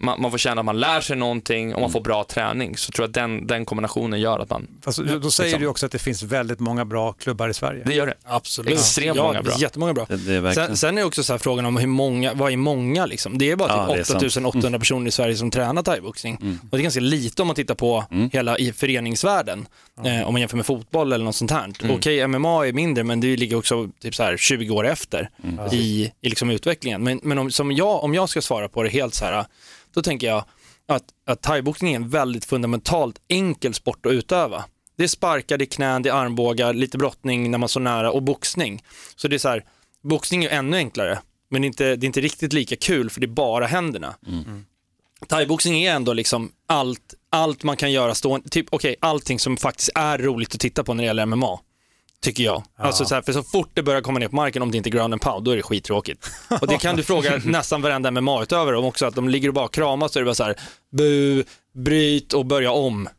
[0.03, 2.91] man, man får känna att man lär sig någonting och man får bra träning, så
[2.91, 5.61] tror jag att den, den kombinationen gör att man, Fast då- då säger Liksom.
[5.61, 7.83] du också att det finns väldigt många bra klubbar i Sverige.
[7.85, 8.13] det gör det.
[8.23, 8.73] Absolut.
[8.73, 9.53] Extremt ja, många bra.
[9.57, 10.05] Jättemånga bra.
[10.09, 10.51] Det, det är.
[10.53, 13.37] Sen, sen är det också så här frågan om hur många, vad är många liksom?
[13.37, 14.23] Det är bara Ja, typ sant.
[14.45, 16.37] 8800 personer i Sverige som tränar thaiboxning.
[16.41, 16.59] Mm.
[16.63, 19.67] Och det är ganska lite om man tittar på hela i föreningsvärlden.
[20.05, 21.71] Eh, om man jämför med fotboll eller något sånt här.
[21.83, 21.95] Mm.
[21.95, 25.65] Okej, MMA är mindre men det ligger också typ så här 20 år efter Mm.
[25.71, 27.03] i, i liksom utvecklingen.
[27.03, 29.45] Men, men om, som jag, om jag ska svara på det helt så här,
[29.93, 30.45] då tänker jag
[30.87, 34.65] att, att thaiboxning är en väldigt fundamentalt enkel sport att utöva.
[34.97, 38.11] Det är sparkar, det är knän, det är armbågar, lite brottning när man står nära
[38.11, 38.83] och boxning.
[39.15, 39.65] Så det är så här,
[40.03, 41.19] boxning är ännu enklare,
[41.49, 44.15] men det är inte, det är inte riktigt lika kul för det är bara händerna.
[45.27, 49.89] Thaiboxning är ändå liksom allt, allt man kan göra stående, typ okej, allting som faktiskt
[49.95, 51.59] är roligt att titta på när det gäller MMA.
[52.23, 52.63] Tycker jag.
[52.77, 54.89] Alltså så här, för så fort det börjar komma ner på marken, om det inte
[54.89, 56.29] är ground and pound, då är det skittråkigt.
[56.61, 59.67] Och det kan du fråga nästan varenda MMA-utövare om också, att de ligger och bara
[59.67, 60.55] kramas så är det bara så här,
[60.97, 61.43] bu,
[61.75, 63.09] bryt och börja om.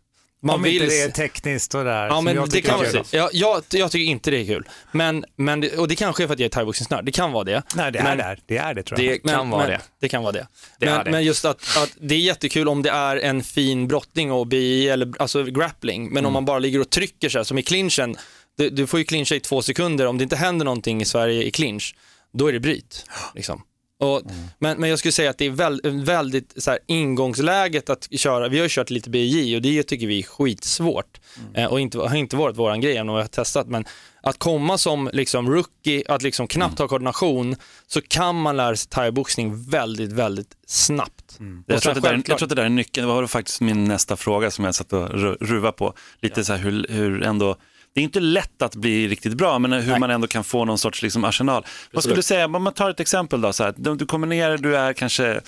[0.44, 2.07] Man Om inte det är tekniskt och där.
[2.07, 3.05] Ja, men jag det kan är vara kul.
[3.05, 3.16] så.
[3.16, 4.68] Ja, jag, jag tycker inte det är kul.
[4.92, 7.44] Men, men, det- och det kanske är för att jag är thaiboxningsnörd, det kan vara
[7.44, 7.62] det.
[7.74, 8.36] Nej, det är Men- det.
[8.46, 9.12] Det är det tror jag.
[9.14, 9.80] Det kan men, vara men, det.
[10.00, 10.46] Det kan vara det.
[10.78, 11.11] Det men, det.
[11.11, 14.88] men just att, att det är jättekul om det är en fin brottning och BI
[14.88, 16.26] eller alltså grappling, men Mm.
[16.26, 18.16] om man bara ligger och trycker så här, som i clinchen,
[18.57, 21.42] du, du får ju clincha i två sekunder, om det inte händer någonting i Sverige
[21.42, 21.94] i clinch,
[22.32, 23.07] då är det bryt.
[23.34, 23.62] Liksom.
[24.00, 24.34] Och, Mm.
[24.59, 28.48] men, men jag skulle säga att det är väl, väldigt så här, ingångsläget att köra,
[28.48, 31.55] vi har ju kört lite BJ och det tycker vi är skitsvårt Mm.
[31.55, 33.84] eh, och inte, har inte varit våran grej än och jag har testat, men
[34.22, 36.84] att komma som liksom rookie, att liksom knappt Mm.
[36.84, 41.36] ha koordination, så kan man lära sig thaiboxning väldigt, väldigt snabbt.
[41.40, 41.64] Mm.
[41.66, 43.07] Jag tror, sen att det där, jag tror att det där är nyckeln.
[43.09, 45.94] Det var faktiskt min nästa fråga som jag satt och ru- ruva på.
[46.20, 47.57] Lite så här hur, hur ändå,
[47.95, 50.78] det är inte lätt att bli riktigt bra, men hur man ändå kan få någon
[50.78, 51.66] sorts liksom, arsenal.
[51.93, 54.59] Vad skulle du säga, om man tar ett exempel då, så här, du kommer ner,
[54.59, 55.40] du är kanske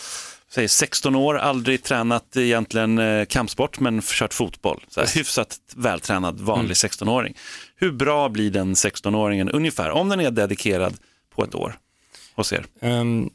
[0.55, 4.85] säg 16 år, aldrig tränat egentligen eh, kampsport, men kört fotboll.
[4.89, 7.35] Så här, hyfsat vältränad vanlig 16-åring.
[7.77, 10.95] Hur bra blir den 16-åringen ungefär, om den är dedikerad
[11.35, 11.77] på ett år
[12.35, 12.65] hos er?
[12.81, 13.31] Um,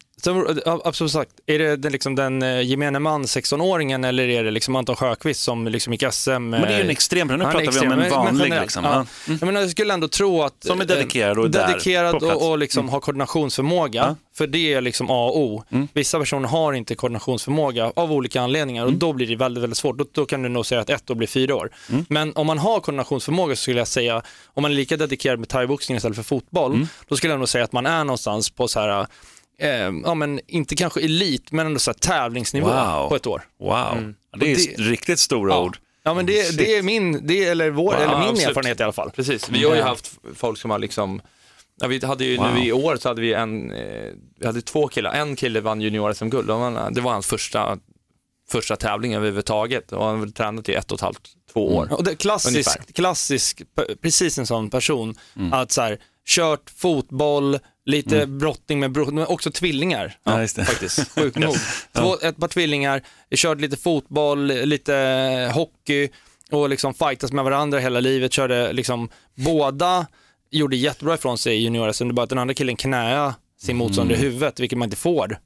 [0.66, 4.52] ja, absolut sagt, är det den, liksom den uh, gemene man 16-åringen eller är det
[4.52, 6.30] liksom Anton Sjöqvist som liksom gick SM?
[6.32, 8.44] Men det är ju en extrem, nu pratar vi om extrem, en men- men vanlig.
[8.44, 8.84] generellt, liksom.
[8.84, 9.06] ja.
[9.28, 9.34] Ja.
[9.40, 10.64] Jag, menar, jag skulle ändå tro att...
[10.64, 12.36] Som är eh, dedikerad och är där, Dedikerad plats.
[12.36, 14.16] och, och liksom har koordinationsförmåga, Ja.
[14.38, 15.64] för det är liksom A och O.
[15.94, 19.98] Vissa personer har inte koordinationsförmåga av olika anledningar och då blir det väldigt, väldigt svårt.
[19.98, 21.70] Då, då kan du nog säga att ett år blir fyra år.
[22.08, 25.50] Men om man har koordinationsförmåga så skulle jag säga, om man är lika dedikerad med
[25.50, 28.80] thaiboxning istället för fotboll, då skulle jag nog säga att man är någonstans på så
[28.80, 29.08] här,
[29.60, 29.70] eh,
[30.04, 33.10] ja men inte kanske elit, men ändå så tävlingsnivå Wow.
[33.10, 33.42] på ett år.
[33.60, 35.64] Wow, det är det- riktigt stora Ja.
[35.64, 35.78] ord.
[36.04, 38.48] Ja men det, det är min, det är, eller vår, Ja, eller min absolut.
[38.50, 39.12] erfarenhet i alla fall.
[39.12, 39.86] Precis, vi har ju Ja.
[39.88, 41.22] haft folk som har liksom,
[41.82, 42.54] ja, vi hade ju Wow.
[42.54, 45.82] nu i år så hade vi en, eh, vi hade två killar, en kille vann
[45.82, 47.78] junior-SM-guld, Det var- det var hans första,
[48.52, 51.22] första tävling överhuvudtaget och han hade tränat i ett och ett halvt,
[51.54, 51.88] två år.
[51.94, 53.62] Och det klassisk, klassisk,
[54.02, 55.54] precis en sån person, Mm.
[55.54, 60.18] att så här, kört fotboll, lite brotting med bror, men också tvillingar.
[60.24, 60.66] Ja, det.
[60.66, 61.56] Faktiskt, sjukt nog.
[61.96, 66.10] Två, ett par tvillingar, körde lite fotboll, lite hockey
[66.52, 68.34] och liksom fightas med varandra hela livet.
[68.34, 70.08] Körde liksom, båda
[70.52, 74.18] gjorde jättebra ifrån sig i junior det bara att den andra killen knäade sin motståndare
[74.18, 75.40] i huvudet, vilket man inte får.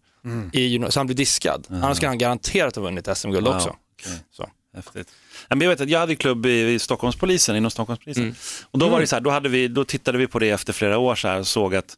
[0.53, 1.67] I junior, så han blir diskad.
[1.69, 3.67] Annars skulle han garanterat ha vunnit SM-guld också.
[3.67, 4.13] Wow, okej.
[4.31, 4.49] Så.
[4.75, 5.07] Häftigt.
[5.49, 8.23] Ja, jag vet att jag hade klubb i, i Stockholmspolisen, inom Stockholmspolisen.
[8.23, 8.35] Mm.
[8.71, 10.73] Och då var det så här, då, hade vi, då tittade vi på det efter
[10.73, 11.97] flera år så här och såg att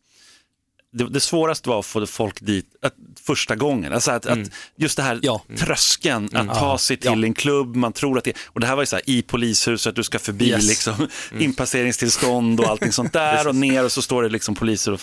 [0.95, 2.93] det, det svåraste var att få folk dit att,
[3.25, 3.93] första gången.
[3.93, 4.39] Alltså att, att
[4.75, 5.21] just det här Mm.
[5.23, 5.41] Ja.
[5.49, 5.59] Mm.
[5.61, 8.83] tröskeln, att ta sig till en klubb, man tror att det, och det här var
[8.83, 10.55] ju så här i polishuset, du ska förbi Yes.
[10.55, 10.67] Mm.
[10.67, 11.07] liksom,
[11.39, 15.01] inpasseringstillstånd och allting sånt där och ner och så står det liksom poliser och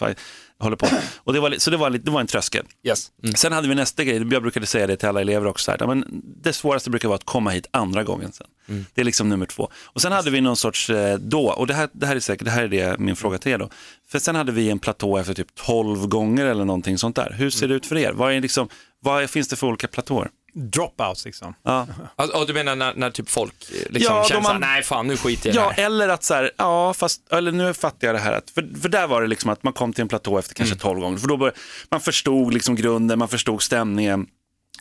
[0.58, 0.86] håller på.
[1.16, 2.66] Och det var, så det var, det var en tröskel.
[2.82, 3.10] Yes.
[3.36, 5.86] Sen hade vi nästa grej, jag brukade säga det till alla elever också, så här,
[5.86, 8.46] men det svåraste brukar vara att komma hit andra gången sen.
[8.94, 9.68] Det är liksom nummer två.
[9.84, 12.44] Och sen hade vi någon sorts, eh, då, och det här, det här är säkert,
[12.44, 13.68] det här är det, min fråga till er då.
[14.08, 17.34] För sen hade vi en platå efter typ 12 gånger eller någonting sånt där.
[17.38, 18.12] Hur ser det ut för er?
[18.12, 18.68] Vad, är liksom,
[19.00, 20.28] vad finns det för olika platåer?
[20.54, 21.54] Dropouts liksom.
[21.62, 21.86] Ja,
[22.16, 25.06] Alltså, och du menar när, när typ folk eh, liksom Ja, känner man- nej fan
[25.06, 25.84] nu skiter jag i det ja här.
[25.86, 28.32] eller att så här, ja fast, eller nu fattar jag det här.
[28.32, 30.76] Att, för, för där var det liksom att man kom till en platå efter kanske
[30.76, 31.18] 12 gånger.
[31.18, 31.52] För då bör,
[31.90, 34.26] man förstod liksom grunden, man förstod stämningen.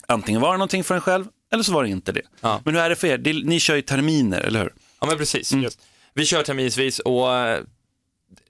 [0.06, 2.22] Antingen var det någonting för en själv, eller så var det inte det.
[2.40, 2.60] Ja.
[2.64, 3.18] Men hur är det för er?
[3.18, 4.72] Det, ni kör ju terminer, eller hur?
[5.00, 5.52] Ja men precis.
[5.52, 5.64] Mm.
[5.64, 5.80] Just.
[6.14, 7.60] Vi kör terminsvis och eh,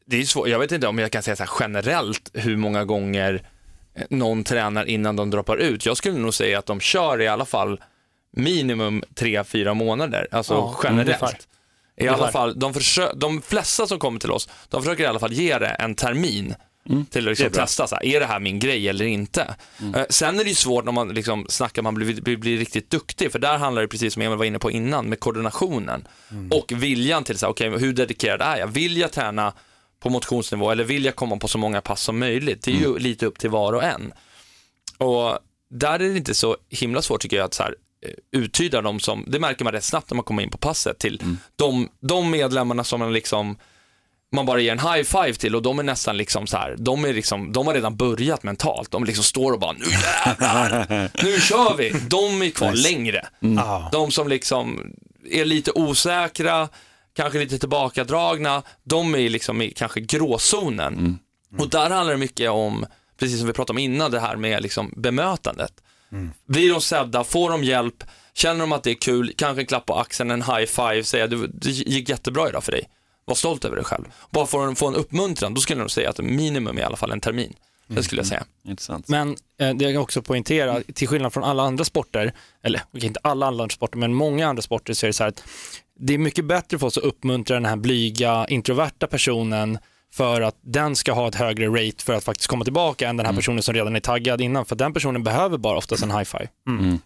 [0.06, 2.84] det är svårt, jag vet inte om jag kan säga så här generellt hur många
[2.84, 3.48] gånger
[4.10, 5.86] någon tränar innan de droppar ut.
[5.86, 7.80] Jag skulle nog säga att de kör i alla fall
[8.36, 11.08] minimum tre fyra månader, alltså Ja, generellt.
[11.08, 11.38] ungefär.
[11.96, 15.18] I alla fall, de, försö- de flesta som kommer till oss, de försöker i alla
[15.20, 16.54] fall ge det en termin
[17.10, 19.54] till att liksom testa, så här, är det här min grej eller inte?
[19.94, 22.90] Eh, sen är det ju svårt när man liksom snackar, man blir, blir, blir riktigt
[22.90, 26.08] duktig, för där handlar det precis som Emil var inne på innan, med koordinationen
[26.50, 28.66] och viljan till, så här, okej, hur dedikerad är jag?
[28.66, 29.52] Vill jag träna
[30.02, 32.62] på motionsnivå eller vill jag komma på så många pass som möjligt?
[32.62, 34.12] Det är ju lite upp till var och en.
[34.98, 35.38] Och
[35.70, 37.74] där är det inte så himla svårt tycker jag att så här,
[38.06, 40.98] eh, uttyda dem som, det märker man rätt snabbt när man kommer in på passet
[40.98, 41.22] till
[41.56, 43.56] de, de medlemmarna som man liksom
[44.34, 47.04] man bara ger en high five till och de är nästan liksom så här, de,
[47.04, 48.90] är liksom, de har redan börjat mentalt.
[48.90, 51.90] De liksom står och bara, nu jävlar, nu kör vi.
[51.90, 53.26] De är kvar längre.
[53.92, 54.92] De som liksom
[55.30, 56.68] är lite osäkra,
[57.16, 61.18] kanske lite tillbakadragna, de är liksom i kanske gråzonen.
[61.58, 62.86] Och där handlar det mycket om,
[63.18, 65.72] precis som vi pratade om innan, det här med liksom bemötandet.
[66.46, 68.04] Blir de sedda, får de hjälp,
[68.34, 71.26] känner de att det är kul, kanske en klapp på axeln, en high five, säga
[71.26, 72.88] du, det gick jättebra idag för dig.
[73.24, 74.04] Var stolt över dig själv.
[74.30, 76.96] Bara för att få en uppmuntran, då skulle nog säga att minimum är i alla
[76.96, 77.54] fall en termin.
[77.86, 78.44] Det skulle jag säga.
[78.64, 79.08] Intressant.
[79.08, 82.32] Men eh, det jag också poängtera, till skillnad från alla andra sporter,
[82.62, 85.28] eller okej, inte alla andra sporter, men många andra sporter så är det så här
[85.28, 85.44] att
[86.02, 89.78] det är mycket bättre för oss att uppmuntra den här blyga, introverta personen
[90.12, 93.26] för att den ska ha ett högre rate för att faktiskt komma tillbaka än den
[93.26, 94.64] här personen som redan är taggad innan.
[94.64, 96.48] För den personen behöver bara oftast en high five.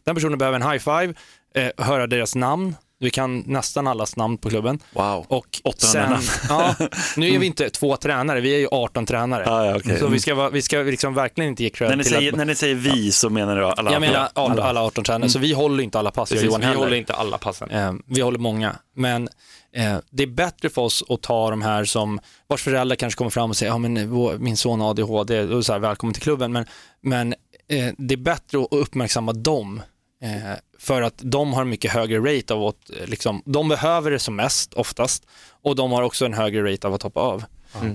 [0.05, 1.15] Den personen behöver en high five,
[1.55, 4.79] eh, höra deras namn, vi kan nästan allas namn på klubben.
[4.93, 5.27] Wow.
[5.29, 6.75] Och 800 sen, ja,
[7.17, 9.43] nu är vi inte två tränare, vi är ju 18 tränare.
[9.47, 9.99] Ja, ja, okej.
[9.99, 12.33] Så vi ska, vara- vi ska liksom verkligen inte ge cred När ni, till säger,
[12.33, 13.93] att, när ni säger vi så menar du alla?
[13.93, 16.67] Jag menar alla, alla 18 tränare, så vi håller inte alla pass, Precis, Johan vi
[16.67, 16.79] heller.
[16.81, 17.71] håller inte alla passen.
[17.71, 19.29] Eh, vi håller många, men
[19.77, 23.31] eh, det är bättre för oss att ta de här som, vars föräldrar kanske kommer
[23.31, 26.15] fram och säger, ja men eh, vår, min son har ADHD, och så här, välkommen
[26.15, 26.65] till klubben, men,
[27.03, 27.33] men
[27.69, 29.83] eh, det är bättre att uppmärksamma dem,
[30.23, 34.11] eh, för att de har en mycket högre rate av att, eh, liksom, de behöver
[34.11, 35.27] det som mest oftast,
[35.63, 37.45] och de har också en högre rate av att hoppa av.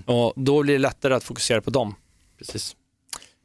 [0.06, 1.96] Och då blir det lättare att fokusera på dem.
[2.38, 2.76] Precis.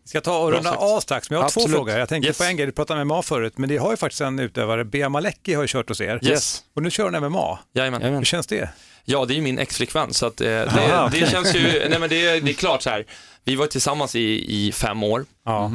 [0.03, 1.77] Vi ska ta och runda av strax, men jag har två Absolut.
[1.77, 1.99] frågor.
[1.99, 2.39] Jag tänkte Yes.
[2.39, 4.85] på en grej, du pratade med MMA förut, men det har ju faktiskt en utövare,
[4.85, 6.21] Bea Maleki har ju kört hos er.
[6.23, 6.65] Yes.
[6.75, 7.59] Och nu kör hon MMA.
[7.73, 8.01] Jajamän.
[8.01, 8.19] Jajamän.
[8.19, 8.69] Hur känns det?
[9.05, 11.99] Ja, det är ju min exflickvän, så att, eh, det, Aha, det känns ju, nej
[11.99, 13.07] men det, det är klart så här,
[13.45, 15.71] vi var tillsammans i, i fem år Ja.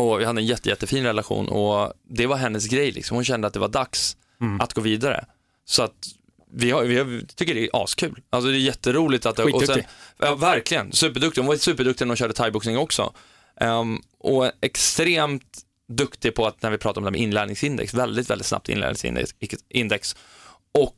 [0.00, 3.14] Och vi hade en jätte, jättefin relation och det var hennes grej liksom.
[3.14, 4.16] Hon kände att det var dags
[4.60, 5.24] att gå vidare.
[5.64, 6.06] Så att
[6.52, 8.20] vi, har, vi har, tycker det är askul.
[8.30, 9.38] Alltså det är jätteroligt att...
[9.38, 9.82] Och sen,
[10.18, 11.40] ja, verkligen, superduktig.
[11.42, 13.12] Hon var superduktig när hon körde thaiboxning också.
[13.60, 18.30] Ehm, och extremt duktig på att, när vi pratar om det här med inlärningsindex, väldigt,
[18.30, 19.34] väldigt snabbt inlärningsindex.
[19.68, 20.16] Index.
[20.72, 20.96] Och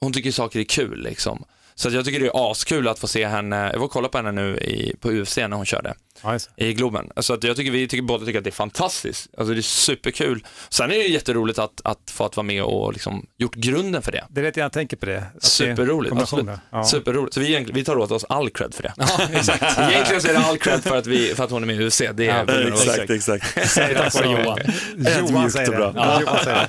[0.00, 1.44] hon tycker saker är kul liksom.
[1.82, 4.08] Så att jag tycker det är askul att få se henne, jag var och kolla
[4.08, 6.64] på henne nu i, på UFC när hon körde Ja, det.
[6.64, 7.10] i Globen.
[7.16, 9.28] Så att jag tycker vi tycker, båda tycker att det är fantastiskt.
[9.38, 10.46] Alltså det är superkul.
[10.68, 14.12] Sen är det jätteroligt att, att få att vara med och liksom gjort grunden för
[14.12, 14.24] det.
[14.30, 15.24] Det är rätt jag tänker på det.
[15.34, 16.46] Det Superroligt, absolut.
[16.70, 16.84] Ja.
[16.84, 17.34] Superroligt.
[17.34, 18.92] Så vi, vi tar åt oss all cred för det.
[18.96, 19.78] Ja, exakt.
[19.78, 21.86] Egentligen så är det all cred för att, vi, för att hon är med i
[21.86, 22.02] UFC.
[22.14, 22.86] Det är oss.
[22.88, 23.54] Exakt, exakt.
[23.74, 24.58] Tack vare Johan.
[24.96, 25.76] Johan Ödmjukt säger det.
[25.76, 25.92] bra.
[25.96, 26.66] Ja, Johan säger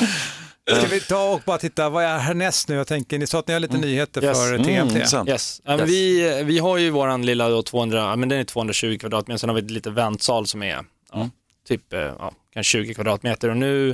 [0.00, 0.06] det.
[0.70, 2.74] Ska vi ta och bara titta, vad är härnäst nu?
[2.74, 4.38] Jag tänker, ni sa att ni har lite nyheter Yes.
[4.38, 4.94] för Mm, TMT.
[4.94, 5.28] intressant.
[5.28, 5.60] Yes.
[5.64, 8.98] Ja, men vi, vi har ju våran lilla då 200, ja, men den är 220
[9.00, 10.80] kvadratmeter, sen har vi ett litet väntsal som är
[11.12, 11.30] ja,
[11.68, 13.90] typ eh, ja, kanske 20 kvadratmeter och nu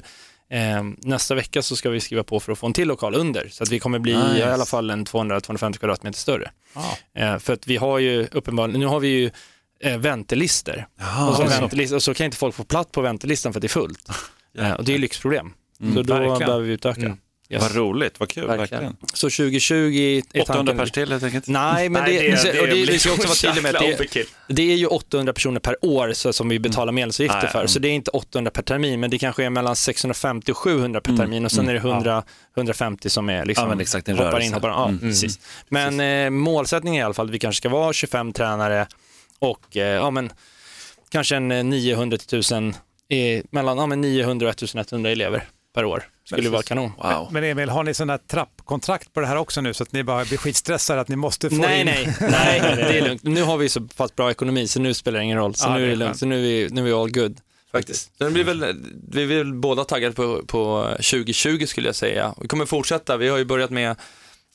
[0.51, 3.49] eh, nästa vecka så ska vi skriva på för att få en till lokal under,
[3.51, 4.39] så att vi kommer bli Nice.
[4.39, 6.51] i alla fall en 200-250 kvadratmeter större.
[6.75, 6.97] Ja.
[7.23, 9.31] Eh, för att vi har ju uppenbarligen, nu har vi ju
[9.81, 10.87] eh, väntelister
[11.29, 13.67] och, så väntelist, och så kan inte folk få plats på väntelistan för att det
[13.67, 14.09] är fullt.
[14.59, 14.99] Eh, och det är ju
[15.81, 15.95] lyxproblem.
[15.95, 16.39] så då verkligen.
[16.49, 17.17] behöver vi utöka.
[17.53, 17.63] Yes.
[17.63, 18.83] Vad roligt, vad kul, Verkligen.
[18.83, 18.97] verkligen.
[19.15, 21.47] Så 2020 är 800 tanken- pers till helt enkelt.
[21.49, 23.63] Nej, men Nej, det, det- det, det och det, vi ska också vara så tydliga
[23.63, 27.43] med att det, det är ju 800 personer per år så, som vi betalar medlemsavgifter
[27.43, 27.69] Nej, för, mm.
[27.69, 31.01] så det är inte 800 per termin, men det kanske är mellan 650 och 700
[31.01, 32.23] per termin och sen är det 100,
[32.57, 34.47] 150 som är liksom, Ja, men exakt, en hoppar rörelse.
[34.47, 35.01] in, hoppar ja, Mm.
[35.01, 35.39] precis.
[35.69, 38.87] Men eh, målsättningen är i alla fall att vi kanske ska vara 25 tränare
[39.39, 40.33] och eh, ja, men,
[41.11, 42.69] kanske en eh, 900 till 1000,
[43.09, 45.45] eh, mellan ja, men 900 och 1100 elever
[45.75, 46.05] per år.
[46.25, 46.93] Skulle vara kanon.
[47.03, 47.29] Wow.
[47.31, 50.25] Men Emil, har ni sådana trappkontrakt på det här också nu så att ni bara
[50.25, 51.87] blir skitstressade att ni måste få Nej, in...
[51.87, 53.23] nej, nej, det är lugnt.
[53.23, 55.55] Nu har vi så pass bra ekonomi så nu spelar det ingen roll.
[55.55, 57.41] Så Ja, nu är det lugnt, så nu är vi, nu är vi all good.
[57.73, 58.19] Faktiskt.
[58.19, 62.35] Sen blir väl, vi är väl båda taggade på, på 2020 skulle jag säga.
[62.41, 63.17] Vi kommer fortsätta.
[63.17, 63.97] Vi har ju börjat med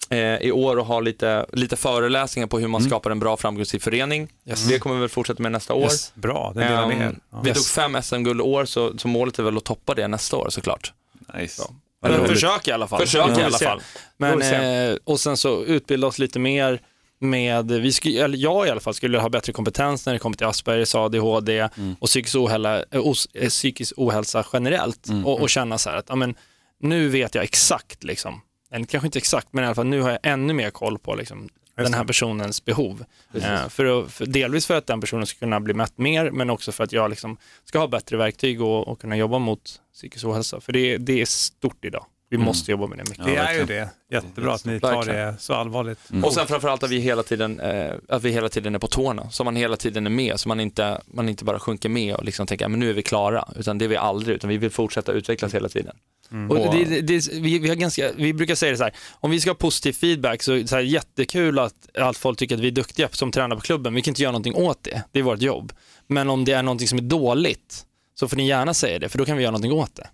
[0.09, 3.83] eh, i år och ha lite, lite föreläsningar på hur man skapar en bra framgångsrik
[3.83, 4.27] förening.
[4.69, 5.83] Det kommer vi väl fortsätta med nästa år.
[5.83, 7.17] Yes, bra, det delar med Ehm, er.
[7.31, 7.41] Ja.
[7.43, 10.49] Vi tog fem SM-guld år, så, så målet är väl att toppa det nästa år
[10.49, 10.93] såklart.
[11.37, 11.63] Nice.
[12.01, 12.99] Men försök i alla fall.
[12.99, 13.81] Försök Ja, i alla fall.
[14.17, 16.81] Men, eh, och sen så utbilda oss lite mer
[17.19, 20.37] med, vi skulle, eller jag i alla fall skulle ha bättre kompetens när det kommer
[20.37, 25.77] till Aspergers, ADHD och psykisk ohälsa, eh, os, eh, psykisk ohälsa generellt och, och känna
[25.77, 26.35] så här att ja, men,
[26.79, 28.41] nu vet jag exakt, liksom,
[28.71, 31.15] eller kanske inte exakt, men i alla fall nu har jag ännu mer koll på
[31.15, 31.49] liksom,
[31.83, 33.05] den här personens behov.
[33.33, 36.71] Eh, för för, delvis för att den personen ska kunna bli mätt mer, men också
[36.71, 40.61] för att jag liksom, ska ha bättre verktyg och, och kunna jobba mot psykisk ohälsa.
[40.61, 42.05] För det, det är stort idag.
[42.29, 43.25] Vi måste jobba med det mycket.
[43.25, 43.89] Det är ju det.
[44.11, 45.99] Jättebra att ni tar det så allvarligt.
[46.23, 49.29] Och sen framförallt att vi hela tiden, eh, att vi hela tiden är på tårna,
[49.29, 52.23] så man hela tiden är med, så man inte, man inte bara sjunker med och
[52.23, 54.57] liksom tänker, "Ja, men nu är vi klara, utan det är vi aldrig, utan vi
[54.57, 55.95] vill fortsätta utvecklas hela tiden.
[56.49, 59.31] Och det, det, det, vi, vi, har ganska, vi brukar säga det så här, om
[59.31, 62.55] vi ska ha positiv feedback så är det så här jättekul att, att folk tycker
[62.55, 63.93] att vi är duktiga som tränar på klubben.
[63.93, 65.73] Vi kan inte göra någonting åt det, det är vårt jobb.
[66.07, 67.85] Men om det är någonting som är dåligt
[68.19, 70.07] så får ni gärna säga det, för då kan vi göra någonting åt det.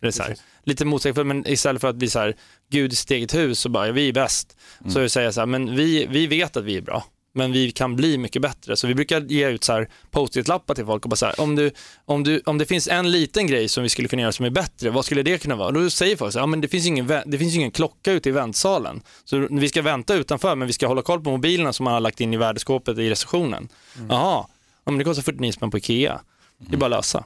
[0.00, 2.36] Det är så här, lite motsägelsefullt, men istället för att bli så här,
[2.70, 4.56] Gud i sitt eget hus och bara, ja, vi är bäst,
[4.88, 7.04] så är det säga så här, men vi, vi vet att vi är bra.
[7.32, 8.76] Men vi kan bli mycket bättre.
[8.76, 11.56] Så vi brukar ge ut så här post-it-lappar till folk och bara så här, om,
[11.56, 11.70] du,
[12.04, 14.50] om, du, om det finns en liten grej som vi skulle kunna göra som är
[14.50, 15.70] bättre, vad skulle det kunna vara?
[15.70, 18.28] Då säger folk så här, ja, men det finns ingen, det finns ingen klocka ute
[18.28, 19.00] i väntsalen.
[19.24, 22.00] Så vi ska vänta utanför, men vi ska hålla koll på mobilerna som man har
[22.00, 23.68] lagt in i värdeskåpet i receptionen.
[24.08, 24.46] Jaha,
[24.84, 26.20] ja, men det kostar 49 spänn på Ikea.
[26.58, 27.24] Det är bara att lösa,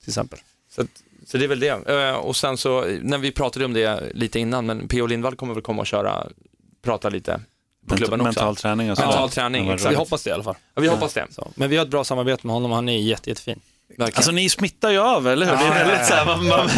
[0.00, 0.38] till exempel.
[0.70, 0.88] Så, att,
[1.26, 1.88] så det är väl det.
[2.08, 5.06] Eh, Och sen så, när vi pratade om det lite innan, men P.O.
[5.06, 6.26] Lindvall kommer väl komma och köra,
[6.84, 7.40] prata lite
[7.88, 8.28] på klubben också.
[8.40, 9.02] Mental träning och så.
[9.06, 9.92] Mental träning, Ja, exakt.
[9.92, 10.56] Vi hoppas det i alla fall.
[10.74, 11.26] Ja, vi hoppas det.
[11.30, 11.50] Så.
[11.54, 13.60] Men vi har ett bra samarbete med honom och han är jätte, jättefin.
[13.88, 14.16] Verkligen.
[14.16, 15.52] Alltså ni smittar ju av, eller hur?
[15.52, 16.68] det är väldigt så här, man, man,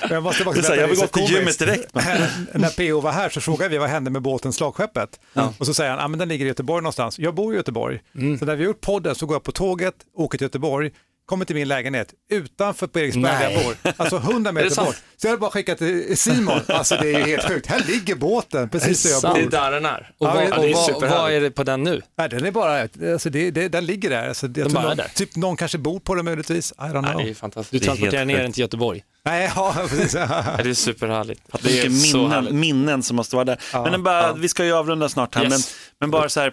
[0.10, 1.94] Jag måste bara här, jag vill gå till gymmet direkt.
[2.54, 5.20] När PO var här så frågade vi vad hände med båten Slagskeppet.
[5.58, 7.18] Och så säger han, ah, men den ligger i Göteborg någonstans.
[7.18, 8.00] Jag bor i Göteborg.
[8.12, 10.90] Så när vi har gjort podden så går jag på tåget, åker till Göteborg,
[11.30, 13.76] kommer till min lägenhet utanför på Eriksberg där jag bor.
[13.96, 14.96] Alltså 100 meter bort.
[15.16, 16.60] Så jag har bara skickat till Simon.
[16.68, 17.66] Alltså det är ju helt sjukt.
[17.66, 19.34] Här ligger båten precis där jag sant?
[19.34, 19.50] Det är bor.
[19.50, 20.10] där den är.
[20.18, 22.02] Och, Ja, vad, det är och vad, är det på den nu?
[22.18, 24.28] Nej, den är bara, alltså det, det, den ligger där.
[24.28, 25.08] Alltså, tror bara är någon, där.
[25.14, 26.72] Typ någon kanske bor på den möjligtvis.
[26.72, 27.02] I don't know.
[27.02, 27.70] Nej, det är Du fantastiskt.
[27.84, 29.02] Det är transporterar ner den till Göteborg.
[29.24, 30.12] Nej, ja, precis.
[30.12, 31.40] Det är superhärligt.
[31.62, 32.54] Det är Vilka så minnen, härligt.
[32.54, 33.58] minnen som måste vara där.
[33.72, 34.32] Ja, men den bara, ja.
[34.32, 35.50] vi ska ju avrunda snart här, Yes.
[35.50, 35.60] men,
[36.00, 36.52] men bara så här,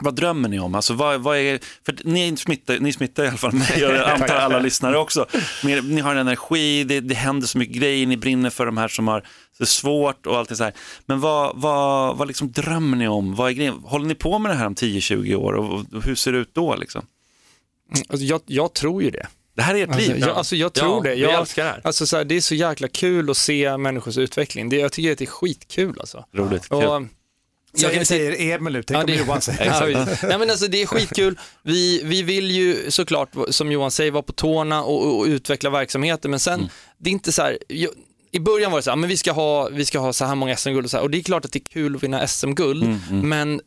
[0.00, 0.74] vad drömmer ni om?
[0.74, 4.34] Alltså, vad, vad är, för ni smittar, ni smittar i alla fall mig, jag antar
[4.34, 5.26] alla lyssnare också.
[5.64, 8.76] Men ni har en energi, det, det händer så mycket grejer, ni brinner för de
[8.76, 9.26] här som har
[9.58, 10.72] det svårt och allt det så här.
[11.06, 13.34] Men vad, vad, vad liksom drömmer ni om?
[13.34, 13.74] Vad är grejen?
[13.84, 16.54] Håller ni på med det här om 10-20 år och, och hur ser det ut
[16.54, 16.76] då?
[16.76, 17.06] Liksom?
[18.08, 19.26] Alltså, jag, jag tror ju det.
[19.56, 20.20] Det här är ert Alltså, liv.
[20.20, 21.14] jag, alltså, jag tror Ja, det.
[21.20, 21.80] Jag, älskar det här.
[21.84, 24.68] Alltså, så här, det är så jäkla kul att se människors utveckling.
[24.68, 26.24] Det, jag tycker att det är skitkul alltså.
[26.32, 26.84] Roligt, kul.
[26.84, 27.02] Och,
[27.82, 29.66] jag kan Säger, Emil nu, tänk Ja, om det- Johan säger.
[30.28, 31.38] Nej, men alltså, det är skitkul.
[31.62, 36.30] Vi, vi vill ju såklart, som Johan säger, vara på tårna och, och utveckla verksamheten,
[36.30, 37.90] men sen, det är inte så här, jag,
[38.32, 40.34] i början var det så här, men vi ska ha, vi ska ha så här
[40.34, 42.26] många SM-guld och så här, och det är klart att det är kul att vinna
[42.26, 43.60] SM-guld, men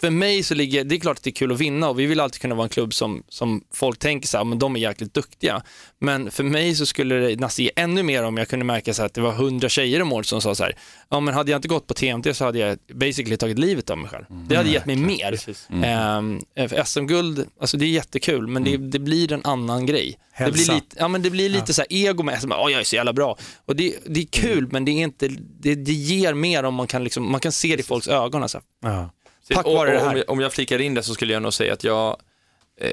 [0.00, 2.06] för mig så ligger, det är klart att det är kul att vinna och vi
[2.06, 4.80] vill alltid kunna vara en klubb som, som folk tänker så här, men de är
[4.80, 5.62] jäkligt duktiga.
[5.98, 9.02] Men för mig så skulle det nästan ge ännu mer om jag kunde märka så
[9.02, 10.76] här, att det var hundra tjejer om året som sa så här,
[11.08, 13.98] ja men hade jag inte gått på TMT så hade jag basically tagit livet av
[13.98, 14.24] mig själv.
[14.48, 15.30] Det hade gett mig mer.
[15.30, 15.68] Precis.
[15.84, 20.18] Ehm, för SM-guld, alltså det är jättekul, men det, det blir en annan grej.
[20.38, 20.74] Det blir Hälsa.
[20.74, 23.12] lite, ja, men det blir lite så här ego med oh, jag är så jävla
[23.12, 23.36] bra.
[23.66, 25.28] Och det det, är kul, men det, är inte,
[25.60, 28.42] det, det ger mer om man kan, liksom, man kan se det i folks ögon.
[28.42, 28.60] Alltså.
[28.82, 29.10] Ja.
[29.54, 30.16] Tack och, vare det och, om, här.
[30.16, 32.16] jag, om jag flikar in det så skulle jag nog säga att jag
[32.80, 32.92] eh,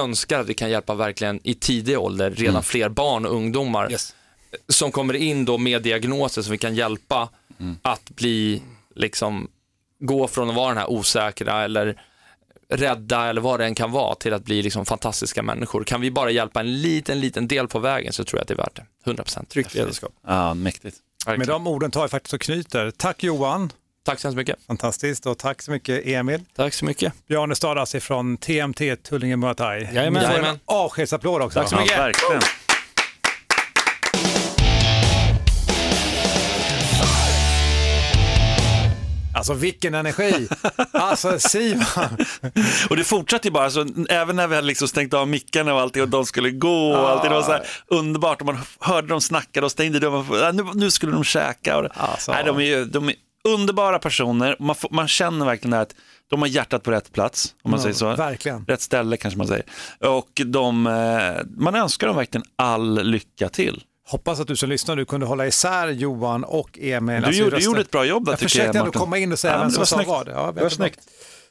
[0.00, 2.62] önskar att vi kan hjälpa verkligen i tidig ålder redan Mm.
[2.62, 3.92] fler barn och ungdomar
[4.68, 7.28] som kommer in då med diagnoser som vi kan hjälpa
[7.82, 8.62] att bli,
[8.94, 9.48] liksom,
[10.00, 12.02] gå från att vara den här osäkra eller
[12.68, 15.84] rädda eller vad det än kan vara till att bli liksom fantastiska människor.
[15.84, 18.54] Kan vi bara hjälpa en liten, liten del på vägen så tror jag att det
[18.54, 19.22] är värt det.
[19.22, 19.46] 100%.
[19.46, 20.12] Tryggt ledarskap.
[20.26, 20.96] Ja, mäktigt.
[21.26, 22.90] Med de orden tar jag faktiskt och knyter.
[22.90, 23.72] Tack Johan.
[24.04, 24.56] Tack så hemskt mycket.
[24.66, 26.40] Fantastiskt och tack så mycket Emil.
[26.56, 27.12] Tack så mycket.
[27.28, 29.88] Bjarne Stadas ifrån TMT Tullinge Muay Thai.
[29.92, 30.22] Jajamän.
[30.22, 30.60] Jajamän.
[30.64, 31.60] avskedsapplåd också.
[31.60, 31.96] Tack så mycket.
[31.96, 32.40] Ja,
[39.50, 40.48] Alltså vilken energi!
[40.92, 42.16] Alltså Simon!
[42.90, 45.80] Och det fortsatte ju bara, så även när vi hade liksom stängt av mickarna och
[45.80, 49.08] allting och de skulle gå och allting, det var så här underbart och man hörde
[49.08, 51.78] dem snacka och stängde dörren, nu, nu skulle de käka.
[51.78, 52.32] Och, Alltså.
[52.32, 53.14] nej, de, är ju, de är
[53.48, 55.94] underbara personer, man, får, man känner verkligen det här att
[56.30, 58.14] de har hjärtat på rätt plats, om man Ja, säger så.
[58.16, 58.64] verkligen.
[58.66, 59.64] Rätt ställe kanske man säger.
[60.00, 63.82] Och de, eh, man önskar dem verkligen all lycka till.
[64.08, 67.20] Hoppas att du som lyssnar nu kunde hålla isär Johan och Emil.
[67.20, 69.00] Du Alltså, gjorde- du gjorde ett bra jobb där, Jag tycker försökte jag, ändå Martin.
[69.00, 70.28] komma in och säga Ja, vem som sa vad.
[70.28, 71.00] Ja, Det var snyggt.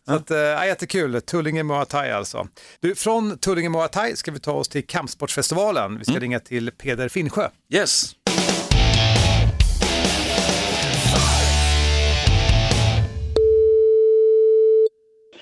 [0.08, 2.48] Så att, äh, jättekul, Tullinge Muay Thai alltså.
[2.80, 5.98] Du, från Tullinge Muay Thai ska vi ta oss till Kampsportsfestivalen.
[5.98, 6.22] Vi ska Mm.
[6.22, 7.50] ringa till Peder Finnsjö.
[7.74, 8.12] Yes.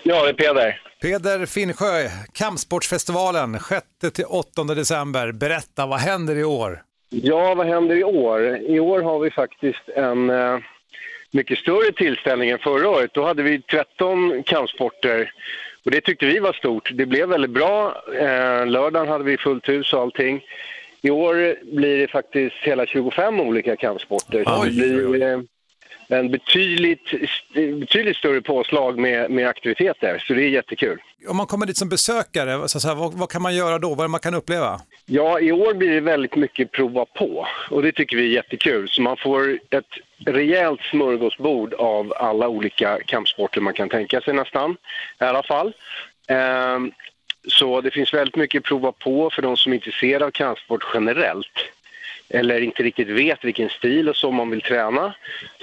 [0.04, 0.82] Ja, det är Peder.
[1.02, 5.32] Peder Finnsjö, Kampsportsfestivalen 6-8 december.
[5.32, 6.82] Berätta, vad händer i år?
[7.22, 8.58] Ja, vad händer i år?
[8.58, 10.58] I år har vi faktiskt en eh,
[11.32, 13.14] mycket större tillställning än förra året.
[13.14, 15.32] Då hade vi 13 kampsporter
[15.86, 16.92] och det tyckte vi var stort.
[16.94, 18.04] Det blev väldigt bra.
[18.20, 20.42] Eh, lördagen hade vi fullt hus och allting.
[21.02, 24.44] I år blir det faktiskt hela 25 olika kampsporter.
[24.44, 25.40] Så det blir eh,
[26.20, 27.12] en betydligt,
[27.54, 31.02] betydligt större påslag med, med aktiviteter, så det är jättekul.
[31.28, 33.96] Om man kommer dit som besökare, så säga, vad, vad kan man göra då?
[33.96, 34.82] Vad man kan uppleva?
[35.06, 38.90] Ja, i år blir det väldigt mycket prova på och det tycker vi är jättekul.
[38.90, 39.86] Så man får ett
[40.26, 44.72] rejält smörgåsbord av alla olika kampsporter man kan tänka sig nästan,
[45.20, 45.74] i alla fall.
[46.28, 46.92] Ehm,
[47.48, 51.73] så det finns väldigt mycket prova på för de som är intresserade av kampsport generellt
[52.34, 55.14] eller inte riktigt vet vilken stil och så man vill träna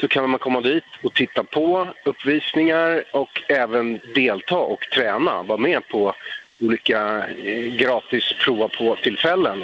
[0.01, 5.59] så kan man komma dit och titta på uppvisningar och även delta och träna, vara
[5.59, 6.15] med på
[6.61, 9.63] olika eh, gratis prova på-tillfällen.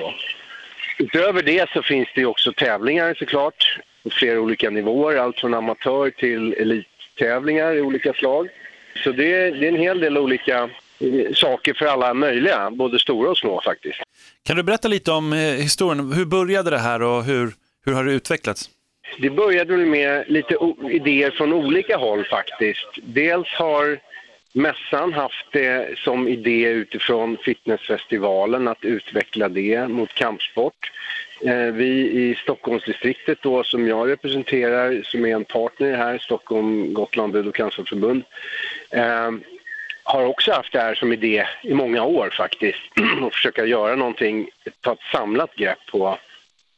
[0.98, 6.10] Utöver det så finns det också tävlingar såklart på flera olika nivåer, allt från amatör
[6.10, 8.48] till elittävlingar i olika slag.
[9.04, 10.70] Så det är, det är en hel del olika
[11.34, 13.98] saker för alla möjliga, både stora och små faktiskt.
[14.46, 16.12] Kan du berätta lite om eh, historien?
[16.12, 17.52] Hur började det här och hur,
[17.86, 18.70] hur har det utvecklats?
[19.18, 20.56] Det började med lite
[20.90, 22.86] idéer från olika håll faktiskt.
[23.02, 23.98] Dels har
[24.52, 30.92] mässan haft det som idé utifrån fitnessfestivalen att utveckla det mot kampsport.
[31.40, 37.32] Eh, Vi i Stockholmsdistriktet då som jag representerar som är en partner här, Stockholm, Gotland
[37.32, 38.22] Bud och cancerförbund,
[38.90, 39.30] eh,
[40.06, 42.78] har också haft det här som idé i många år faktiskt.
[43.26, 44.48] att försöka göra någonting,
[44.80, 46.18] ta ett samlat grepp på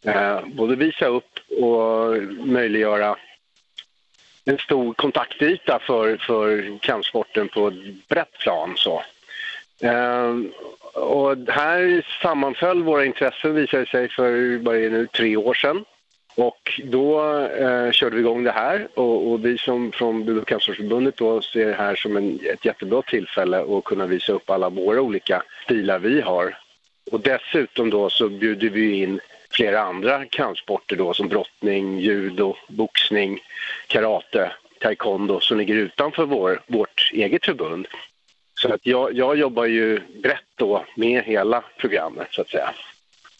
[0.05, 3.17] eh, både visa upp och möjliggöra
[4.45, 8.75] en stor kontaktyta för, för kampsporten på ett brett plan.
[8.77, 9.03] Så.
[9.81, 10.37] Eh,
[10.95, 15.85] och här sammanföll våra intressen visade sig för vad är det nu, tre år sedan.
[16.39, 20.45] Och då eh, körde vi igång det här och, och vi som från Bud
[21.17, 25.01] då ser det här som en, ett jättebra tillfälle att kunna visa upp alla våra
[25.01, 26.59] olika stilar vi har.
[27.11, 29.21] Och dessutom då så bjuder vi in
[29.51, 33.41] flera andra kampsporter då som brottning, judo, boxning,
[33.87, 37.87] karate, taekwondo som ligger utanför vår, vårt eget förbund.
[38.55, 42.71] Så att jag, jag jobbar ju brett då med hela programmet så att säga,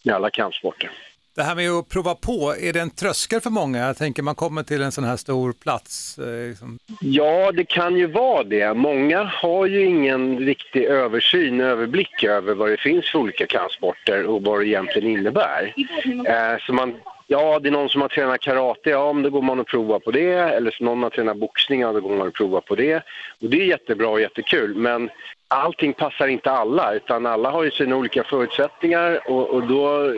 [0.03, 0.91] med alla kampsporter.
[1.39, 3.79] Det här med att prova på, är det en tröskel för många?
[3.79, 6.19] Jag tänker man kommer till en sån här stor plats.
[6.19, 6.79] Eh, liksom.
[7.01, 8.75] Ja, det kan ju vara det.
[8.75, 14.43] Många har ju ingen riktig översyn, överblick över vad det finns för olika kampsporter och
[14.43, 15.75] vad det egentligen innebär.
[16.07, 16.95] Eh, så man,
[17.27, 19.99] ja, det är någon som har tränat karate, ja, men då går man och provar
[19.99, 20.33] på det.
[20.33, 22.97] Eller så någon har tränat boxning, ja, då går man och provar på det.
[23.41, 25.11] Och det är jättebra och jättekul, men
[25.49, 30.15] allting passar inte alla, utan alla har ju sina olika förutsättningar och, och då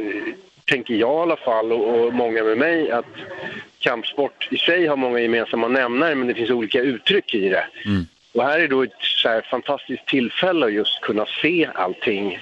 [0.64, 3.06] tänker jag i alla fall och, många med mig att
[3.78, 7.64] kampsport i sig har många gemensamma nämnare men det finns olika uttryck i det.
[8.34, 12.38] Och här är då ett så här fantastiskt tillfälle att just kunna se allting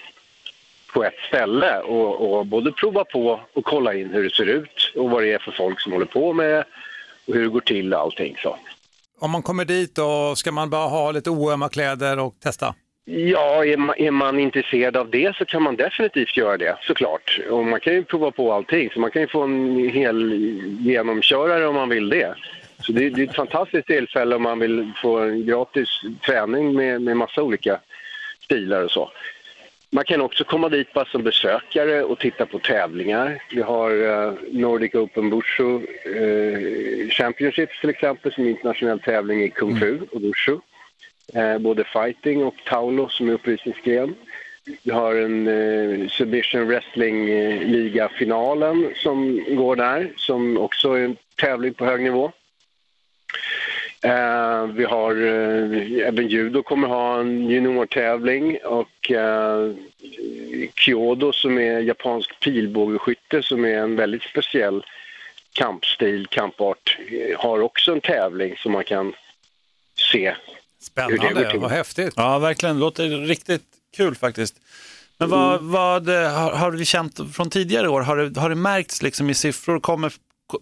[0.92, 4.92] på ett ställe och, och både prova på och kolla in hur det ser ut
[4.96, 6.64] och vad det är för folk som håller på med
[7.26, 8.36] och hur det går till och allting.
[8.42, 8.56] Så.
[9.20, 12.74] Om man kommer dit och ska man bara ha lite oömma kläder och testa?
[13.10, 17.40] Ja, är man, är man intresserad av det så kan man definitivt göra det såklart.
[17.50, 20.32] Och man kan ju prova på allting, så man kan ju få en hel
[20.80, 22.34] genomkörare om man vill det.
[22.80, 25.88] Så det, det är ett fantastiskt tillfälle om man vill få en gratis
[26.26, 27.80] träning med, med massa olika
[28.44, 29.10] stilar och så.
[29.90, 33.42] Man kan också komma dit bara som besökare och titta på tävlingar.
[33.50, 39.50] Vi har eh, Nordic Open Bushu eh, Championships till exempel som är internationell tävling i
[39.50, 40.58] Kung Fu och Bushu.
[41.34, 44.14] Eh, både fighting och Taulo som är uppvisningsgren.
[44.82, 51.74] Vi har en eh, Submission Wrestling-liga-finalen eh, som går där, som också är en tävling
[51.74, 52.32] på hög nivå.
[54.02, 59.72] Eh, vi har eh, även judo kommer ha en juniortävling och eh,
[60.74, 64.84] Kyodo som är japansk pilbågeskytte som är en väldigt speciell
[65.52, 69.14] kampstil, kampart, eh, har också en tävling som man kan
[69.94, 70.34] se
[70.80, 72.12] Spännande, vad häftigt.
[72.16, 72.76] Ja, verkligen.
[72.76, 73.62] Det låter riktigt
[73.96, 74.54] kul faktiskt.
[75.18, 78.00] Men vad, vad eh, har, har vi känt från tidigare år?
[78.00, 79.80] Har det, har det märkts liksom i siffror?
[79.80, 80.12] Kommer,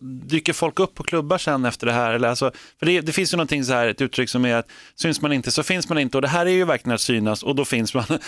[0.00, 2.12] dyker folk upp på klubbar sen efter det här?
[2.12, 4.68] Eller alltså, för det, det finns ju någonting så här, ett uttryck som är att
[4.94, 7.42] syns man inte så finns man inte och det här är ju verkligen att synas
[7.42, 8.04] och då finns man.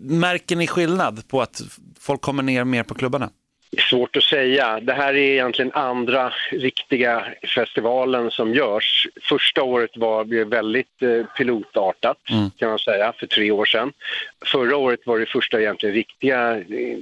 [0.00, 1.62] Märker ni skillnad på att
[2.00, 3.30] folk kommer ner mer på klubbarna?
[3.78, 4.80] Svårt att säga.
[4.80, 7.24] Det här är egentligen andra riktiga
[7.54, 9.08] festivalen som görs.
[9.22, 12.18] Första året var väldigt eh, pilotartat
[12.58, 13.92] kan man säga, för tre år sedan.
[14.44, 16.98] Förra året var det första egentligen riktiga eh,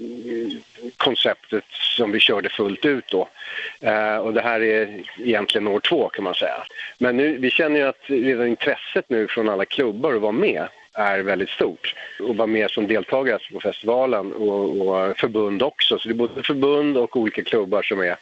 [0.96, 3.28] konceptet som vi körde fullt ut då.
[3.80, 6.64] Eh, och det här är egentligen år två kan man säga.
[6.98, 10.68] Men nu, vi känner ju att redan intresset nu från alla klubbar att vara med
[10.92, 15.98] är väldigt stort och vara med som deltagare på festivalen och, och förbund också.
[15.98, 18.16] Så det är både förbund och olika klubbar som är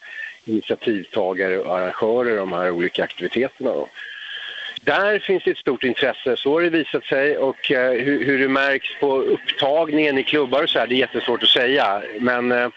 [0.45, 3.71] initiativtagare och arrangörer av de här olika aktiviteterna.
[3.71, 3.89] Då.
[4.83, 7.39] Där finns det ett stort intresse, så har det visat sig.
[7.39, 10.99] Och eh, hur, hur det märks på upptagningen i klubbar och så här, det är
[10.99, 12.03] jättesvårt att säga.
[12.21, 12.69] Men eh,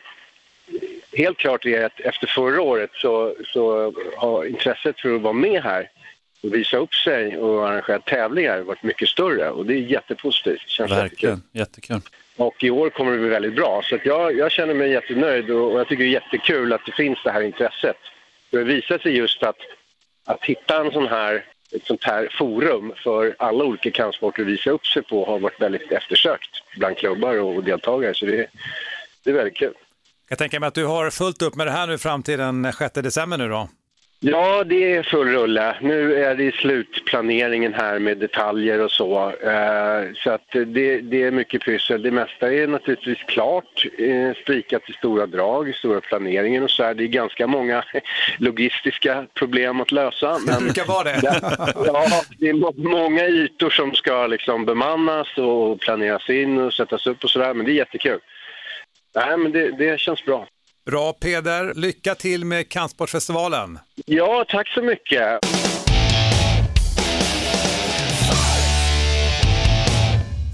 [1.13, 5.63] helt klart är att efter förra året så, så har intresset för att vara med
[5.63, 5.89] här
[6.41, 10.61] visa upp sig och arrangera tävlingar varit mycket större och det är jättepositivt.
[10.68, 11.30] Känns jättekul.
[11.30, 12.01] Verkligen, jättekul.
[12.35, 13.81] Och i år kommer det bli väldigt bra.
[13.84, 16.85] Så att jag, jag känner mig jättenöjd och, och jag tycker det är jättekul att
[16.85, 17.97] det finns det här intresset.
[18.49, 19.57] Det visar sig just att,
[20.26, 24.69] att hitta en sån här, ett sånt här forum för alla olika kampsporter att visa
[24.69, 28.13] upp sig på har varit väldigt eftersökt bland klubbar och, och deltagare.
[28.13, 28.47] Så det,
[29.23, 29.73] det är väldigt kul.
[30.30, 32.73] Jag tänker mig att du har fullt upp med det här nu fram till den
[32.73, 33.69] 6 december nu då.
[34.23, 35.76] Ja, det är full rulle.
[35.81, 39.30] Nu är det slutplaneringen här med detaljer och så.
[39.30, 42.02] Eh, så att det, det är mycket pyssel.
[42.02, 46.84] Det mesta är naturligtvis klart, eh, spikat i stora drag, i stora planeringen och så
[46.84, 46.93] här.
[46.93, 47.84] Det är ganska många
[48.38, 50.38] logistiska problem att lösa.
[50.48, 51.19] Det brukar vara det.
[51.85, 57.07] Ja, det är må- många ytor som ska liksom bemannas och planeras in och sättas
[57.07, 57.53] upp och sådär.
[57.53, 58.19] Men det är jättekul.
[59.15, 60.48] Nej, men det, det känns bra.
[60.85, 63.79] Bra Peder, lycka till med Kampsportsfestivalen.
[64.05, 65.39] Ja, tack så mycket.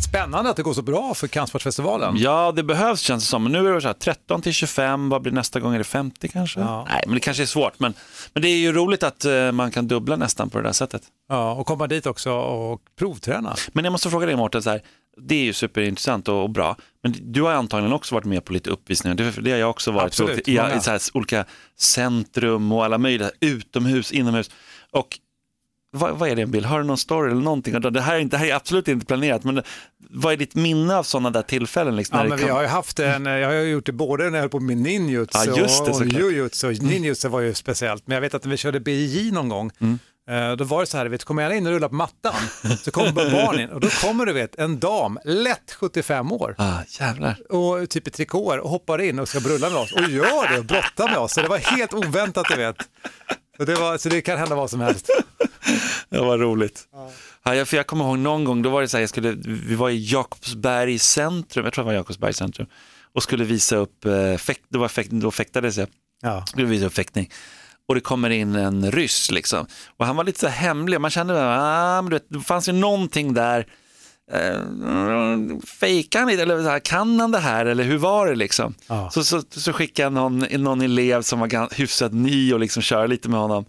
[0.09, 2.15] Spännande att det går så bra för Kampsportsfestivalen.
[2.17, 3.43] Ja, det behövs känns det som.
[3.43, 5.73] Men nu är det så här 13 till 25, vad blir nästa gång?
[5.73, 6.59] Är det 50 kanske?
[6.59, 7.79] Nej, men det kanske är svårt.
[7.79, 7.93] Men,
[8.33, 11.01] men det är ju roligt att eh, man kan dubbla nästan på det där sättet.
[11.29, 13.55] Ja, och komma dit också och provträna.
[13.73, 14.81] Men jag måste fråga dig Mårten, så här,
[15.19, 18.53] det är ju superintressant och, och bra, men du har antagligen också varit med på
[18.53, 21.45] lite uppvisningar, det, det har jag också varit, Absolut, i, i så här, olika
[21.77, 24.49] centrum och alla möjliga, utomhus, inomhus.
[24.91, 25.19] Och
[25.91, 26.65] vad, vad är det en bild?
[26.65, 27.81] Har du någon story eller någonting?
[27.81, 29.61] Det här, är inte, det här är absolut inte planerat, men
[30.09, 31.95] vad är ditt minne av sådana där tillfällen?
[31.95, 34.37] Liksom, Ja, men det vi har ju haft en, jag har gjort det både när
[34.37, 36.73] jag höll på med ninjutsu Ja, och jujutsu.
[36.73, 39.99] Ninjutsu var ju speciellt, men jag vet att när vi körde BJJ någon gång, Mm.
[40.27, 42.33] Eh, då var det så här, vet, kommer jag in och rullar på mattan,
[42.83, 46.55] så kommer bara barn in och då kommer du vet, en dam, lätt 75 år,
[46.57, 47.51] ah, jävlar.
[47.51, 50.59] och typ i trikåer och hoppar in och ska brulla med oss och gör det
[50.59, 51.33] och brottar med oss.
[51.33, 52.75] Så det var helt oväntat, du vet.
[53.57, 55.09] Så det, var, så det kan hända vad som helst.
[56.09, 56.87] Det var roligt.
[57.43, 57.55] Ja.
[57.55, 59.75] jag, för jag kommer ihåg någon gång, då var det så här, jag skulle, vi
[59.75, 62.67] var i Jakobsberg centrum, jag tror det var Jakobsberg centrum,
[63.13, 65.87] och skulle visa upp, eh, fäkt, det var fäkt, då fäktades jag,
[66.21, 66.45] Ja.
[66.45, 67.31] skulle visa upp fäktning.
[67.87, 69.65] Och det kommer in en ryss liksom.
[69.97, 72.73] Och han var lite så hemlig, man kände, ah, men du vet, det fanns ju
[72.73, 73.67] någonting där,
[74.31, 74.61] eh,
[75.79, 78.73] fejkar han lite, eller så här, kan han det här, eller hur var det liksom?
[78.87, 79.09] Ja.
[79.09, 83.07] Så, så, så skickade jag någon, någon elev som var hyfsat ny och liksom köra
[83.07, 83.65] lite med honom.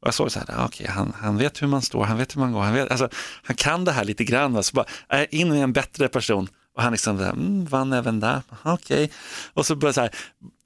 [0.00, 2.36] Och jag såg så här, ah, okej, han, han vet hur man står, han vet
[2.36, 3.08] hur man går, han, vet, alltså,
[3.42, 4.62] han kan det här lite grann.
[4.62, 6.48] Så bara, in i en bättre person.
[6.76, 9.10] Och han liksom, mm, vann även där, okej.
[9.54, 10.10] Och så började så här,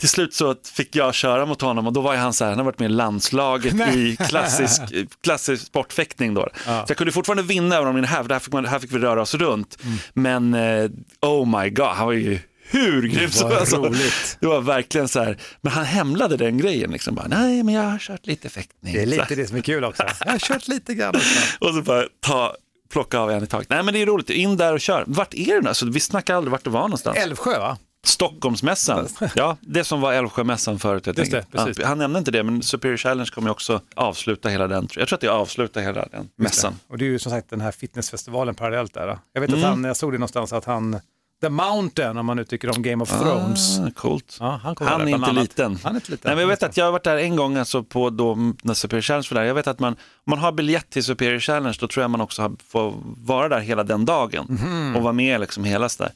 [0.01, 2.59] till slut så fick jag köra mot honom och då var han så här, han
[2.59, 4.83] har varit med i landslaget i klassisk,
[5.23, 6.49] klassisk sportfäktning då.
[6.65, 8.79] Så jag kunde fortfarande vinna över honom i den här, för här fick, man, här
[8.79, 9.79] fick vi röra oss runt.
[10.15, 12.39] Men eh, oh my god, han var ju
[12.71, 13.73] hur grymt som helst.
[13.73, 14.37] roligt.
[14.41, 17.15] Det var verkligen så här, men han hämlade den grejen liksom.
[17.15, 18.95] Bara, Nej, men jag har kört lite fäktning.
[18.95, 20.03] Det är lite det som är kul också.
[20.25, 21.29] Jag har kört lite grann också.
[21.61, 22.55] Och så bara ta,
[22.89, 23.69] plocka av en i taget.
[23.71, 24.31] Nej, men det är roligt.
[24.31, 25.05] In där och kör.
[25.07, 25.69] Vart är det nu?
[25.69, 27.17] Alltså, vi snackar aldrig vart det var någonstans.
[27.19, 27.79] Älvsjö va?
[28.07, 29.09] Stockholmsmässan.
[29.35, 31.07] Ja, det som var Älvsjömässan förut.
[31.17, 34.89] Just det, han nämnde inte det, men Superior Challenge kommer också avsluta hela den.
[34.97, 36.75] Jag tror att det avslutar hela den mässan.
[36.89, 39.19] Och det är ju som sagt den här fitnessfestivalen parallellt där.
[39.33, 39.69] Jag vet att Mm.
[39.71, 41.01] han, jag såg det någonstans att han,
[41.41, 43.79] The Mountain, om man nu tycker om Game of Thrones.
[43.79, 44.37] Ah, coolt.
[44.41, 45.35] Ja, han Han är inte annat.
[45.35, 45.79] liten.
[45.83, 46.29] Han är inte liten.
[46.29, 48.75] Nej, men jag vet att jag har varit där en gång alltså på då, när
[48.75, 49.47] Superior Challenge var där.
[49.49, 49.99] Jag vet att man, om
[50.31, 53.61] man har biljett till Superior Challenge då tror jag man också har, får vara där
[53.61, 54.97] hela den dagen Mhm.
[54.97, 56.11] och vara med liksom hela där.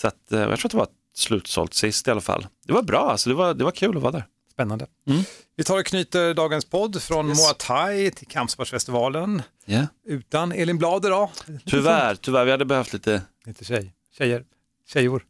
[0.00, 2.46] Så att, eh, jag tror att det var slutsålt sist i alla fall.
[2.66, 4.24] Det var bra, alltså, det, var, det var kul att vara där.
[4.52, 4.86] Spännande.
[5.08, 5.22] Mm.
[5.56, 7.38] Vi tar och knyter dagens podd från Yes.
[7.38, 9.42] Muay Thai till Kampsportsfestivalen.
[9.66, 9.84] Yeah.
[10.06, 11.30] Utan Elin Blad idag.
[11.66, 13.92] Tyvärr, tyvärr, vi hade behövt lite, Lite tjej.
[14.18, 14.44] Tjejer.
[14.88, 15.22] Tjejor.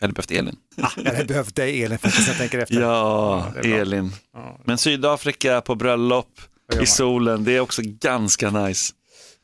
[0.00, 0.56] vi hade behövt Elin.
[0.82, 2.80] Ah, jag hade behövt dig Elin faktiskt, jag tänker efter.
[2.80, 3.62] Ja, bra.
[3.64, 4.12] Elin.
[4.34, 4.60] Ja.
[4.64, 6.40] Men Sydafrika på bröllop
[6.82, 8.94] i solen, det är också ganska nice.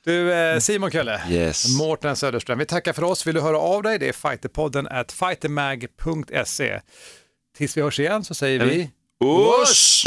[0.05, 1.79] Du eh, Simon Kölle, Yes.
[1.79, 3.27] Mårten Söderström, vi tackar för oss.
[3.27, 3.99] Vill du höra av dig?
[3.99, 6.81] Det är fighterpodden at fightermag.se.
[7.57, 8.91] Tills vi hörs igen så säger vi?
[9.25, 10.07] Usch!